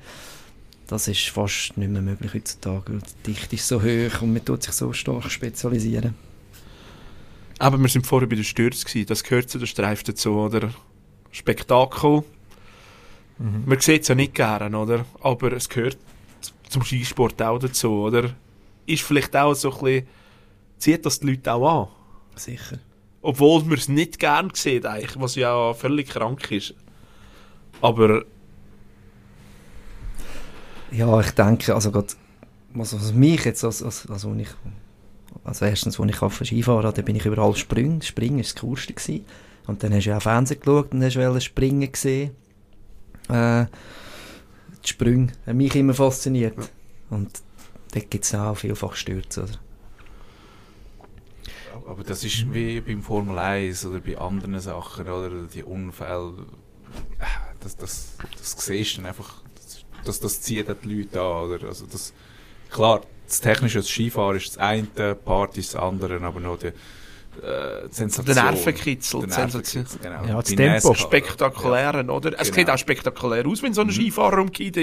Das 0.88 1.08
ist 1.08 1.30
fast 1.30 1.78
nicht 1.78 1.89
mehr 1.89 2.02
möglich 2.02 2.34
heutzutage. 2.34 3.00
Die 3.26 3.32
Dichte 3.32 3.56
ist 3.56 3.65
so 3.67 3.82
hoch 3.82 4.21
und 4.21 4.34
man 4.34 4.43
tut 4.43 4.63
sich 4.63 4.74
so 4.74 4.91
stark 4.91 5.32
spezialisieren. 5.32 6.15
Aber 7.60 7.78
wir 7.78 7.88
sind 7.88 8.06
vorher 8.06 8.28
bei 8.28 8.36
der 8.36 8.43
Stürze 8.43 8.86
gewesen. 8.86 9.06
Das 9.08 9.24
gehört 9.24 9.50
zu 9.50 9.58
der 9.58 9.67
Streif 9.67 10.04
dazu, 10.04 10.32
oder? 10.32 10.71
Spektakel. 11.32 12.24
Mhm. 13.38 13.63
Man 13.65 13.80
sieht 13.80 14.02
es 14.02 14.08
ja 14.10 14.15
nicht 14.15 14.34
gern, 14.36 14.76
oder? 14.76 15.06
Aber 15.21 15.54
es 15.54 15.69
gehört 15.69 15.97
zum 16.67 16.84
Skisport 16.84 17.41
auch 17.41 17.60
dazu, 17.60 17.91
oder? 18.02 18.32
Ist 18.86 19.04
vielleicht 19.04 19.36
auch 19.38 19.54
so 19.54 19.71
ein 19.71 19.80
bisschen... 19.84 20.08
Zieht 20.82 21.06
das 21.06 21.20
die 21.20 21.28
Leute 21.28 21.54
auch 21.54 21.84
an? 21.84 21.88
Sicher. 22.36 22.80
Obwohl 23.22 23.63
man 23.65 23.78
es 23.78 23.88
nicht 23.88 24.17
gern 24.17 24.50
sieht, 24.56 24.84
eigentlich, 24.88 25.20
was 25.20 25.36
ja 25.36 25.76
völlig 25.76 26.10
krank 26.10 26.50
ist. 26.50 26.74
Aber 27.82 28.24
Ja, 30.91 31.20
ich 31.20 31.30
denke, 31.32 31.76
also 31.76 31.91
gerade, 31.91 32.08
was, 32.74 32.96
was 32.96 33.13
mich 33.13 33.46
jetzt, 33.46 33.63
als, 33.63 33.84
als, 33.84 34.10
als, 34.10 34.26
als 34.26 34.38
ich, 34.39 34.50
also 35.44 35.65
erstens, 35.65 36.00
als 36.00 36.10
ich 36.10 36.22
auf 36.24 36.41
Skifahren 36.44 36.91
dann 36.91 37.06
bin 37.06 37.15
ich 37.15 37.28
überall 37.28 37.56
springen. 37.56 38.02
Springen 38.02 38.38
war 38.38 38.41
das 38.41 38.56
Coolste. 38.56 38.94
Gewesen. 38.94 39.26
Und 39.67 39.84
dann 39.84 39.94
hast 39.94 40.06
du 40.06 40.10
ja 40.10 40.17
auch 40.17 40.22
Fernsehen 40.24 40.62
geschaut 40.62 40.94
und 40.94 41.04
hast 41.04 41.44
springen 41.44 41.91
gesehen. 41.91 42.32
Äh, 43.30 43.65
die 44.84 44.89
Sprünge 44.89 45.34
haben 45.46 45.58
mich 45.58 45.76
immer 45.76 45.94
fasziniert. 45.94 46.58
Und 47.12 47.30
dort 47.94 48.10
gibt 48.10 48.26
es 48.26 48.34
auch 48.34 48.56
vielfach 48.56 48.96
Stürze. 48.96 49.44
Oder? 49.44 49.60
Aber 51.91 52.04
das 52.06 52.23
ist 52.23 52.54
wie 52.54 52.80
beim 52.80 53.01
Formel 53.01 53.38
1 53.38 53.86
oder 53.86 53.99
bei 53.99 54.17
anderen 54.17 54.58
Sachen, 54.62 55.10
oder? 55.10 55.30
Die 55.54 55.62
Unfälle. 55.62 56.45
äh, 57.19 57.25
Das, 57.60 57.75
das, 57.75 58.16
das 58.38 58.66
siehst 58.66 58.93
du 58.93 58.97
dann 59.01 59.07
einfach. 59.07 59.41
Das, 59.55 59.86
das, 60.05 60.20
das 60.22 60.41
zieht 60.41 60.70
auch 60.72 60.76
die 60.82 61.01
Leute 61.01 61.22
an, 61.22 61.49
oder? 61.49 61.68
Also 61.68 61.86
das, 61.86 62.13
klar, 62.70 63.01
das 63.28 63.41
technische 63.41 63.80
das 63.80 63.89
Skifahren 63.89 64.38
ist 64.38 64.47
das 64.51 64.57
eine, 64.57 65.16
Party 65.16 65.59
ist 65.59 65.74
das 65.74 65.82
andere, 65.82 66.22
aber 66.22 66.39
noch 66.39 66.57
die, 66.57 66.72
äh, 67.38 67.88
die 67.89 67.93
Sensation. 67.95 68.36
Der 68.36 68.43
Nervenkitzel, 68.43 69.19
Der. 69.21 69.38
Nervenkitzel, 69.38 69.86
genau. 70.01 70.25
Ja, 70.25 70.36
das 70.36 70.45
Tempo. 70.45 70.63
NASCAR. 70.63 70.95
spektakulären, 70.95 72.09
oder? 72.09 72.34
Es 72.39 72.47
Genau. 72.51 72.55
sieht 72.55 72.69
auch 72.69 72.77
spektakulär 72.77 73.45
aus, 73.47 73.63
wenn 73.63 73.73
so 73.73 73.82
ein 73.82 73.91
Skifahrer 73.91 74.39
umgeht, 74.41 74.77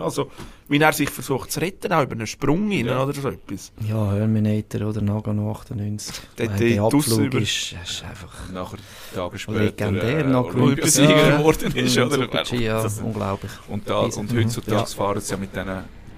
also 0.00 0.30
wie 0.68 0.78
er 0.78 0.92
sich 0.92 1.10
versucht 1.10 1.52
zu 1.52 1.60
retten, 1.60 1.92
auch 1.92 2.02
über 2.02 2.12
einen 2.12 2.26
Sprung 2.26 2.70
rein 2.70 2.86
Ja. 2.86 3.02
oder 3.04 3.12
so 3.14 3.28
etwas. 3.28 3.72
Ja, 3.86 4.12
Terminator 4.14 4.88
oder 4.88 5.02
Nagano 5.02 5.50
98. 5.52 6.14
Dort 6.36 6.48
Nein, 6.50 6.58
die 6.58 6.74
der 6.74 6.88
Tuss 6.88 7.10
Abflug 7.12 7.26
über- 7.26 7.38
ist, 7.40 7.74
ist 7.84 8.04
einfach 8.04 8.50
nachher 8.52 8.78
Tage 9.14 9.38
später 9.38 9.60
legendär. 9.90 10.18
äh, 10.18 10.24
noch. 10.24 10.54
Olympiasieger 10.54 11.28
Ja. 11.28 11.36
geworden 11.38 11.76
ist, 11.76 11.94
Ja, 11.96 12.06
oder? 12.06 12.54
Ja, 12.54 12.86
unglaublich. 13.02 13.50
Und, 13.68 13.88
da, 13.88 13.98
und 14.00 14.32
Mhm. 14.32 14.38
heutzutage 14.38 14.76
Ja. 14.76 14.86
fahren 14.86 15.20
sie 15.20 15.32
ja 15.32 15.36
mit 15.38 15.54
den, 15.54 15.66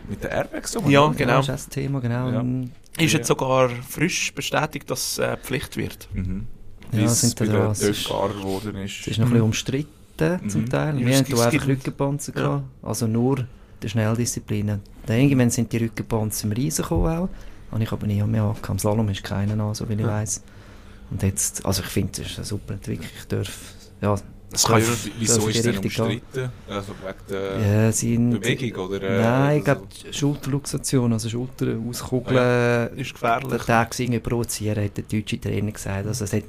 mit 0.09 0.23
den 0.25 0.31
Airbags 0.31 0.77
um. 0.77 0.91
Ja, 0.91 1.07
genau. 1.09 1.33
Ja, 1.33 1.37
das 1.39 1.49
ist 1.49 1.67
das 1.67 1.69
Thema, 1.69 2.01
genau. 2.01 2.31
Ja. 2.31 2.41
Ist 3.05 3.13
Ja. 3.13 3.19
jetzt 3.19 3.29
sogar 3.29 3.69
frisch 3.89 4.33
bestätigt, 4.35 4.89
dass 4.91 5.13
es 5.13 5.19
äh, 5.19 5.37
Pflicht 5.37 5.77
wird. 5.77 6.09
Mhm. 6.13 6.47
Ja, 6.93 6.99
Wie 6.99 7.05
es 7.05 7.21
sind 7.21 7.37
bei 7.39 7.47
da 7.47 7.53
den 7.53 7.61
dran. 7.63 7.71
Es 7.73 7.83
ist- 7.83 8.09
Dörfahrer 8.09 8.35
geworden 8.35 8.77
ist. 8.77 9.01
Es 9.01 9.07
ist 9.09 9.19
noch 9.19 9.27
ein 9.27 9.31
bisschen 9.33 9.45
umstritten 9.45 10.49
zum 10.49 10.61
Mhm. 10.63 10.69
Teil. 10.71 10.97
Wir 10.99 11.07
hier 11.09 11.35
es 11.35 11.41
einfach 11.41 11.67
Rückenpanzer 11.67 12.33
Ja. 12.37 12.43
gehabt. 12.43 12.65
Also 12.83 13.07
nur 13.07 13.47
die 13.83 13.89
Schnelldisziplinen. 13.89 14.81
Dann 15.07 15.19
irgendwann 15.19 15.51
sind 15.51 15.73
die 15.73 15.79
Rückenpanzer 15.79 16.45
im 16.47 16.53
Riesen 16.53 16.83
gekommen 16.83 17.07
auch. 17.19 17.29
Habe 17.73 17.83
ich 17.83 17.91
aber 17.91 18.07
nie 18.07 18.23
mehr 18.23 18.43
angehabt. 18.43 18.71
Am 18.71 18.79
Slalom 18.79 19.09
ist 19.09 19.25
keiner 19.25 19.63
an, 19.63 19.75
so 19.75 19.89
wie 19.89 19.95
ich 19.95 20.01
Ja. 20.01 20.07
weiss. 20.07 20.43
Und 21.11 21.23
jetzt, 21.23 21.67
also 21.67 21.83
ich 21.83 21.89
finde, 21.89 22.13
das 22.23 22.31
ist 22.31 22.37
eine 22.39 22.45
super 22.47 22.75
Entwicklung. 22.75 23.09
Ich 23.19 23.27
darf, 23.27 23.51
ja, 24.01 24.15
Das 24.55 24.65
kann 24.65 24.81
ja, 24.81 24.87
Wie- 24.89 25.13
Wieso 25.19 25.49
ist 25.49 25.59
die 25.59 25.63
denn 25.63 25.79
Richtung 25.79 26.09
gehen. 26.09 26.21
umstritten? 26.23 26.53
Also 26.69 26.93
wegen 27.05 27.15
der 27.29 27.85
Ja, 27.87 27.93
sind, 27.93 28.31
Bewegung 28.41 28.87
oder? 28.89 29.03
äh, 29.03 29.23
Nein, 29.23 29.59
ich 29.59 29.65
glaube, 29.65 29.83
Schulterluxation, 30.13 31.13
also 31.13 31.29
Schulter 31.29 31.77
auskugeln, 31.89 32.97
ist 32.97 33.13
gefährlich. 33.15 33.49
den 33.49 33.59
Tag 33.59 33.99
irgendwie 34.01 34.21
provozieren, 34.21 34.85
hat 34.85 34.97
der 34.97 35.05
deutsche 35.05 35.41
Trainer 35.41 35.73
gesagt. 35.73 36.07
Also 36.07 36.25
es 36.25 36.33
hat 36.33 36.45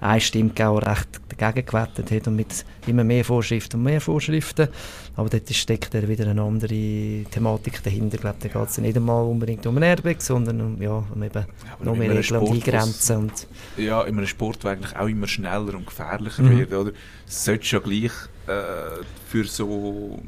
eine 0.00 0.20
Stimme 0.20 0.50
gegeben, 0.50 0.78
die 0.80 0.84
recht 0.88 1.08
dagegen 1.36 1.66
gewettet 1.66 2.10
hat 2.10 2.26
und 2.28 2.36
mit 2.36 2.64
immer 2.86 3.04
mehr 3.04 3.24
Vorschriften 3.24 3.76
und 3.78 3.82
mehr 3.84 4.00
Vorschriften. 4.00 4.68
Aber 5.16 5.28
dort 5.28 5.52
steckt 5.52 5.92
dann 5.94 6.06
wieder 6.08 6.28
eine 6.28 6.40
andere 6.42 7.24
Thematik 7.30 7.82
dahinter. 7.82 8.14
Ich 8.14 8.20
glaube, 8.20 8.36
da 8.40 8.48
geht 8.48 8.68
es 8.68 8.76
ja 8.76 8.82
nicht 8.82 8.96
einmal 8.96 9.24
unbedingt 9.26 9.66
um 9.66 9.76
ein 9.76 9.82
Airbag, 9.82 10.20
sondern 10.20 10.60
um, 10.60 10.80
ja, 10.82 11.02
um 11.12 11.22
eben 11.22 11.34
Ja, 11.34 11.84
noch 11.84 11.96
mehr 11.96 12.10
Regeln 12.16 12.40
und 12.40 12.52
Eingrenzen. 12.54 13.16
Und, 13.16 13.46
Ja, 13.76 14.02
in 14.02 14.16
einem 14.16 14.26
Sport, 14.26 14.62
der 14.62 14.72
eigentlich 14.72 14.96
auch 14.96 15.08
immer 15.08 15.26
schneller 15.26 15.74
und 15.74 15.86
gefährlicher 15.86 16.42
Mhm. 16.42 16.58
wird, 16.58 16.72
oder? 16.72 16.92
Es 17.26 17.44
sollte 17.44 17.66
ja 17.66 17.78
gleich 17.80 18.12
äh, 18.46 19.02
für 19.28 19.44
so 19.44 20.18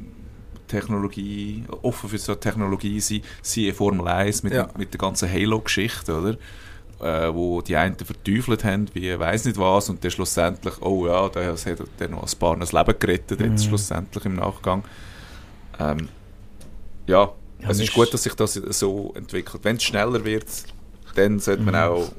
Technologie, 0.68 1.64
offen 1.83 2.09
für 2.11 2.18
so 2.18 2.35
Technologie 2.35 3.01
sein, 3.01 3.23
siehe 3.43 3.73
Formel 3.75 4.07
1 4.07 4.43
mit, 4.43 4.53
Ja. 4.53 4.68
mit 4.79 4.93
der 4.93 4.99
ganzen 4.99 5.31
Halo-Geschichte, 5.31 6.16
oder? 6.16 6.37
Äh, 7.01 7.32
wo 7.34 7.62
die 7.62 7.76
einen 7.76 7.96
verteufelt 7.96 8.62
haben, 8.62 8.86
wie 8.92 9.18
weiss 9.18 9.46
nicht 9.46 9.57
was, 9.57 9.88
und 9.88 10.05
dann 10.05 10.11
schlussendlich, 10.11 10.82
oh 10.82 11.07
ja, 11.07 11.30
das 11.30 11.64
hat 11.64 11.78
dann 11.98 12.11
noch 12.11 12.22
ein 12.30 12.38
paar 12.38 12.57
das 12.59 12.72
Leben 12.72 12.94
gerettet, 12.98 13.40
jetzt 13.40 13.64
Mhm. 13.64 13.68
schlussendlich 13.68 14.24
im 14.26 14.34
Nachgang. 14.36 14.84
Ähm, 15.78 16.09
ja, 17.07 17.32
Ja, 17.62 17.70
es 17.70 17.78
ist 17.80 17.92
gut, 17.94 18.12
dass 18.12 18.22
sich 18.22 18.34
das 18.34 18.55
so 18.55 19.12
entwickelt. 19.14 19.64
Wenn 19.64 19.76
es 19.76 19.82
schneller 19.82 20.22
wird, 20.24 20.46
dann 21.14 21.38
sollte 21.38 21.62
man 21.62 21.74
Mhm. 21.74 21.80
auch 21.80 22.12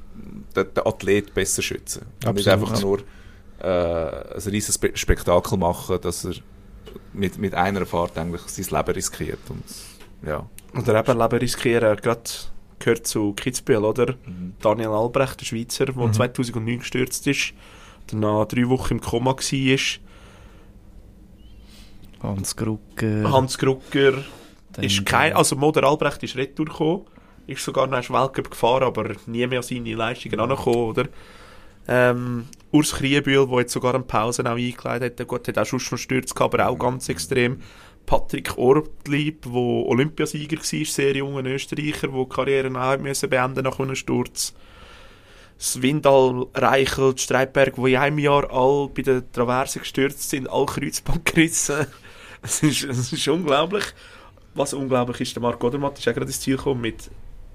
den, 0.55 0.73
den 0.73 0.85
Athlet 0.85 1.33
besser 1.33 1.61
schützen. 1.61 2.07
Und 2.25 2.35
nicht 2.35 2.47
Absolut. 2.47 2.69
einfach 2.71 2.81
nur 2.81 2.99
äh, 3.63 4.35
ein 4.35 4.41
riesiges 4.51 4.75
Spe 4.75 4.91
Spektakel 4.95 5.57
machen, 5.59 5.99
dass 6.01 6.25
er 6.25 6.33
mit, 7.13 7.37
mit 7.37 7.53
einer 7.53 7.85
Fahrt 7.85 8.17
eigentlich 8.17 8.41
sein 8.47 8.65
Leben 8.79 8.95
riskiert. 8.95 9.39
Und, 9.49 9.63
ja. 10.27 10.43
Oder 10.75 10.99
eben 10.99 11.19
Leben 11.19 11.37
riskieren, 11.39 11.97
gerade 11.97 12.21
gehört 12.81 13.07
zu 13.07 13.33
Kitzbühel, 13.33 13.83
oder? 13.85 14.15
Mhm. 14.25 14.53
Daniel 14.61 14.89
Albrecht, 14.89 15.39
der 15.39 15.45
Schweizer, 15.45 15.85
der 15.85 15.95
Mhm. 15.95 16.13
2009 16.13 16.79
gestürzt 16.79 17.25
ist, 17.27 17.53
danach 18.07 18.45
drei 18.45 18.67
Wochen 18.67 18.95
im 18.95 19.01
Koma 19.01 19.31
war. 19.31 19.77
Hans 22.23 22.55
Grucker. 22.55 23.31
Hans 23.31 23.57
Grucker 23.57 24.13
ist 24.79 25.05
kein, 25.05 25.33
also 25.33 25.55
Moder 25.55 25.83
Albrecht 25.83 26.21
ist 26.23 26.35
retour 26.35 26.65
gekommen, 26.65 27.01
ist 27.47 27.63
sogar 27.63 27.87
noch 27.87 28.09
Weltcup 28.09 28.51
gefahren, 28.51 28.83
aber 28.83 29.11
nie 29.25 29.45
mehr 29.47 29.59
an 29.59 29.63
seine 29.63 29.95
Leistungen 29.95 30.39
angekommen, 30.39 30.75
oder? 30.89 31.05
Ähm, 31.87 32.45
Urs 32.71 32.93
Kriebühl, 32.93 33.47
der 33.47 33.59
jetzt 33.59 33.73
sogar 33.73 33.95
eine 33.95 34.03
Pause 34.03 34.43
auch 34.45 34.55
eingeleitet 34.55 35.19
hat, 35.19 35.27
gut, 35.27 35.47
hat 35.47 35.57
auch 35.57 35.65
schon 35.65 35.79
Stürze 35.97 36.33
gehabt, 36.33 36.53
aber 36.53 36.69
auch 36.69 36.77
ganz 36.77 37.09
extrem. 37.09 37.59
Patrick 38.05 38.57
Ortlieb, 38.57 39.43
der 39.43 39.53
Olympiasieger 39.53 40.57
war, 40.57 40.85
sehr 40.85 41.15
junger 41.15 41.45
Österreicher, 41.45 42.07
der 42.07 42.23
die 42.23 42.29
Karriere 42.29 42.97
müssen 42.97 43.29
beenden 43.29 43.63
nach 43.63 43.79
einem 43.79 43.95
Sturz. 43.95 44.53
Swindal, 45.59 46.47
Reichel, 46.55 47.15
Streitberg, 47.17 47.75
die 47.75 47.93
in 47.93 47.97
einem 47.99 48.19
Jahr 48.19 48.51
all 48.51 48.89
bei 48.89 49.03
der 49.03 49.31
Traverse 49.31 49.79
gestürzt 49.79 50.29
sind, 50.29 50.49
all 50.49 50.65
Kreuzband 50.65 51.25
gerissen. 51.25 51.87
Es 52.43 52.63
ist, 52.63 52.83
es 52.85 53.13
ist 53.13 53.27
unglaublich. 53.27 53.83
Was 54.55 54.73
unglaublich 54.73 55.21
ist, 55.21 55.35
der 55.35 55.43
Marc 55.43 55.63
Odermatt 55.63 55.99
ist 55.99 56.07
auch 56.07 56.13
gerade 56.13 56.25
ins 56.25 56.39
Ziel 56.39 56.57
gekommen 56.57 56.81
mit 56.81 57.11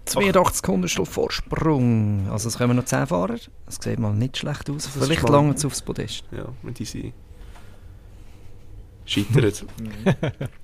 82 0.06 0.68
Hundertstel 0.68 1.04
Vorsprung. 1.04 2.28
Also 2.30 2.48
es 2.48 2.56
kommen 2.56 2.76
noch 2.76 2.84
10 2.84 3.08
Fahrer. 3.08 3.36
Das 3.66 3.78
sieht 3.80 3.98
mal 3.98 4.14
nicht 4.14 4.38
schlecht 4.38 4.70
aus. 4.70 4.86
ist 4.86 4.92
Vielleicht 4.92 5.28
lange 5.28 5.54
aufs 5.64 5.82
Podest. 5.82 6.24
Ja, 6.30 6.46
mit 6.62 6.78
diese 6.78 7.12
scheitert. 9.06 9.64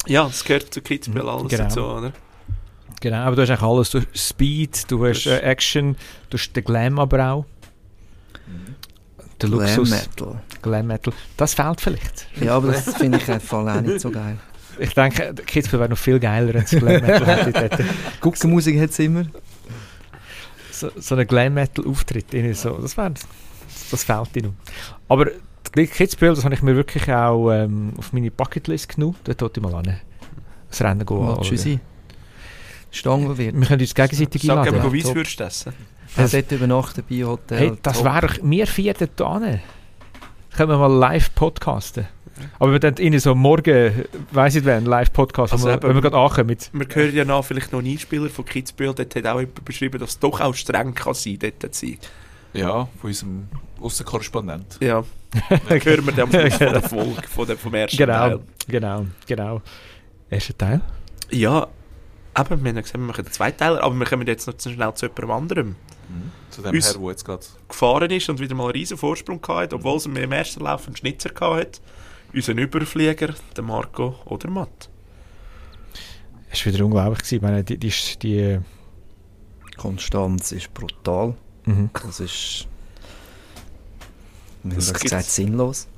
ja, 0.06 0.24
das 0.24 0.44
gehört 0.44 0.72
zu 0.74 0.80
Kitzbühel 0.82 1.28
alles 1.28 1.48
Genau. 1.48 1.62
dazu, 1.64 1.80
oder? 1.84 2.12
Genau, 3.00 3.16
aber 3.16 3.36
du 3.36 3.42
hast 3.42 3.50
eigentlich 3.50 3.62
alles. 3.62 3.90
Du 3.90 4.00
hast 4.00 4.28
Speed, 4.28 4.90
du 4.90 5.06
hast 5.06 5.26
äh, 5.26 5.38
Action, 5.40 5.96
du 6.30 6.38
hast 6.38 6.52
den 6.52 6.64
Glam 6.64 6.98
aber 6.98 7.26
auch. 7.32 7.46
Der 9.40 9.48
Glam 9.48 9.60
Luxus. 9.60 9.90
Metal. 9.90 10.40
Glam 10.62 10.86
Metal. 10.86 11.12
Das 11.36 11.54
fehlt 11.54 11.80
vielleicht. 11.80 12.28
Ja, 12.40 12.56
aber 12.56 12.68
das 12.72 12.94
finde 12.94 13.18
ich 13.18 13.28
einfach 13.30 13.66
auch 13.66 13.80
nicht 13.80 14.00
so 14.00 14.10
geil. 14.10 14.38
Ich 14.78 14.94
denke, 14.94 15.34
Kitzbühel 15.34 15.80
wäre 15.80 15.90
noch 15.90 15.98
viel 15.98 16.18
geiler, 16.20 16.54
wenn 16.54 16.62
es 16.62 16.70
Glam 16.70 17.02
Metal 17.02 17.26
hätte. 17.44 17.60
hätte. 17.60 17.84
Guckenmusik 18.20 18.80
hat 18.80 18.90
es 18.90 18.98
immer. 19.00 19.24
So, 20.70 20.90
so 20.96 21.14
ein 21.16 21.26
Glam 21.26 21.54
Metal 21.54 21.84
Auftritt. 21.86 22.26
So. 22.56 22.70
Das, 22.78 22.96
wär, 22.96 23.12
das 23.90 24.04
fehlt 24.04 24.34
dir 24.34 24.42
noch. 24.44 24.52
Aber 25.08 25.26
die 25.76 25.86
Kitzbühel, 25.86 26.34
das 26.34 26.44
habe 26.44 26.54
ich 26.54 26.62
mir 26.62 26.76
wirklich 26.76 27.10
auch 27.12 27.50
ähm, 27.50 27.92
auf 27.96 28.12
meine 28.12 28.30
Bucketlist 28.30 28.94
genommen. 28.94 29.16
Dort 29.24 29.40
wollte 29.42 29.60
ich 29.60 29.66
mal 29.66 29.74
an. 29.74 29.96
Das 30.68 30.82
Rennen 30.82 31.04
gehen. 31.06 31.16
Oh. 31.16 31.40
Tschüssi. 31.40 31.78
Stange 32.90 33.36
wird. 33.38 33.58
Wir 33.58 33.66
können 33.66 33.80
uns 33.80 33.94
gegenseitig 33.94 34.42
Sag 34.42 34.58
einladen. 34.66 34.82
go 34.82 34.88
top. 34.88 34.94
Weisswürst 34.94 35.40
essen. 35.40 35.72
Ja, 36.16 36.26
dort 36.28 36.52
übernachten 36.52 37.02
bei 37.08 37.24
Hotel. 37.24 37.58
Hey, 37.58 37.72
das 37.82 38.04
wäre 38.04 38.26
doch, 38.26 38.34
wir 38.42 38.66
vier 38.66 38.94
dort 38.94 39.42
hin. 39.42 39.60
Können 40.54 40.70
wir 40.70 40.76
mal 40.78 40.92
live 40.92 41.34
podcasten. 41.34 42.06
Aber 42.58 42.72
wir 42.72 42.78
dann 42.80 42.94
in 42.94 43.18
so 43.18 43.34
morgen, 43.34 44.04
weiss 44.32 44.54
ich 44.56 44.64
wann, 44.64 44.84
live 44.84 45.12
Podcast, 45.12 45.52
Also 45.52 45.66
wenn, 45.66 45.74
eben- 45.74 45.82
wir, 45.82 45.88
wenn 45.90 45.96
wir 45.96 46.02
gerade 46.10 46.16
ankommen 46.18 46.46
mit. 46.48 46.70
Wir 46.72 46.86
hören 46.94 47.14
ja 47.14 47.24
nach 47.24 47.44
vielleicht 47.44 47.72
noch 47.72 47.78
einen 47.78 47.92
Einspieler 47.92 48.28
von 48.28 48.44
Kitzbühel, 48.44 48.94
dort 48.94 49.14
hat 49.14 49.26
auch 49.26 49.40
jemand 49.40 49.64
beschrieben, 49.64 49.98
dass 49.98 50.10
es 50.10 50.18
doch 50.18 50.40
auch 50.40 50.54
streng 50.54 50.94
kann 50.94 51.14
sein, 51.14 51.38
dort 51.40 51.74
zu 51.74 51.86
sein. 51.86 51.98
Ja, 52.52 52.84
von 53.00 53.08
unserem 53.08 53.48
Aussenkorrespondent. 53.80 54.78
Ja, 54.80 55.04
dann 55.68 55.84
hören 55.84 56.06
wir 56.06 56.12
dann 56.12 56.34
am 56.34 56.40
Schluss 56.50 56.54
von 56.54 56.72
der 56.72 56.82
Folge, 56.82 57.28
von 57.28 57.46
der, 57.46 57.56
vom 57.56 57.74
ersten 57.74 57.96
Genau, 57.96 58.12
Teil. 58.28 58.40
genau, 58.68 59.06
genau. 59.26 59.62
Erster 60.30 60.56
Teil. 60.56 60.80
Ja, 61.30 61.66
eben, 62.38 62.48
wir 62.50 62.56
haben 62.56 62.66
ja 62.66 62.72
gesagt, 62.82 62.94
wir 62.94 63.00
machen 63.00 63.24
den 63.24 63.32
zweiten 63.32 63.58
Teil, 63.58 63.78
aber 63.78 63.94
wir 63.94 64.06
kommen 64.06 64.26
jetzt 64.26 64.46
noch 64.46 64.54
zu 64.56 64.70
schnell 64.70 64.94
zu 64.94 65.06
jemand 65.06 65.30
anderem. 65.32 65.68
Mhm. 65.68 66.30
Zu 66.50 66.62
dem 66.62 66.74
Uns- 66.74 66.92
Herr, 66.92 67.00
der 67.00 67.08
jetzt 67.10 67.24
gerade... 67.24 67.46
gefahren 67.68 68.10
ist 68.10 68.28
und 68.28 68.38
wieder 68.40 68.54
mal 68.54 68.64
einen 68.64 68.72
riesen 68.72 68.96
Vorsprung 68.98 69.40
hatte, 69.48 69.76
obwohl 69.76 69.96
es 69.96 70.06
im 70.06 70.16
ersten 70.16 70.60
Lauf 70.60 70.86
einen 70.86 70.96
Schnitzer 70.96 71.30
hatte. 71.40 71.80
Unser 72.34 72.52
Überflieger, 72.54 73.34
der 73.56 73.64
Marco 73.64 74.14
Odermatt. 74.24 74.88
Es 76.50 76.64
war 76.66 76.72
wieder 76.72 76.84
unglaublich. 76.84 77.18
Gewesen. 77.20 77.34
Ich 77.36 77.42
meine, 77.42 77.64
die, 77.64 77.78
die, 77.78 77.92
die, 78.22 78.58
Konstanz 79.76 80.52
ist 80.52 80.72
brutal. 80.74 81.34
Mhm. 81.64 81.90
Das 81.92 82.20
ist. 82.20 82.66
Das 84.64 84.92
gesagt, 84.94 85.24
sinnlos. 85.30 85.88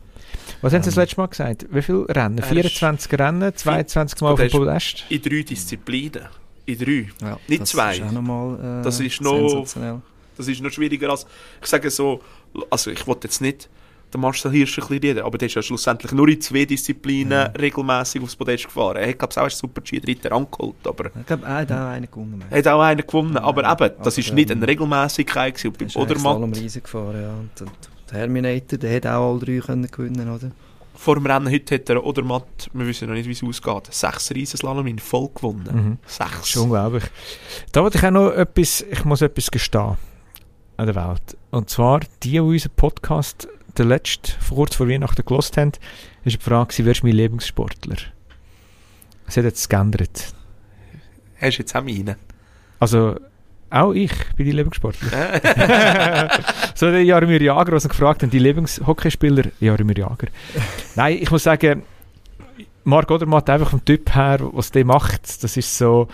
Was 0.63 0.73
haben 0.73 0.83
Sie 0.83 0.89
das 0.89 0.97
Ähm, 0.97 1.03
letzte 1.03 1.17
Mal 1.21 1.27
gesagt? 1.27 1.67
Wie 1.71 1.83
viele 1.83 2.09
Rennen? 2.09 2.39
er 2.39 2.45
ist- 2.45 2.51
24 2.79 3.19
Rennen, 3.19 3.55
22 3.55 4.21
Mal 4.23 4.33
auf 4.33 4.41
dem 4.41 4.51
Podest? 4.51 5.05
In 5.11 5.21
drei 5.23 5.43
Disziplinen. 5.43 6.25
In 6.67 6.79
drei. 6.79 7.09
Ja, 7.21 7.39
Nicht 7.47 7.63
das 7.63 7.71
zwei. 7.71 7.97
Ist 7.97 8.03
auch 8.05 8.13
noch 8.13 8.23
mal, 8.23 8.81
äh, 8.81 8.83
Das 8.83 9.01
ist 9.01 9.21
noch- 9.21 9.49
sensationell. 9.49 10.01
Das 10.37 10.49
ist 10.49 10.61
noch 10.63 10.71
schwieriger 10.71 11.11
als, 11.11 11.27
ich 11.61 11.67
sage 11.69 11.91
so, 11.91 12.21
also 12.71 12.91
ich 12.91 13.07
wollte 13.07 13.29
jetzt 13.29 13.41
nicht 13.41 13.69
den 14.15 14.21
Marcel 14.21 14.51
Hirsch 14.53 14.79
ein 14.79 14.87
bisschen 14.87 14.99
reden, 15.03 15.25
aber 15.25 15.37
der 15.39 15.47
ist 15.47 15.55
ja 15.55 15.63
schlussendlich 15.63 16.13
nur 16.13 16.29
in 16.29 16.41
zwei 16.41 16.65
Disziplinen 16.65 17.49
regelmäßig 17.59 18.23
aufs 18.23 18.37
Podest 18.37 18.65
gefahren. 18.65 18.97
Er 18.97 19.09
hat, 19.09 19.19
glaube 19.19 19.33
ich, 19.33 19.39
auch 19.39 19.43
einen 19.43 19.51
Super-G 19.51 20.01
dritter 20.01 20.33
angeholt, 20.33 20.77
aber 20.87 21.07
Ich 21.19 21.27
glaube, 21.27 21.47
er 21.47 21.55
hat 21.57 21.73
auch 21.73 21.77
einen 21.89 22.11
gewonnen. 22.11 22.45
er 22.49 22.59
hat 22.59 22.67
auch 22.69 22.81
einen 22.81 23.07
gewonnen. 23.07 23.37
Aber 23.37 23.63
Ja, 23.63 23.73
eben, 23.73 23.95
das 24.03 24.15
aber, 24.15 24.19
ist 24.19 24.33
nicht 24.33 24.51
ähm, 24.51 24.59
eine 24.59 24.69
Regelmäßigkeit 24.69 25.55
gewesen. 25.55 25.75
Er 25.81 25.87
ist 25.87 25.97
Odermatt 25.97 26.21
Slalom 26.21 26.53
riesig 26.53 26.85
gefahren, 26.85 27.21
ja. 27.21 27.31
Und, 27.31 27.61
und 27.61 27.71
der 28.11 28.19
Terminator, 28.21 28.79
der 28.79 28.97
hat 28.97 29.07
auch 29.07 29.31
alle 29.33 29.41
drei 29.41 29.59
können 29.59 29.91
gewinnen, 29.91 30.31
oder? 30.31 30.51
vor 30.97 31.17
dem 31.17 31.27
Rennen 31.27 31.53
heute 31.53 31.75
hat 31.75 31.89
der 31.89 32.05
Odermatt, 32.05 32.71
wir 32.73 32.87
wissen 32.87 33.09
noch 33.09 33.15
nicht, 33.15 33.29
wie 33.29 33.33
es 33.33 33.43
ausgeht, 33.43 33.93
sechs 33.93 34.31
Riesenslalom 34.31 34.87
in 34.87 34.99
voll 35.01 35.29
gewonnen. 35.35 35.69
Mhm. 35.73 35.99
Sechs. 36.07 36.51
Ist 36.51 36.57
unglaublich. 36.57 37.03
Da 37.73 37.83
wollte 37.83 37.99
ich 37.99 38.05
auch 38.07 38.11
noch 38.13 38.31
etwas, 38.31 38.81
ich 38.89 39.05
muss 39.05 39.21
etwas 39.21 39.51
gestehen. 39.51 39.97
an 40.77 40.87
der 40.87 40.95
Welt. 40.95 41.37
Und 41.51 41.69
zwar, 41.69 42.01
die, 42.23 42.31
die 42.31 42.41
unseren 42.41 42.73
Podcast 42.77 43.49
der 43.79 43.87
letzte, 43.87 44.33
kurz 44.49 44.77
vor 44.77 44.89
Weihnachten 44.89 45.25
gelost 45.25 45.57
haben, 45.57 45.73
ist 46.25 46.37
die 46.37 46.43
Frage, 46.43 46.75
wer 46.79 46.93
ist 46.93 47.03
mein 47.03 47.13
Lieblingssportler? 47.13 47.97
Es 49.27 49.37
hat 49.37 49.45
jetzt 49.45 49.69
geändert. 49.69 50.35
Hast 51.41 51.59
du 51.59 51.63
jetzt 51.63 51.75
auch 51.75 51.83
meine? 51.83 52.17
Also, 52.79 53.17
auch 53.71 53.93
ich 53.93 54.13
bin 54.37 54.47
die 54.47 54.53
Lieblingssportler. 54.53 55.41
so 56.75 56.91
der 56.91 57.03
Jaromir 57.03 57.43
Jager, 57.43 57.73
was 57.73 57.89
gefragt 57.89 58.23
haben, 58.23 58.31
die 58.31 58.39
Lieblingshockeyspieler, 58.39 59.45
Jaromir 59.61 59.99
Jager. 59.99 60.29
Nein, 60.95 61.19
ich 61.21 61.31
muss 61.31 61.43
sagen, 61.43 61.83
Marc 62.85 63.11
Odermatt 63.11 63.49
einfach 63.51 63.71
vom 63.71 63.85
Typ 63.85 64.15
her, 64.15 64.39
was 64.53 64.71
der 64.71 64.85
macht, 64.85 65.43
das 65.43 65.57
ist 65.57 65.77
so 65.77 66.09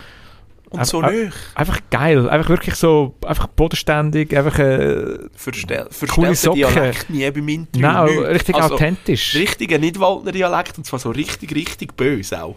Und 0.71 0.87
so 0.87 1.01
Äh, 1.01 1.07
äh, 1.07 1.25
nicht. 1.25 1.37
einfach 1.53 1.79
geil, 1.89 2.29
einfach 2.29 2.49
wirklich 2.49 2.75
so, 2.75 3.13
einfach 3.25 3.47
bodenständig, 3.47 4.35
einfach 4.35 4.57
äh, 4.57 5.17
Verstell, 5.35 5.89
Coole 6.09 6.33
Socken. 6.33 6.59
Dialekt 6.59 7.09
nie 7.09 7.29
beim 7.29 7.47
Interview. 7.47 7.87
nein, 7.87 8.05
nichts. 8.05 8.29
richtig 8.29 8.55
also, 8.55 8.75
authentisch. 8.75 9.35
Richtiger 9.35 9.77
Nidwaldner 9.77 10.31
Dialekt 10.31 10.77
und 10.77 10.85
zwar 10.85 10.99
so 10.99 11.11
richtig, 11.11 11.53
richtig 11.53 11.97
böse 11.97 12.41
auch. 12.41 12.55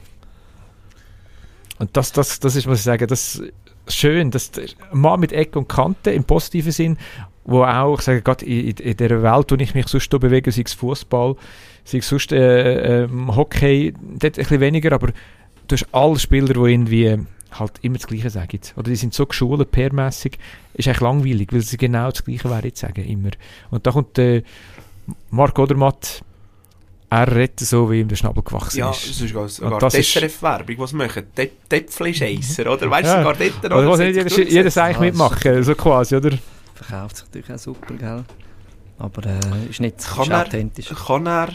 Und 1.78 1.96
das, 1.96 2.12
das, 2.12 2.38
das 2.38 2.54
ist, 2.54 2.66
muss 2.68 2.78
ich 2.78 2.84
sagen, 2.84 3.08
das 3.08 3.42
schön, 3.88 4.30
dass 4.30 4.52
Mann 4.92 5.18
mit 5.20 5.32
Eck 5.32 5.56
und 5.56 5.68
Kante 5.68 6.12
im 6.12 6.22
positiven 6.22 6.70
Sinn, 6.70 6.96
wo 7.44 7.64
auch, 7.64 7.98
ich 7.98 8.04
sage 8.04 8.22
gerade 8.22 8.44
in, 8.44 8.70
in, 8.76 8.96
der 8.96 9.22
Welt, 9.22 9.50
wo 9.50 9.56
ich 9.56 9.74
mich 9.74 9.88
sonst 9.88 10.10
so 10.10 10.18
bewege, 10.18 10.50
sei 10.52 10.62
es 10.64 10.72
Fußball, 10.72 11.34
sei 11.84 11.98
es 11.98 12.08
sonst 12.08 12.32
äh, 12.32 13.02
ähm, 13.04 13.34
Hockey, 13.34 13.92
dort 13.92 14.24
ein 14.24 14.30
bisschen 14.30 14.60
weniger, 14.60 14.92
aber 14.92 15.08
du 15.66 15.72
hast 15.72 15.86
alle 15.92 16.18
Spieler, 16.18 16.54
die 16.54 16.60
irgendwie 16.60 17.18
halt 17.58 17.72
immer 17.82 17.98
das 17.98 18.06
Gleiche 18.06 18.30
sagen. 18.30 18.60
Oder 18.76 18.90
die 18.90 18.96
sind 18.96 19.14
so 19.14 19.26
geschult, 19.26 19.70
permässig, 19.70 20.38
ist 20.74 20.88
eigentlich 20.88 21.00
langweilig, 21.00 21.52
weil 21.52 21.60
sie 21.60 21.76
genau 21.76 22.10
das 22.10 22.24
Gleiche 22.24 22.50
werden 22.50 22.72
sagen, 22.74 23.04
immer. 23.04 23.30
Und 23.70 23.86
da 23.86 23.90
kommt 23.92 24.18
äh, 24.18 24.42
Marc 25.30 25.58
Odermatt, 25.58 26.22
er 27.10 27.32
redet 27.32 27.60
so, 27.60 27.90
wie 27.90 28.00
ihm 28.00 28.08
der 28.08 28.16
Schnabel 28.16 28.42
gewachsen 28.42 28.78
Ja, 28.78 28.90
ist. 28.90 29.04
es 29.04 29.20
ist 29.20 29.28
sogar, 29.28 29.48
sogar 29.48 29.78
das 29.78 29.94
ist- 29.94 30.10
SRF-Werbung, 30.12 30.78
was 30.78 30.92
machen. 30.92 31.24
Täpfli-Scheisser, 31.68 32.72
oder? 32.72 32.90
Weißt 32.90 33.04
du, 33.04 33.08
Ja. 33.08 33.18
sogar 33.22 33.34
dort 33.34 33.64
Oder 33.64 33.88
was 33.90 33.98
nicht 34.00 34.16
jeder, 34.16 34.50
jedes 34.50 34.78
eigentlich 34.78 34.98
mitmachen, 35.12 35.62
so 35.62 35.74
quasi, 35.74 36.16
oder? 36.16 36.36
Verkauft 36.74 37.16
sich 37.18 37.26
natürlich 37.26 37.52
auch 37.52 37.58
super, 37.58 37.94
gell? 37.94 38.24
Aber 38.98 39.26
äh, 39.26 39.70
ist 39.70 39.80
nicht 39.80 39.98
Kann 39.98 40.22
ist 40.24 40.28
er- 40.30 40.42
authentisch. 40.42 40.88
Kann 40.88 41.26
er 41.26 41.50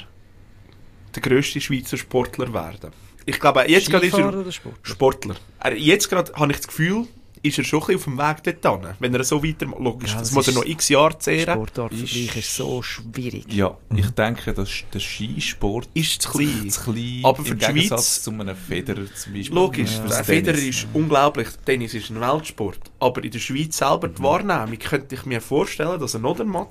der 1.15 1.21
grösste 1.21 1.59
Schweizer 1.59 1.97
Sportler 1.97 2.53
werden? 2.53 2.91
Ich 3.29 3.39
glaube, 3.39 3.65
jetzt 3.67 3.89
gerade 3.89 4.07
ist 4.07 4.17
er? 4.17 4.43
Sportler. 4.83 5.35
Er, 5.59 5.75
jetzt 5.77 6.09
gerade 6.09 6.31
habe 6.33 6.51
ich 6.51 6.57
das 6.57 6.67
Gefühl, 6.67 7.05
ist 7.41 7.57
er 7.57 7.63
schon 7.63 7.81
ein 7.87 7.95
auf 7.95 8.03
dem 8.03 8.17
Weg 8.17 8.61
dort 8.61 8.81
hin. 8.83 8.93
Wenn 8.99 9.13
er 9.15 9.23
so 9.23 9.41
weiter, 9.41 9.65
logisch, 9.79 10.11
Ja, 10.11 10.17
das 10.19 10.27
das 10.29 10.31
muss 10.33 10.47
er 10.47 10.51
ist- 10.51 10.55
noch 10.57 10.65
x 10.65 10.89
Jahre 10.89 11.17
zehren. 11.19 11.53
Sportartvergleich 11.53 12.35
ist 12.35 12.55
so 12.55 12.81
schwierig. 12.81 13.45
Ja, 13.53 13.77
ich 13.95 14.09
denke, 14.09 14.53
dass 14.53 14.69
der 14.93 14.99
Skisport 14.99 15.87
Ist 15.93 16.21
zu 16.21 16.31
klein. 16.31 16.69
zu 16.69 16.81
klein 16.91 17.21
Aber 17.23 17.43
für 17.43 17.51
im 17.53 17.59
die 17.59 17.63
Schweiz- 17.65 17.73
Gegensatz 17.75 18.23
zu 18.23 18.31
einem 18.31 18.55
Federer 18.57 19.05
zum 19.15 19.33
Beispiel. 19.33 19.55
Logisch, 19.55 19.91
Ja. 19.95 20.03
Das 20.07 20.21
Federer 20.25 20.57
ist 20.57 20.87
unglaublich. 20.93 21.47
Tennis 21.65 21.93
ist 21.93 22.09
ein 22.09 22.19
Weltsport. 22.19 22.79
Aber 22.99 23.23
in 23.23 23.31
der 23.31 23.39
Schweiz 23.39 23.77
selber 23.77 24.09
Mhm. 24.09 24.15
die 24.15 24.23
Wahrnehmung 24.23 24.79
könnte 24.79 25.15
ich 25.15 25.25
mir 25.25 25.39
vorstellen, 25.39 25.97
dass 25.99 26.15
ein 26.15 26.25
Odermatt 26.25 26.67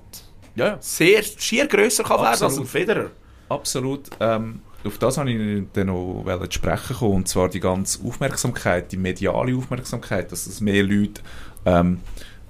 Ja, 0.55 0.77
sehr, 0.81 1.23
schier 1.23 1.67
grösser 1.67 2.05
kann 2.05 2.21
werden 2.21 2.43
als 2.43 2.59
ein. 2.59 2.67
Federer. 2.67 3.11
Absolut. 3.49 4.11
Ähm, 4.21 4.61
auf 4.85 4.99
das 4.99 5.17
wollte 5.17 5.33
ich 5.33 5.67
dann 5.73 5.89
noch 5.89 6.25
sprechen 6.51 6.97
kommen. 6.97 7.15
Und 7.17 7.29
zwar 7.29 7.49
die 7.49 7.61
ganze 7.61 8.03
Aufmerksamkeit, 8.05 8.93
die 8.93 8.97
mediale 8.97 9.57
Aufmerksamkeit, 9.57 10.31
dass 10.31 10.47
es 10.47 10.61
mehr 10.61 10.83
Leute 10.83 11.21
ähm, 11.65 12.01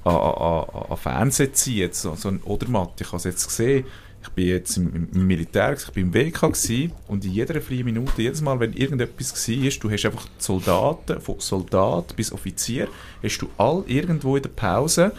an, 0.05 0.15
an, 0.15 0.65
an 0.91 0.97
Fernsehen 0.97 1.55
ziehen. 1.55 1.91
So, 1.93 2.15
so 2.15 2.29
ein 2.29 2.43
Odermatt. 2.43 3.01
Ich 3.01 3.07
habe 3.07 3.17
es 3.17 3.25
jetzt 3.25 3.47
gesehen. 3.47 3.85
Ich 4.21 4.31
bin 4.31 4.49
jetzt 4.49 4.77
im, 4.77 5.09
Militär, 5.13 5.75
ich 5.75 5.91
bin 5.93 6.07
im 6.07 6.15
WK 6.15 6.53
gewesen, 6.53 6.93
und 7.07 7.25
in 7.25 7.31
jeder 7.31 7.61
freien 7.61 7.85
Minute, 7.85 8.21
jedes 8.21 8.41
Mal, 8.41 8.59
wenn 8.59 8.73
irgendetwas 8.73 9.49
war, 9.49 9.71
du 9.71 9.91
hast 9.91 10.05
einfach 10.05 10.27
Soldaten, 10.39 11.21
von 11.21 11.37
Soldat 11.39 12.17
bis 12.17 12.33
Offizier, 12.33 12.89
hast 13.23 13.39
du 13.39 13.49
all 13.57 13.85
irgendwo 13.87 14.37
in 14.37 14.43
der 14.43 14.51
Pause, 14.51 15.13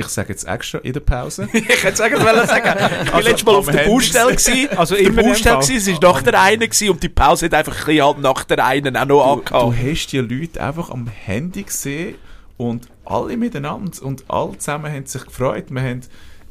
ich 0.00 0.08
sage 0.08 0.30
jetzt 0.30 0.46
extra 0.46 0.78
in 0.78 0.92
der 0.92 1.00
Pause, 1.00 1.48
ich 1.52 1.84
hätte 1.84 1.96
sagen 1.96 2.14
wollen 2.16 2.46
sagen. 2.46 2.74
Ich 3.04 3.12
war 3.12 3.14
Also, 3.14 3.28
letztes 3.28 3.46
Mal 3.46 3.54
auf 3.54 3.66
der 3.70 3.84
Baustelle. 3.86 4.30
gewesen. 4.32 4.68
Also 4.76 4.96
dem 4.96 5.16
Baustelle 5.16 5.58
gewesen, 5.60 5.76
es 5.94 6.02
war 6.02 6.12
nach 6.12 6.22
der 6.22 6.40
einen 6.40 6.60
gewesen 6.60 6.90
und 6.90 7.02
die 7.02 7.08
Pause 7.08 7.46
hat 7.46 7.54
einfach 7.54 7.88
ein 7.88 8.02
halt 8.02 8.18
nach 8.18 8.44
der 8.44 8.64
einen 8.64 8.96
auch 8.96 9.04
noch 9.06 9.34
du, 9.36 9.42
du 9.50 9.54
angehauen. 9.56 9.76
hast 9.92 10.06
die 10.08 10.18
Leute 10.18 10.60
einfach 10.62 10.90
am 10.90 11.06
Handy 11.06 11.62
gesehen 11.62 12.16
und 12.56 12.88
alle 13.04 13.36
miteinander 13.36 14.02
und 14.02 14.24
alle 14.28 14.58
zusammen 14.58 14.92
haben 14.92 15.06
sich 15.06 15.24
gefreut. 15.24 15.66
Wir 15.70 15.82
haben, 15.82 16.00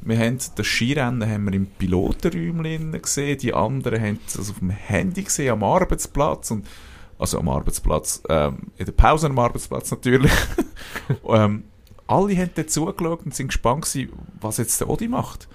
wir 0.02 0.18
haben 0.18 0.38
das 0.56 0.66
Skirennen 0.66 1.30
haben 1.30 1.46
wir 1.46 1.54
im 1.54 1.68
Pilotenräumchen 1.68 3.02
gesehen, 3.02 3.38
die 3.38 3.54
anderen 3.54 4.02
haben 4.02 4.20
es 4.28 4.38
also 4.38 4.54
auf 4.54 4.60
dem 4.60 4.70
Handy 4.72 5.24
gesehen, 5.24 5.52
am 5.52 5.64
Arbeitsplatz 5.64 6.52
und 6.52 6.66
also 7.18 7.38
am 7.40 7.50
Arbeitsplatz, 7.50 8.22
ähm, 8.30 8.58
in 8.78 8.86
der 8.86 8.94
Pause 8.94 9.28
am 9.28 9.38
Arbeitsplatz 9.40 9.92
natürlich. 9.92 10.32
ähm, 11.28 11.64
alle 12.10 12.36
haben 12.38 12.50
dort 12.56 12.70
zugeschaut 12.70 13.26
und 13.26 13.36
sind 13.36 13.48
gespannt 13.48 13.86
gewesen, 13.86 14.10
was 14.42 14.58
jetzt 14.58 14.80
der 14.82 14.90
Odi 14.90 15.08
macht. 15.08 15.48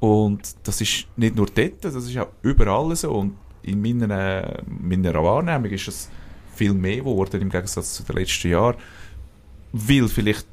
Und 0.00 0.40
das 0.64 0.80
ist 0.80 1.06
nicht 1.16 1.36
nur 1.36 1.46
dort, 1.46 1.84
das 1.84 1.94
ist 1.94 2.16
auch 2.18 2.28
überall 2.42 2.94
so. 2.96 3.12
Und 3.12 3.36
in 3.62 3.80
meiner, 3.80 4.62
meiner 4.66 5.14
Wahrnehmung 5.14 5.70
ist 5.70 5.86
es 5.88 6.08
viel 6.56 6.72
mehr 6.72 6.96
geworden 6.96 7.40
im 7.40 7.50
Gegensatz 7.50 7.94
zu 7.94 8.02
den 8.02 8.16
letzten 8.16 8.50
Jahren, 8.50 8.76
weil, 9.72 10.08
vielleicht, 10.08 10.46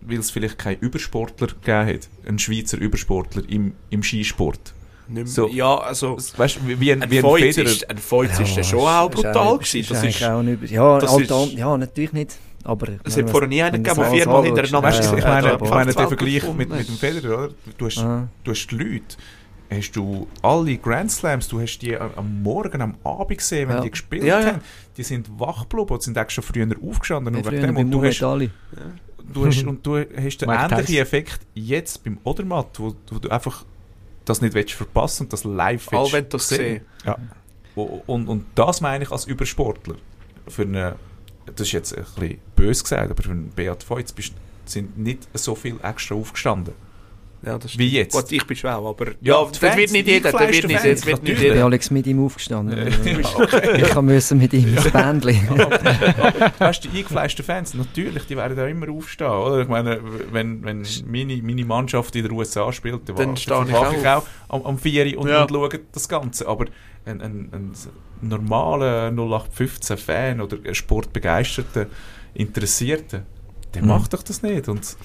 weil 0.00 0.18
es 0.18 0.30
vielleicht 0.30 0.58
keinen 0.58 0.80
Übersportler 0.80 1.46
gegeben 1.46 1.86
hat, 1.94 2.08
einen 2.26 2.38
Schweizer 2.38 2.78
Übersportler 2.78 3.42
im, 3.48 3.74
im 3.90 4.02
Skisport. 4.02 4.74
Nicht 5.08 5.14
mehr- 5.18 5.26
So. 5.28 5.48
Ja, 5.48 5.76
also 5.78 6.16
Weißt 6.36 6.66
wie, 6.66 6.80
wie 6.80 6.90
ein, 6.92 7.02
ein 7.02 7.10
wie 7.12 7.18
ein 7.18 7.22
Feuz 7.22 7.40
Federer. 7.54 7.70
ist, 7.70 7.88
ein 7.88 7.98
Feuz 7.98 8.40
ist 8.40 8.56
dann 8.56 8.64
schon 8.64 8.80
auch 8.80 9.08
brutal 9.08 9.58
gewesen. 9.58 9.80
ist 9.80 9.90
Das 9.92 10.02
ist, 10.02 10.22
auch 10.24 10.42
nicht, 10.42 10.70
ja, 10.72 10.98
das 10.98 11.16
ist- 11.16 11.30
ja, 11.52 11.76
natürlich 11.78 12.12
nicht. 12.12 12.36
Aber 12.66 12.88
Es 13.04 13.16
hat 13.16 13.30
vorher 13.30 13.48
nie 13.48 13.62
einen 13.62 13.82
gegeben, 13.82 14.00
der 14.02 14.10
viermal 14.10 14.44
hintereinander 14.44 14.90
du, 14.90 14.96
Ja, 14.96 15.14
ich 15.16 15.22
ja, 15.24 15.28
meine, 15.30 15.46
ja, 15.46 15.54
ich 15.54 15.70
meine 15.70 15.90
ja. 15.92 15.96
den 15.96 16.08
Vergleich 16.08 16.54
mit, 16.54 16.68
mit 16.68 16.88
dem 16.88 16.96
Federer, 16.96 17.38
oder? 17.44 17.54
Du 17.78 17.86
hast, 17.86 17.98
Ah. 17.98 18.26
du 18.42 18.50
hast 18.50 18.66
die 18.66 18.74
Leute, 18.76 19.16
hast 19.70 19.92
du 19.92 20.26
alle 20.42 20.76
Grand 20.76 21.10
Slams, 21.12 21.46
du 21.48 21.60
hast 21.60 21.78
die 21.78 21.96
am- 21.96 22.10
am 22.16 22.42
Morgen, 22.42 22.82
am 22.82 22.94
Abend 23.04 23.38
gesehen, 23.38 23.68
wenn 23.68 23.76
Ja. 23.76 23.82
die 23.82 23.90
gespielt 23.90 24.24
Ja, 24.24 24.40
ja. 24.40 24.46
haben, 24.54 24.60
die 24.96 25.02
sind 25.04 25.28
wach 25.38 25.62
geblieben 25.68 25.90
und 25.90 26.02
sind 26.02 26.18
auch 26.18 26.28
schon 26.30 26.42
früher 26.42 26.66
aufgestanden. 26.88 27.34
Ja, 27.34 27.40
nur 27.40 27.50
wegen 27.52 27.60
früher 27.62 27.66
dem. 27.72 27.76
und 27.76 27.90
du 27.92 28.04
hast, 28.04 28.20
du 28.20 29.46
hast, 29.46 29.64
und 29.64 29.86
du 29.86 29.96
hast 30.24 30.38
den 30.38 30.50
ähnlichen. 30.50 30.96
Effekt 30.96 31.40
jetzt 31.54 32.02
beim 32.04 32.18
Odermatt, 32.24 32.78
wo, 32.80 32.94
wo 33.10 33.18
du 33.18 33.28
einfach 33.28 33.64
das 34.24 34.40
nicht 34.42 34.54
willst 34.54 34.72
verpassen 34.72 35.24
und 35.26 35.32
das 35.32 35.44
live 35.44 35.88
all 35.92 36.00
willst 36.00 36.12
wenn 36.14 36.24
du 36.24 36.30
das 36.30 36.48
sehen. 36.48 36.80
sehen. 37.04 37.30
Wo- 37.76 38.02
Und, 38.06 38.26
und 38.28 38.44
das 38.56 38.80
meine 38.80 39.04
ich 39.04 39.12
als 39.12 39.24
Übersportler. 39.24 39.94
Für 40.48 40.62
eine, 40.62 40.96
das 41.54 41.66
ist 41.68 41.72
jetzt 41.72 41.96
ein 41.96 42.04
bisschen 42.18 42.38
böse 42.54 42.82
gesagt, 42.82 43.10
aber 43.10 43.22
für 43.22 43.34
Beat 43.34 43.82
Feutz 43.82 44.14
sind 44.64 44.98
nicht 44.98 45.28
so 45.34 45.54
viel 45.54 45.76
extra 45.82 46.14
aufgestanden. 46.14 46.74
Ja, 47.42 47.58
das 47.58 47.78
Wie 47.78 47.88
stimmt. 47.88 47.92
jetzt? 47.92 48.12
Gut, 48.14 48.32
ich 48.32 48.44
bin 48.46 48.56
auch, 48.70 48.88
aber 48.88 49.12
Ja, 49.20 49.44
das 49.44 49.58
Fans, 49.58 49.76
wird 49.76 49.92
nicht 49.92 50.06
die 50.08 50.12
jeder, 50.12 50.32
das 50.32 50.40
wird 50.40 50.66
nicht, 50.66 50.84
das 50.84 51.06
wird 51.06 51.22
nicht 51.22 51.40
Ich 51.42 51.52
bin. 51.52 51.62
Alex 51.62 51.90
mit 51.90 52.06
ihm 52.06 52.24
aufgestanden. 52.24 52.76
Ja, 52.78 52.86
ich 53.86 53.94
musste 54.02 54.34
mit 54.34 54.52
ihm 54.54 54.74
ins 54.74 54.90
Bändchen. 54.90 55.48
Weißt 56.58 56.84
du, 56.84 56.88
die 56.88 56.96
eingefleischten 56.98 57.44
Fans, 57.44 57.74
natürlich, 57.74 58.24
die 58.26 58.36
werden 58.36 58.58
auch 58.58 58.66
immer 58.68 58.88
aufstehen, 58.90 59.28
oder? 59.30 59.60
Ich 59.60 59.68
meine, 59.68 60.00
wenn, 60.32 60.64
wenn 60.64 60.84
meine, 61.06 61.36
meine 61.42 61.64
Mannschaft 61.64 62.16
in 62.16 62.22
den 62.24 62.32
USA 62.32 62.72
spielt, 62.72 63.08
dann, 63.08 63.16
Dann 63.16 63.28
war- 63.30 63.36
stehe 63.36 63.64
ich 63.66 63.72
wache 63.72 63.96
ich 63.96 64.06
auch 64.06 64.26
am, 64.48 64.62
am 64.62 64.78
4 64.78 65.18
und, 65.18 65.28
Ja. 65.28 65.42
und 65.42 65.50
schaue 65.50 65.68
das 65.92 66.08
Ganze. 66.08 66.48
Aber 66.48 66.64
ein, 67.06 67.20
ein, 67.22 67.48
ein 67.52 67.72
normaler 68.20 69.08
0815-Fan 69.10 70.40
oder 70.40 70.74
sportbegeisterter 70.74 71.86
Interessierter, 72.34 73.22
der 73.74 73.82
Mhm. 73.82 73.88
macht 73.88 74.12
doch 74.14 74.22
das 74.22 74.42
nicht. 74.42 74.68
Und, 74.68 74.96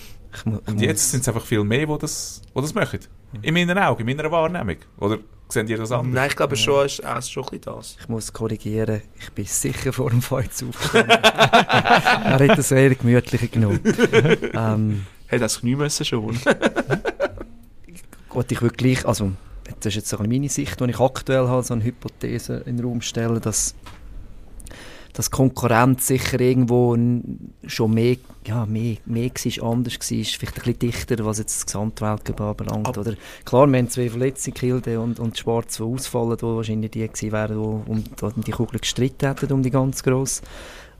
und 0.45 0.81
jetzt 0.81 1.11
sind 1.11 1.21
es 1.21 1.27
einfach 1.27 1.45
viel 1.45 1.63
mehr, 1.63 1.85
die 1.85 1.97
das, 1.99 2.41
die 2.55 2.61
das 2.61 2.73
machen. 2.73 2.99
In 3.41 3.53
meinen 3.53 3.77
Augen, 3.77 4.07
in 4.07 4.17
meiner 4.17 4.29
Wahrnehmung. 4.31 4.77
Oder 4.97 5.19
sehen 5.47 5.67
ihr 5.67 5.77
das 5.77 5.91
anders? 5.91 6.13
Nein, 6.13 6.27
ich 6.29 6.35
glaube 6.35 6.55
schon, 6.57 6.85
es 6.85 6.99
ist 6.99 7.31
schon 7.31 7.43
ein 7.43 7.49
bisschen 7.59 7.61
das. 7.75 7.97
Ich 8.01 8.09
muss 8.09 8.33
korrigieren, 8.33 9.01
ich 9.19 9.31
bin 9.31 9.45
sicher 9.45 9.93
vor 9.93 10.09
dem 10.09 10.21
Feuz 10.21 10.61
aufgestanden. 10.63 11.09
er 11.23 12.39
hat 12.49 12.57
das 12.57 12.71
eher 12.71 12.93
gemütlicher 12.95 13.47
genommen. 13.47 13.79
ähm, 14.53 15.05
Hätte 15.27 15.43
das 15.43 15.63
nicht 15.63 15.77
müssen 15.77 16.05
schon. 16.05 16.37
Gut, 18.27 18.51
ich 18.51 18.61
würde 18.61 18.75
gleich, 18.75 19.05
also 19.05 19.31
das 19.81 19.91
ist 19.91 19.95
jetzt 19.95 20.09
so 20.09 20.17
meine 20.17 20.49
Sicht, 20.49 20.79
die 20.79 20.85
ich 20.85 20.99
aktuell 20.99 21.47
habe, 21.47 21.63
so 21.63 21.73
eine 21.73 21.83
Hypothese 21.83 22.63
in 22.65 22.77
den 22.77 22.85
Raum 22.85 23.01
stellen, 23.01 23.41
dass, 23.41 23.75
dass 25.13 25.29
Konkurrenz 25.29 26.07
sicher 26.07 26.39
irgendwo 26.39 26.97
schon 27.65 27.93
mehr, 27.93 28.15
ja, 28.47 28.65
mehr, 28.65 28.97
mehr 29.05 29.29
war, 29.29 29.71
anders 29.71 29.93
war, 29.93 29.99
vielleicht 29.99 30.41
ein 30.43 30.53
bisschen 30.53 30.79
dichter, 30.79 31.25
was 31.25 31.39
jetzt 31.39 31.57
das 31.57 31.65
Gesamtweltcup 31.65 32.39
anbelangt. 32.41 32.87
Ab- 32.87 32.97
Oder, 32.97 33.15
klar, 33.43 33.67
wir 33.67 33.77
haben 33.77 33.89
zwei 33.89 34.09
Verletzte, 34.09 34.51
Kilde 34.51 34.99
und, 34.99 35.19
und 35.19 35.37
Schwarz, 35.37 35.77
die 35.77 35.83
ausfallen, 35.83 36.37
die 36.37 36.43
wahrscheinlich 36.43 36.91
die 36.91 37.07
gewesen 37.07 37.31
wären, 37.31 37.53
die 37.53 37.91
um, 37.91 38.03
die 38.03 38.23
um 38.23 38.43
die 38.43 38.51
Kugel 38.51 38.79
gestritten 38.79 39.27
hätten, 39.27 39.51
um 39.51 39.61
die 39.61 39.71
ganz 39.71 40.01
gross. 40.01 40.41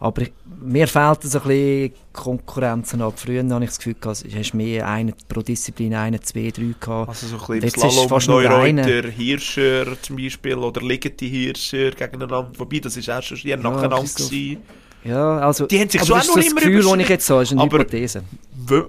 Aber 0.02 0.24
ich, 0.24 0.34
mir 0.60 0.88
fehlt 0.88 1.22
so 1.22 1.40
ein 1.40 1.48
bisschen 1.48 1.92
Konkurrenzen 2.12 3.04
ab. 3.04 3.14
Früher 3.18 3.48
habe 3.48 3.64
ich 3.64 3.70
das 3.70 3.78
Gefühl, 3.78 3.96
gehabt, 4.02 4.26
du 4.26 4.36
hast 4.36 4.54
mehr 4.56 4.88
einen 4.88 5.14
pro 5.30 5.42
Disziplin, 5.42 5.94
einen, 5.94 6.20
zwei, 6.24 6.50
drei 6.50 6.74
gehabt. 6.80 7.10
Also 7.10 7.28
so 7.28 7.38
ein 7.54 7.60
bisschen 7.60 7.92
Slalom, 7.92 8.10
fast 8.10 8.28
Neureuter, 8.28 9.08
Hirscher 9.10 10.02
zum 10.02 10.16
Beispiel 10.16 10.56
oder 10.58 10.82
liegende 10.82 11.26
Hirscher 11.26 11.92
gegeneinander. 11.92 12.52
Wobei, 12.58 12.80
das 12.80 12.98
ist 12.98 13.10
auch 13.12 13.22
schon 13.22 13.38
eher 13.38 13.58
nacheinander 13.58 14.04
so- 14.08 14.26
gewesen. 14.28 14.58
Ja, 15.04 15.38
also, 15.38 15.68
Die 15.68 15.80
haben 15.80 15.90
sich 15.90 16.02
schon 16.04 16.18
das 16.18 16.26
auch 16.30 16.36
noch 16.36 16.44
das 16.44 16.52
immer 16.52 16.62
Gefühl, 16.62 16.84
das 16.84 17.00
ich 17.00 17.10
jetzt 17.10 17.26
so, 17.28 17.40
ist 17.40 17.52
eine 17.52 17.62
Aber- 17.62 17.78
Hypothese. 17.80 18.24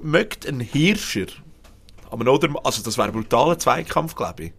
Mögt 0.03 0.47
ein 0.49 0.61
Hirscher 0.61 1.27
aber 2.13 2.31
also 2.65 2.83
das 2.83 2.99
wäre 2.99 3.09
ein 3.09 3.13
brutaler 3.15 3.59
Zweikampf, 3.59 4.15
glaube 4.15 4.45
ich. 4.45 4.53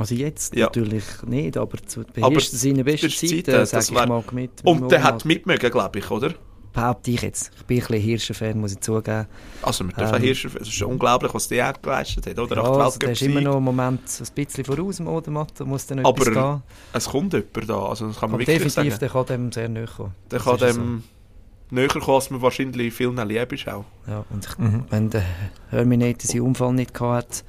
Also 0.00 0.14
jetzt 0.14 0.56
Ja. 0.56 0.66
natürlich 0.66 1.04
nicht, 1.26 1.56
aber 1.56 1.76
zu 1.86 2.00
Aber 2.20 2.30
besten, 2.30 2.56
seine 2.56 2.82
besten 2.84 3.06
beste 3.08 3.26
Zeiten, 3.26 3.44
Zeiten, 3.44 3.66
sag 3.66 3.78
das 3.80 3.88
ich 3.90 3.94
mal, 3.94 4.24
mit. 4.32 4.50
Und 4.64 4.90
der 4.90 5.02
hat 5.04 5.24
mitmögen, 5.24 5.70
glaube 5.70 5.98
ich, 5.98 6.10
oder? 6.10 6.32
Behaupte 6.72 7.10
ich 7.10 7.22
jetzt. 7.22 7.50
Ich 7.58 7.64
bin 7.66 7.78
ein 7.78 7.86
bisschen 7.86 8.00
Hirscher-Fan, 8.02 8.58
muss 8.60 8.72
ich 8.72 8.80
zugeben. 8.80 9.26
Also 9.60 9.84
wir 9.84 9.92
dürfen 9.92 10.14
Ähm. 10.14 10.22
Hirscher, 10.22 10.50
es 10.60 10.68
ist 10.68 10.82
unglaublich, 10.82 11.34
was 11.34 11.48
der 11.48 11.72
geleistet 11.82 12.26
hat, 12.28 12.38
oder? 12.38 12.56
Ja, 12.56 12.62
also, 12.62 12.98
der 13.00 13.10
ist 13.10 13.22
immer 13.22 13.40
noch 13.40 13.56
im 13.56 13.64
Moment 13.64 14.00
ein 14.20 14.34
bisschen 14.34 14.64
voraus 14.64 15.00
im 15.00 15.08
Odermatt, 15.08 15.58
muss 15.66 15.86
dann 15.86 15.98
Aber 16.06 16.24
gehen. 16.24 16.62
Es 16.92 17.06
kommt 17.08 17.32
jemand 17.32 17.68
da, 17.68 17.86
also 17.86 18.06
das 18.06 18.20
kann 18.20 18.30
man 18.30 18.38
wirklich 18.40 18.56
definitiv, 18.58 18.92
sagen. 18.94 19.00
der 19.00 19.08
kann 19.08 19.26
dem 19.26 19.52
sehr 19.52 19.68
nahe 19.68 19.86
kommen. 19.86 20.14
Der 20.30 20.38
Das 20.38 20.46
kann 20.46 20.58
dem 20.58 21.02
näher 21.70 21.88
kommen, 21.88 22.14
als 22.16 22.30
man 22.30 22.40
wahrscheinlich 22.40 22.94
vielen 22.94 23.28
lieb 23.28 23.52
ist 23.52 23.68
auch. 23.68 23.84
So. 24.06 24.12
Ja, 24.12 24.24
und 24.30 24.46
ich, 24.46 24.58
Mhm. 24.58 24.84
wenn 24.90 25.10
der 25.10 25.24
Herminator 25.70 26.20
seinen 26.30 26.42
Unfall 26.42 26.72
nicht 26.72 26.94
gehabt 26.94 27.24
hat, 27.26 27.44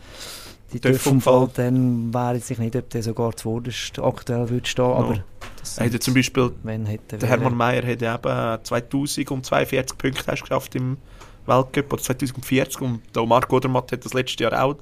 die 0.74 0.80
Dörfunfall. 0.80 1.34
Dörfunfall, 1.34 1.66
dann 1.66 2.14
weiß 2.14 2.50
ich 2.52 2.58
nicht, 2.58 2.76
ob 2.76 2.90
der 2.90 3.04
sogar 3.04 3.36
zuvorderst 3.36 4.00
aktuell 4.00 4.50
würde 4.50 4.68
stehen, 4.68 4.86
aber 4.86 5.24
das 5.60 5.78
Er 5.78 5.86
hat 5.86 5.94
ja 5.94 6.00
zum 6.00 6.14
Beispiel, 6.14 6.52
hätte 6.86 7.18
der 7.18 7.30
Hermann 7.30 7.56
Mayer 7.56 7.86
hat 7.86 8.02
ja 8.02 8.16
eben 8.16 8.64
2042 8.64 9.98
Punkte 9.98 10.32
hast 10.32 10.42
geschafft 10.42 10.76
im 10.76 10.98
Weltcup, 11.46 11.94
oder 11.94 12.02
2040, 12.02 12.82
und 12.82 13.02
der 13.16 13.26
Marco 13.26 13.58
Odermatt 13.58 13.92
hat 13.92 14.06
das 14.06 14.14
letzte 14.14 14.44
Jahr 14.44 14.64
auch 14.64 14.76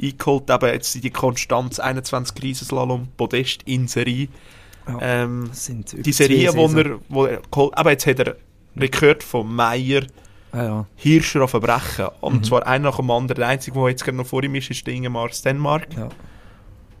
eingeholt, 0.00 0.50
eben 0.50 0.66
jetzt 0.66 0.94
die 1.02 1.10
Konstanz 1.10 1.78
21 1.78 2.42
Riesenslalom, 2.42 3.08
Podest 3.16 3.62
in 3.64 3.88
Serie. 3.88 4.28
Ja. 4.86 4.98
Ähm, 5.00 5.50
die 5.92 6.12
Serie, 6.12 6.50
Saison. 6.50 6.76
er, 6.76 6.98
wo 7.08 7.24
er 7.26 7.40
aber 7.52 7.92
jetzt 7.92 8.06
hat 8.06 8.18
er 8.18 8.36
Rekord 8.76 9.22
von 9.22 9.54
Meyer 9.54 10.02
Ah, 10.54 10.62
ja. 10.64 10.86
Hirscher 10.96 11.42
auf 11.42 11.50
Verbrechen. 11.50 12.06
Und 12.20 12.34
Mhm. 12.36 12.44
zwar 12.44 12.66
einer 12.66 12.90
nach 12.90 12.96
dem 12.96 13.10
anderen. 13.10 13.40
Der 13.40 13.48
einzige, 13.48 13.78
der 13.78 13.88
jetzt 13.88 14.04
gerade 14.04 14.16
noch 14.16 14.26
vor 14.26 14.42
ihm 14.44 14.54
ist, 14.54 14.70
ist 14.70 14.86
der 14.86 14.94
Ingemar 14.94 15.30
Stenmark, 15.32 15.88
Ja. 15.96 16.08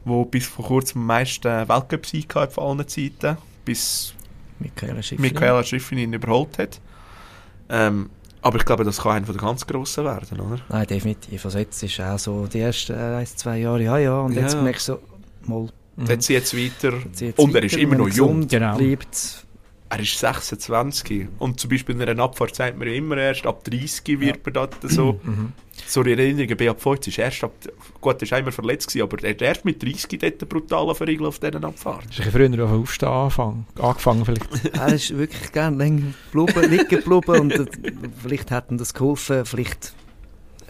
der 0.04 0.24
bis 0.26 0.46
vor 0.46 0.64
kurzem 0.66 1.02
am 1.02 1.06
meisten 1.06 1.44
Weltcup-Sieg 1.68 2.34
hatte 2.34 2.52
von 2.54 2.78
allen 2.78 2.88
Zeiten, 2.88 3.36
bis 3.64 4.14
Michaela 4.58 5.02
Schiffer. 5.02 5.22
Michaela 5.22 5.62
Schiffrin 5.62 5.98
ihn 5.98 6.12
überholt 6.12 6.58
hat. 6.58 6.80
Ähm, 7.68 8.10
aber 8.42 8.58
ich 8.58 8.64
glaube, 8.64 8.84
das 8.84 9.00
kann 9.00 9.12
einer 9.12 9.26
der 9.26 9.36
ganz 9.36 9.66
Grossen 9.66 10.04
werden, 10.04 10.40
oder? 10.40 10.60
Nein, 10.68 10.86
definitiv. 10.86 11.44
Also 11.44 11.58
jetzt 11.58 11.82
ist 11.82 12.00
auch 12.00 12.18
so 12.18 12.46
die 12.46 12.60
ersten 12.60 12.92
äh, 12.92 13.16
ein, 13.16 13.26
zwei 13.26 13.58
Jahre, 13.58 13.82
ja, 13.82 13.98
ja. 13.98 14.20
Und 14.20 14.32
jetzt 14.34 14.54
Ja. 14.54 14.62
merkst 14.62 14.88
du 14.88 14.92
so, 14.94 15.00
mal, 15.48 15.68
Mhm. 15.96 16.06
Dann 16.06 16.20
zieht 16.20 16.42
es 16.42 16.56
weiter. 16.56 16.96
jetzt 17.20 17.38
Und 17.38 17.54
er 17.54 17.62
ist 17.62 17.72
weiter, 17.74 17.82
immer 17.82 17.94
noch 17.94 18.08
jung. 18.08 18.48
Genau. 18.48 18.76
Bleibt. 18.76 19.43
Er 19.94 20.00
ist 20.00 20.18
26. 20.18 21.28
Und 21.38 21.60
zum 21.60 21.70
Beispiel 21.70 21.94
in 21.94 22.02
einer 22.02 22.20
Abfahrt 22.20 22.56
sagt 22.56 22.76
man 22.76 22.88
ja 22.88 22.94
immer 22.94 23.16
erst 23.16 23.46
ab 23.46 23.62
30 23.62 24.18
wird 24.18 24.44
man 24.44 24.52
dort 24.52 24.74
so. 24.82 25.20
Mhm. 25.22 25.52
So 25.86 26.02
in 26.02 26.18
Erinnerung, 26.18 26.56
Beat 26.56 26.84
Voigt 26.84 27.06
ist 27.06 27.18
erst 27.18 27.44
ab, 27.44 27.52
gut, 28.00 28.20
er 28.20 28.30
war 28.30 28.38
einmal 28.38 28.52
verletzt, 28.52 28.88
gewesen, 28.88 29.02
aber 29.02 29.22
er 29.22 29.30
hat 29.30 29.42
erst 29.42 29.64
mit 29.64 29.80
30 29.80 30.18
dort 30.18 30.48
brutalen 30.48 30.94
Verriegel 30.96 31.26
auf 31.26 31.38
diesen 31.38 31.64
Abfahrt. 31.64 32.06
Hast 32.08 32.18
du 32.18 32.22
ein 32.22 32.32
bisschen 32.32 32.54
früher 32.54 32.64
auf 32.64 32.72
Aufstehen 32.72 33.08
angefangen, 33.08 33.66
angefangen 33.80 34.24
vielleicht? 34.24 34.64
er 34.74 34.94
ist 34.94 35.16
wirklich 35.16 35.52
gerne 35.52 35.76
länger 35.76 36.12
geblieben, 36.32 36.70
liegen 36.70 36.88
geblieben 36.88 37.40
und 37.40 37.52
äh, 37.52 37.66
vielleicht 38.20 38.50
hat 38.50 38.70
ihm 38.70 38.78
das 38.78 38.94
geholfen, 38.94 39.44
vielleicht 39.44 39.94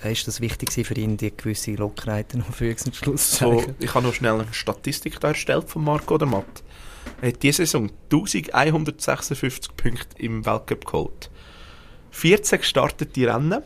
ist 0.03 0.29
das 0.29 0.41
wichtig 0.41 0.70
für 0.87 0.95
ihn, 0.95 1.16
die 1.16 1.35
gewisse 1.35 1.75
Lockerheit 1.75 2.35
noch 2.35 2.53
für 2.53 2.75
Schluss 2.93 3.31
zu 3.31 3.37
So, 3.37 3.64
ich 3.79 3.95
habe 3.95 4.07
noch 4.07 4.14
schnell 4.14 4.35
eine 4.35 4.53
Statistik 4.53 5.18
da 5.20 5.29
erstellt 5.29 5.68
von 5.68 5.85
Marco 5.85 6.14
Odermatt. 6.14 6.45
Er 6.47 6.74
hat 7.22 7.42
diese 7.42 7.64
Saison 7.66 7.90
1156 8.12 9.76
Punkte 9.76 10.07
im 10.22 10.44
Weltcup 10.46 10.84
geholt. 10.86 11.30
14 12.11 12.59
gestartete 12.61 13.26
Rennen. 13.26 13.62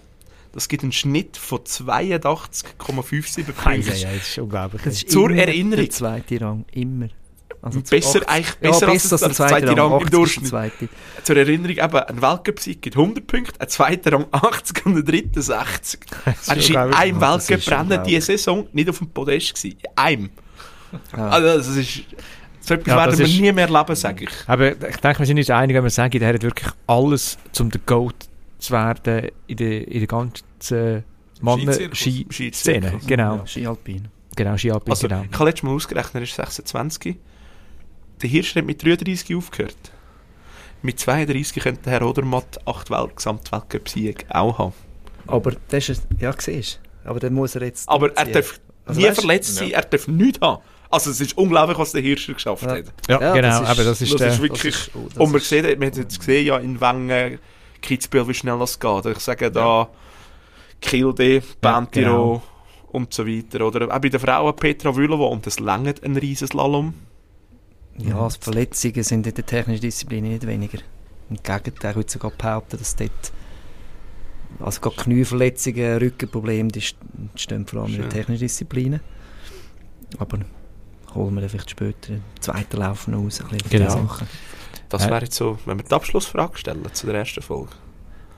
Das 0.53 0.68
gibt 0.68 0.82
einen 0.82 0.93
Schnitt 0.93 1.36
von 1.36 1.59
82,57 1.61 3.39
Ei, 3.41 3.43
Punkten. 3.53 3.91
ei, 3.93 4.07
ei, 4.09 4.16
das 4.16 4.28
ist 4.28 4.39
unglaublich. 4.39 4.82
Das 4.82 4.95
ist 4.95 5.11
Zur 5.11 5.30
Erinnerung. 5.30 5.84
Der 5.84 5.91
zweite 5.91 6.41
Rang, 6.41 6.64
immer. 6.72 7.09
Also 7.61 7.80
Besser, 7.80 8.20
eigentlich 8.28 8.55
ja, 8.61 8.70
besser, 8.70 8.86
besser 8.86 9.12
als 9.14 9.20
der 9.20 9.32
zweite 9.49 9.68
Rang, 9.76 9.78
Rang 9.78 9.93
80 9.95 10.01
im 10.01 10.05
ist 10.07 10.14
Durchschnitt. 10.14 10.49
zweite. 10.49 10.89
Zur 11.24 11.36
Erinnerung, 11.36 11.76
eben, 11.76 11.97
ein 11.97 12.22
Weltcup-Sieg 12.22 12.82
gibt 12.82 12.97
100 12.97 13.26
Punkte, 13.26 13.61
ein 13.61 13.68
zweiter 13.68 14.12
Rang 14.12 14.26
80 14.30 14.86
und 14.86 14.97
ein 14.97 15.05
dritter 15.05 15.43
60. 15.43 16.01
Das 16.24 16.49
Er 16.49 16.57
ist 16.57 16.72
war 16.74 16.86
in 16.86 16.95
einem 16.95 17.20
Ja, 17.20 17.36
ist 17.36 17.49
Weltcup-Rennen 17.51 18.05
diese 18.05 18.20
Saison 18.26 18.68
nicht 18.72 18.89
auf 18.89 18.99
dem 18.99 19.11
Podest. 19.11 19.55
Gewesen. 19.55 19.76
In 19.80 19.89
einem. 19.97 20.30
Ja. 21.16 21.28
Also, 21.28 21.59
das 21.59 21.76
ist... 21.76 22.03
So 22.69 22.75
etwas 22.75 22.87
Ja, 22.87 22.97
werden 22.99 23.19
wir 23.19 23.25
ist- 23.27 23.41
nie 23.41 23.51
mehr 23.53 23.66
erleben, 23.69 23.97
sage 23.97 24.25
ich. 24.25 24.31
Aber 24.47 24.73
ich 24.73 24.97
denke, 24.99 25.19
wir 25.21 25.27
sind 25.27 25.39
uns 25.39 25.49
einig, 25.51 25.75
wenn 25.77 25.83
wir 25.85 25.91
sagen, 25.91 26.19
der 26.19 26.29
hat 26.35 26.43
wirklich 26.43 26.71
alles, 26.87 27.39
um 27.59 27.71
der 27.71 27.81
Goat 27.87 28.29
zu 28.59 28.73
werden 28.73 29.31
in 29.47 29.57
der, 29.57 29.89
in 29.89 29.99
der 30.01 30.07
ganzen. 30.07 31.05
Skizirkus. 31.95 33.07
Genau, 33.07 33.37
Ja, 33.37 33.47
Ski 33.47 33.66
Alpin. 33.66 34.09
genau, 34.37 34.57
Ski-Alpin, 34.57 34.91
Also, 34.91 35.09
genau. 35.09 35.25
ich 35.31 35.33
habe 35.39 35.45
letztes 35.47 35.62
Mal 35.62 35.75
ausgerechnet, 35.75 36.14
er 36.14 36.23
ist 36.23 36.35
26. 36.35 37.16
Der 38.23 38.29
Hirsch 38.29 38.55
hat 38.57 38.64
mit 38.64 38.83
33 38.85 39.37
aufgehört. 39.37 39.77
Mit 40.83 40.99
32 41.01 41.62
könnte 41.62 41.83
der 41.83 41.93
Herr 41.95 42.03
Odermatt 42.03 42.59
8 42.66 42.91
Welt 42.91 43.16
Gesamtweltcup-Siege 43.16 44.25
auch 44.31 44.59
haben. 44.59 44.73
Aber 45.27 45.53
das 45.69 45.89
ist, 45.89 46.03
ja, 46.19 46.33
siehst. 46.37 46.81
Aber 47.05 47.21
dann 47.21 47.35
muss 47.35 47.55
er 47.55 47.62
jetzt... 47.62 47.89
Aber 47.89 48.16
er 48.16 48.25
darf 48.27 48.61
Also 48.85 49.01
nie 49.01 49.07
weißt- 49.09 49.14
verletzt 49.14 49.55
sein, 49.57 49.69
Ja. 49.69 49.77
er 49.79 49.83
darf 49.85 50.09
nichts 50.09 50.41
haben. 50.41 50.62
Also 50.91 51.11
es 51.11 51.20
ist 51.20 51.36
unglaublich, 51.36 51.76
was 51.78 51.93
der 51.93 52.01
Hirscher 52.01 52.32
geschafft 52.34 52.62
Ja. 52.62 52.70
hat. 52.76 52.84
Ja, 53.09 53.20
Ja, 53.20 53.32
genau, 53.34 53.49
das 53.49 53.61
ist- 53.61 53.68
aber 53.68 53.84
das 53.84 54.01
ist, 54.01 54.12
das 54.14 54.18
der, 54.20 54.28
ist 54.32 54.43
wirklich- 54.43 54.62
Das 54.74 54.86
ist- 54.86 54.91
oh, 54.97 55.07
das 55.09 55.18
Und 55.18 55.32
man 55.32 55.41
sieht, 55.41 55.78
man 55.78 55.86
hat 55.89 55.97
jetzt 55.97 56.18
gesehen, 56.18 56.47
ja, 56.47 56.57
in 56.59 56.80
Wengen, 56.80 57.39
Kitzbühel, 57.82 58.26
wie 58.28 58.34
schnell 58.34 58.59
das 58.59 58.78
geht. 58.80 59.07
Ich 59.07 59.18
sage 59.18 59.51
da, 59.51 59.89
Kilde, 60.80 61.43
Bentiro 61.61 61.91
genau. 61.91 62.43
und 62.93 63.12
so 63.12 63.26
weiter. 63.26 63.66
Oder 63.66 63.95
auch 63.95 63.99
bei 64.01 64.09
den 64.09 64.18
Frauen 64.20 64.57
Petra 64.57 64.95
Vülova 64.97 65.26
und 65.26 65.47
das 65.47 65.61
langt 65.61 66.03
ein 66.03 66.16
Riesenslalom. 66.16 66.95
Ja, 67.99 68.20
also 68.20 68.39
Verletzungen 68.41 69.03
sind 69.03 69.26
in 69.26 69.34
der 69.34 69.45
technischen 69.45 69.80
Disziplin 69.82 70.24
nicht 70.24 70.47
weniger. 70.47 70.78
Im 71.30 71.36
Gegenteil, 71.43 71.91
ich 71.91 71.97
würde 71.97 72.11
sogar 72.11 72.30
behaupten, 72.30 72.78
dass 72.78 72.97
dort 72.97 73.32
also 74.61 74.80
gerade 74.80 74.97
Knieverletzungen, 74.97 75.99
Rückenprobleme, 75.99 76.68
die 76.70 76.80
st- 76.80 76.95
stehen 77.34 77.66
vor 77.66 77.82
allem 77.82 77.95
in 77.95 78.01
den 78.03 78.11
technischen 78.11 78.41
Disziplinen. 78.41 79.01
Aber 80.18 80.39
holen 81.19 81.35
wir 81.35 81.41
dann 81.43 81.51
vielleicht 81.51 81.71
später 81.71 82.11
im 82.14 82.23
zweiten 82.41 82.77
Lauf 82.79 83.09
noch 83.09 83.19
raus, 83.25 83.41
ein 83.41 83.49
bisschen 83.49 83.71
Genau. 83.71 83.91
Sachen. 83.91 84.29
Das 84.89 85.05
Ja. 85.05 85.11
wäre 85.11 85.25
jetzt 85.25 85.35
so, 85.37 85.59
wenn 85.66 85.79
wir 85.79 85.85
die 85.85 85.93
Abschlussfrage 85.95 86.57
stellen 86.59 86.83
zu 86.93 87.07
der 87.07 87.16
ersten 87.16 87.43
Folge. 87.43 87.71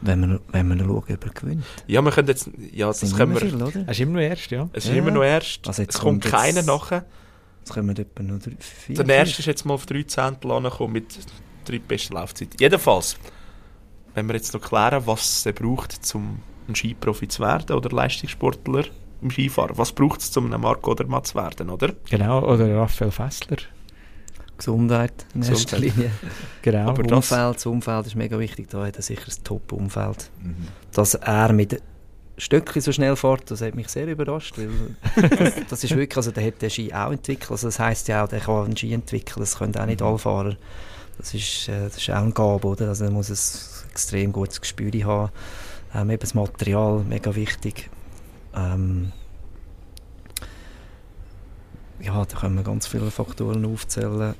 Wenn 0.03 0.21
wir, 0.29 0.41
wenn 0.51 0.67
wir 0.69 0.77
noch 0.77 0.87
schauen, 0.87 1.15
ob 1.15 1.25
er 1.27 1.31
gewinnt. 1.33 1.65
Ja, 1.87 2.01
wir 2.03 2.11
können 2.11 2.29
jetzt, 2.29 2.51
ja, 2.73 2.87
das 2.89 3.01
sind 3.01 3.17
können 3.17 3.35
wir, 3.35 3.41
viel, 3.41 3.63
oder? 3.63 3.81
er 3.87 3.91
ist 3.91 4.01
immer 4.01 4.13
noch 4.15 4.21
erst, 4.21 4.51
ja. 4.51 4.69
es 4.73 4.85
ist 4.87 4.91
Ja. 4.91 4.97
immer 4.97 5.11
noch 5.11 5.23
erst, 5.23 5.69
Also 5.69 5.83
jetzt 5.83 5.95
es 5.95 6.01
kommt 6.01 6.23
kommt 6.25 6.35
keiner 6.35 6.63
nachher. 6.63 7.05
Jetzt 7.61 7.75
kommen 7.75 7.95
wir 7.95 7.99
etwa 8.03 8.23
noch 8.23 8.39
drei, 8.41 8.57
vier. 8.59 8.97
Der 9.05 9.17
erste 9.17 9.41
ist 9.41 9.47
jetzt 9.47 9.65
mal 9.67 9.75
auf 9.75 9.85
3 9.85 10.03
Zehntel 10.05 10.51
angekommen 10.51 10.95
mit 10.95 11.19
drei 11.67 11.79
besten 11.79 12.15
Laufzeiten. 12.15 12.57
Jedenfalls, 12.59 13.17
wenn 14.15 14.27
wir 14.27 14.35
jetzt 14.35 14.55
noch 14.55 14.63
klären, 14.63 15.03
was 15.07 15.45
es 15.47 15.55
braucht, 15.55 15.99
um 16.15 16.41
ein 16.67 16.75
Skiprofi 16.75 17.29
zu 17.29 17.43
werden 17.43 17.77
oder 17.77 17.91
Leistungssportler 17.95 18.85
im 19.23 19.31
Skifahren. 19.31 19.77
Was 19.79 19.93
braucht 19.93 20.21
es, 20.21 20.37
um 20.37 20.53
ein 20.53 20.61
Marco 20.61 20.93
oder 20.93 21.07
Matt 21.07 21.27
zu 21.29 21.35
werden, 21.37 21.71
oder? 21.71 21.93
Genau, 22.09 22.43
oder 22.45 22.75
Raphael 22.77 23.11
Fessler. 23.11 23.59
Gesundheit 24.57 25.13
in 25.35 25.43
erster. 25.43 25.79
Linie. 25.79 26.11
Genau. 26.63 26.89
Aber 26.91 27.03
das- 27.03 27.13
Umfeld, 27.33 27.57
das 27.57 27.67
Umfeld 27.67 28.07
ist 28.07 28.15
mega 28.17 28.39
wichtig. 28.39 28.69
Da 28.69 28.85
hat 28.87 28.97
er 28.97 29.03
sicher 29.03 29.29
ein 29.29 29.45
Top-Umfeld. 29.45 30.31
Mhm. 30.43 30.69
dass 30.93 31.15
er 31.15 31.53
mit 31.55 31.81
Stöckchen 32.37 32.81
so 32.83 32.93
schnell 32.93 33.17
fährt, 33.17 33.51
das 33.51 33.61
hat 33.61 33.75
mich 33.75 33.89
sehr 33.89 34.07
überrascht, 34.07 34.57
weil 34.59 34.71
das, 35.29 35.55
das 35.69 35.85
ist 35.85 35.95
wirklich, 35.95 36.17
also 36.17 36.31
der 36.31 36.47
hat 36.47 36.63
den 36.63 36.71
Ski 36.71 36.93
auch 36.93 37.13
entwickelt, 37.13 37.51
also 37.51 37.69
das 37.69 37.79
heisst 37.79 38.09
ja 38.09 38.25
auch, 38.25 38.29
der 38.29 38.41
kann 38.41 38.65
einen 38.65 38.77
Ski 38.77 38.95
entwickeln, 38.95 39.41
das 39.41 39.59
können 39.59 39.77
auch 39.77 39.85
nicht 39.87 40.01
alle 40.01 40.19
Fahrer. 40.19 40.57
Das 41.19 41.35
ist, 41.35 41.69
äh, 41.69 41.85
das 41.85 41.99
ist 41.99 42.09
auch 42.11 42.17
ein 42.23 42.33
Gabe, 42.33 42.67
oder? 42.67 42.89
Also 42.89 43.05
er 43.05 43.11
muss 43.11 43.29
ein 43.29 43.91
extrem 43.91 44.33
gutes 44.33 44.59
Gespür 44.61 44.91
haben. 45.05 45.31
Ähm, 45.95 46.09
eben 46.11 46.21
das 46.21 46.33
Material, 46.35 47.01
mega 47.07 47.35
wichtig. 47.35 47.91
Ähm, 48.55 49.13
ja, 52.01 52.25
da 52.25 52.37
können 52.39 52.57
wir 52.57 52.63
ganz 52.65 52.87
viele 52.87 53.11
Faktoren 53.11 53.65
aufzählen. 53.65 54.35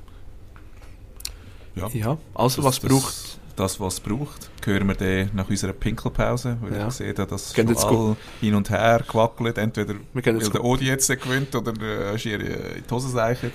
Ja. 1.75 1.87
Ja, 1.93 2.17
also 2.33 2.61
Das- 2.61 2.65
was 2.65 2.79
das- 2.79 2.89
braucht... 2.89 3.37
Das, 3.57 3.79
was 3.81 3.95
es 3.95 3.99
braucht, 3.99 4.49
hören 4.65 4.87
wir 4.87 4.95
dann 4.95 5.29
nach 5.35 5.47
unserer 5.47 5.73
Pinkelpause, 5.73 6.57
weil 6.61 6.73
Ja. 6.73 6.87
ich 6.87 6.93
sehe, 6.93 7.13
da, 7.13 7.25
dass 7.25 7.53
schon 7.53 7.67
jetzt 7.67 7.83
all 7.85 8.15
hin 8.39 8.55
und 8.55 8.69
her 8.69 9.03
gewackelt, 9.05 9.57
entweder 9.57 9.95
weil 10.13 10.23
jetzt, 10.35 10.53
der 10.53 10.63
Odi 10.63 10.85
jetzt 10.85 11.09
gewinnt 11.09 11.53
oder 11.53 11.73
äh, 12.13 12.17
schier 12.17 12.39
äh, 12.39 12.77
in 12.77 12.83
die 12.89 12.93
Hose 12.93 13.09
seichert. 13.09 13.51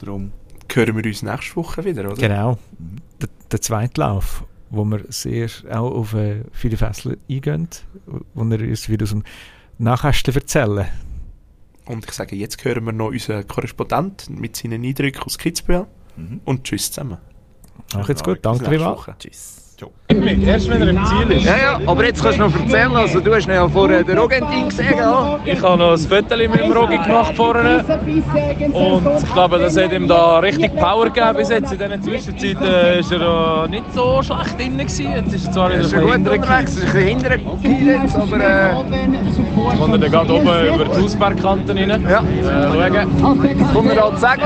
Darum, 0.00 0.32
hören 0.72 0.96
wir 0.96 1.04
uns 1.04 1.22
nächste 1.22 1.54
Woche 1.56 1.84
wieder, 1.84 2.06
oder? 2.10 2.14
Genau. 2.16 2.58
Der, 3.20 3.28
der 3.52 3.60
zweite 3.60 4.00
Lauf, 4.00 4.42
wo 4.70 4.84
wir 4.86 5.04
sehr 5.10 5.48
auch 5.70 5.92
auf 5.92 6.14
äh, 6.14 6.42
viele 6.52 6.78
Fässler 6.78 7.14
eingehen, 7.28 7.68
wo 8.34 8.42
er 8.42 8.60
uns 8.62 8.88
wieder 8.88 9.04
aus 9.04 9.10
dem 9.10 9.22
Nachkästen 9.80 10.34
erzählen. 10.34 10.86
Und 11.86 12.04
ich 12.04 12.12
sage, 12.12 12.36
jetzt 12.36 12.62
hören 12.64 12.84
wir 12.84 12.92
noch 12.92 13.08
unseren 13.08 13.46
Korrespondent 13.48 14.28
mit 14.28 14.54
seinen 14.54 14.84
Eindrücken 14.84 15.22
aus 15.22 15.38
Kitzbühel. 15.38 15.86
Mhm. 16.16 16.40
Und 16.44 16.64
tschüss 16.64 16.92
zusammen. 16.92 17.18
Mach 17.94 18.08
jetzt 18.08 18.22
gut, 18.22 18.38
danke 18.42 18.68
vielmals. 18.68 18.98
Woche. 18.98 19.16
Erst 20.10 20.68
wenn 20.68 20.82
er 20.82 20.88
im 20.88 21.04
Ziel 21.04 21.36
ist. 21.36 21.44
Ja, 21.46 21.56
ja, 21.56 21.80
aber 21.86 22.04
jetzt 22.04 22.22
kannst 22.22 22.38
du 22.38 22.42
noch 22.42 22.60
erzählen, 22.60 22.96
also 22.96 23.20
du 23.20 23.34
hast 23.34 23.46
ja 23.46 23.68
vorher 23.68 24.02
den 24.02 24.18
Rogentin 24.18 24.68
gesehen, 24.68 24.94
ja? 24.98 25.38
Ich 25.44 25.62
habe 25.62 25.78
noch 25.78 25.92
ein 25.92 25.98
Foto 25.98 26.36
mit 26.36 26.60
dem 26.60 26.72
Rogi 26.72 26.98
gemacht 26.98 27.36
vorne. 27.36 27.84
Und 28.72 29.06
ich 29.22 29.32
glaube, 29.32 29.58
das 29.58 29.76
hat 29.76 29.92
ihm 29.92 30.08
da 30.08 30.40
richtig 30.40 30.74
Power 30.76 31.04
gegeben 31.06 31.36
bis 31.36 31.48
jetzt. 31.50 31.72
In 31.72 31.78
dieser 31.78 32.00
Zwischenzeit 32.00 32.56
äh, 32.60 33.00
ist 33.00 33.12
er 33.12 33.68
nicht 33.68 33.84
so 33.94 34.20
schlecht 34.22 34.58
drin 34.58 34.78
gewesen. 34.78 35.12
Jetzt 35.14 35.34
ist 35.34 35.46
er 35.46 35.52
zwar 35.52 35.70
wieder 35.70 35.80
Ist 35.80 35.94
ein 35.94 36.00
bisschen 36.00 36.26
unterwegs, 36.26 36.70
ist 36.72 36.80
ein 36.82 36.92
bisschen 36.92 37.08
hinterher 37.08 38.02
jetzt, 38.02 38.16
aber 38.16 38.36
äh, 38.40 38.70
Kommt 39.78 39.92
er 39.92 39.98
dann 39.98 40.10
gerade 40.10 40.32
oben 40.32 40.74
über 40.74 40.84
die 40.84 41.02
Hausbergkante 41.02 41.74
rein. 41.74 42.06
ja. 42.08 42.18
Äh, 42.20 42.92
schauen. 42.92 43.72
Kommt 43.72 43.90
er 43.90 43.96
da 43.96 44.14
zu 44.14 44.20
sagen? 44.20 44.42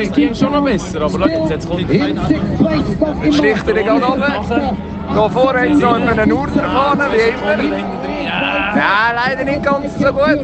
Es 0.00 0.12
ging 0.12 0.34
schon 0.34 0.52
noch 0.52 0.64
besser, 0.64 1.02
aber 1.02 1.18
jetzt, 1.50 1.68
kommt. 1.68 1.90
Jetzt 3.24 3.36
sticht 3.36 3.68
er 3.68 3.74
den 3.74 3.86
gerade 3.86 4.04
runter. 4.04 4.76
Da 5.14 5.28
vorne 5.28 5.60
hat 5.60 5.68
es 5.70 5.78
noch 5.78 5.94
einen 5.94 6.32
Urnerfahne, 6.32 7.04
wie 7.12 7.28
immer. 7.28 7.78
Ja, 8.76 9.12
leider 9.14 9.44
nicht 9.44 9.62
ganz 9.62 9.98
so 9.98 10.12
gut. 10.12 10.40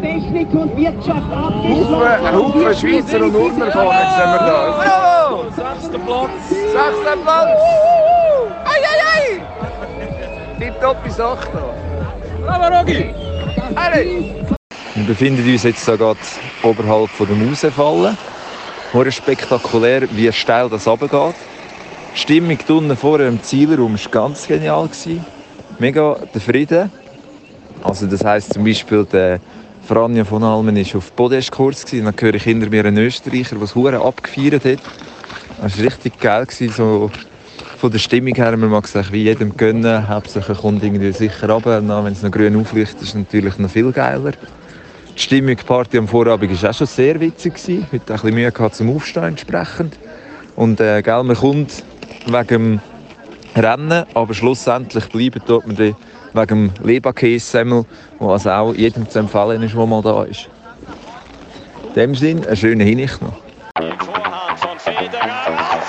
Technik 0.00 0.52
und 0.52 0.76
Wirtschaft 0.76 1.32
ein 1.32 2.34
Haufen 2.34 2.74
Schweizer 2.74 3.24
und 3.24 3.34
Urnerfahnen 3.34 4.06
sehen 4.16 4.30
wir 4.32 4.38
da. 4.38 4.58
Bravo! 4.82 5.44
Sechster 5.50 5.98
Platz. 5.98 6.48
Sechster 6.48 7.16
Platz! 7.22 7.60
Ei, 8.64 8.80
ei, 8.90 8.98
ei! 9.14 9.42
Tipptoppe 10.58 11.10
Sache 11.10 11.48
da. 11.52 11.64
Bravo, 12.46 12.76
Rogi! 12.76 13.14
Alle! 13.74 14.02
Wir 14.94 15.04
befinden 15.06 15.50
uns 15.50 15.62
jetzt 15.62 15.86
da 15.86 15.96
gerade 15.96 16.18
oberhalb 16.62 17.10
von 17.10 17.26
der 17.26 17.36
Mausefalle. 17.36 18.16
Hure 18.92 19.10
spektakulär, 19.10 20.02
wie 20.14 20.30
steil 20.32 20.68
das 20.68 20.86
runtergeht. 20.86 21.34
Die 22.14 22.18
Stimmung 22.18 22.58
unten 22.68 22.94
vorne 22.94 23.26
im 23.26 23.42
Zielraum 23.42 23.94
war 23.94 24.10
ganz 24.10 24.46
genial. 24.46 24.90
Mega 25.78 26.18
der 26.34 26.40
Frieden. 26.42 26.92
Also 27.82 28.06
das 28.06 28.22
heisst 28.22 28.52
zum 28.52 28.64
Beispiel, 28.64 29.06
der 29.06 29.40
Franja 29.88 30.24
von 30.24 30.42
Almen 30.42 30.76
war 30.76 30.96
auf 30.98 31.16
Podestkurs. 31.16 31.86
gewesen. 31.86 32.04
Dann 32.04 32.14
höre 32.20 32.34
ich 32.34 32.42
hinter 32.42 32.68
mir 32.68 32.84
einen 32.84 32.98
Österreicher, 32.98 33.56
der 33.56 33.64
es 33.64 33.74
hure 33.74 33.98
abgefeiert 33.98 34.66
hat. 34.66 34.78
Das 35.62 35.78
war 35.78 35.86
richtig 35.86 36.20
geil. 36.20 36.46
So 36.50 37.10
von 37.78 37.90
der 37.90 37.98
Stimmung 37.98 38.34
her, 38.34 38.54
man 38.58 38.68
mag 38.68 38.84
es 38.84 39.10
wie 39.10 39.22
jedem 39.22 39.56
gönnen. 39.56 40.06
Hauptsache 40.06 40.54
kommt 40.54 40.84
irgendwie 40.84 41.12
sicher 41.12 41.48
runter. 41.48 41.82
Wenn 41.82 42.12
es 42.12 42.22
noch 42.22 42.30
grün 42.30 42.60
aufleuchtet, 42.60 43.00
ist 43.00 43.08
es 43.08 43.14
natürlich 43.14 43.56
noch 43.56 43.70
viel 43.70 43.90
geiler. 43.90 44.32
Die 45.16 45.20
Stimmung, 45.20 45.56
die 45.56 45.62
Party 45.62 45.98
am 45.98 46.08
Vorabend 46.08 46.62
war 46.62 46.70
auch 46.70 46.74
schon 46.74 46.86
sehr 46.86 47.20
witzig. 47.20 47.54
gewesen. 47.54 47.86
Heute 47.92 48.12
ein 48.14 48.20
bisschen 48.20 48.34
Mühe 48.34 48.50
gehabt 48.50 48.74
zum 48.74 48.96
Aufstehen 48.96 49.24
entsprechend. 49.24 49.98
Und 50.56 50.80
äh, 50.80 51.02
gell, 51.02 51.22
man 51.22 51.36
kommt 51.36 51.84
wegen 52.26 52.46
dem 52.46 52.80
Rennen, 53.54 54.04
aber 54.14 54.34
schlussendlich 54.34 55.08
bleiben 55.10 55.42
dort 55.46 55.66
man 55.66 55.76
wegen 55.76 55.96
dem 56.34 56.70
Leberkäse-Semmel, 56.82 57.84
der 58.20 58.28
also 58.28 58.50
auch 58.50 58.74
jedem 58.74 59.08
zu 59.08 59.18
empfehlen 59.18 59.62
ist, 59.62 59.74
der 59.74 59.86
mal 59.86 60.02
da 60.02 60.24
ist. 60.24 60.48
In 61.88 61.94
dem 61.94 62.14
Sinne, 62.14 62.46
eine 62.46 62.56
schöne 62.56 62.84
Hinrichtung 62.84 63.28
noch. 63.28 63.36
Vorhand 63.98 64.58
von 64.58 64.78
Federer 64.78 65.81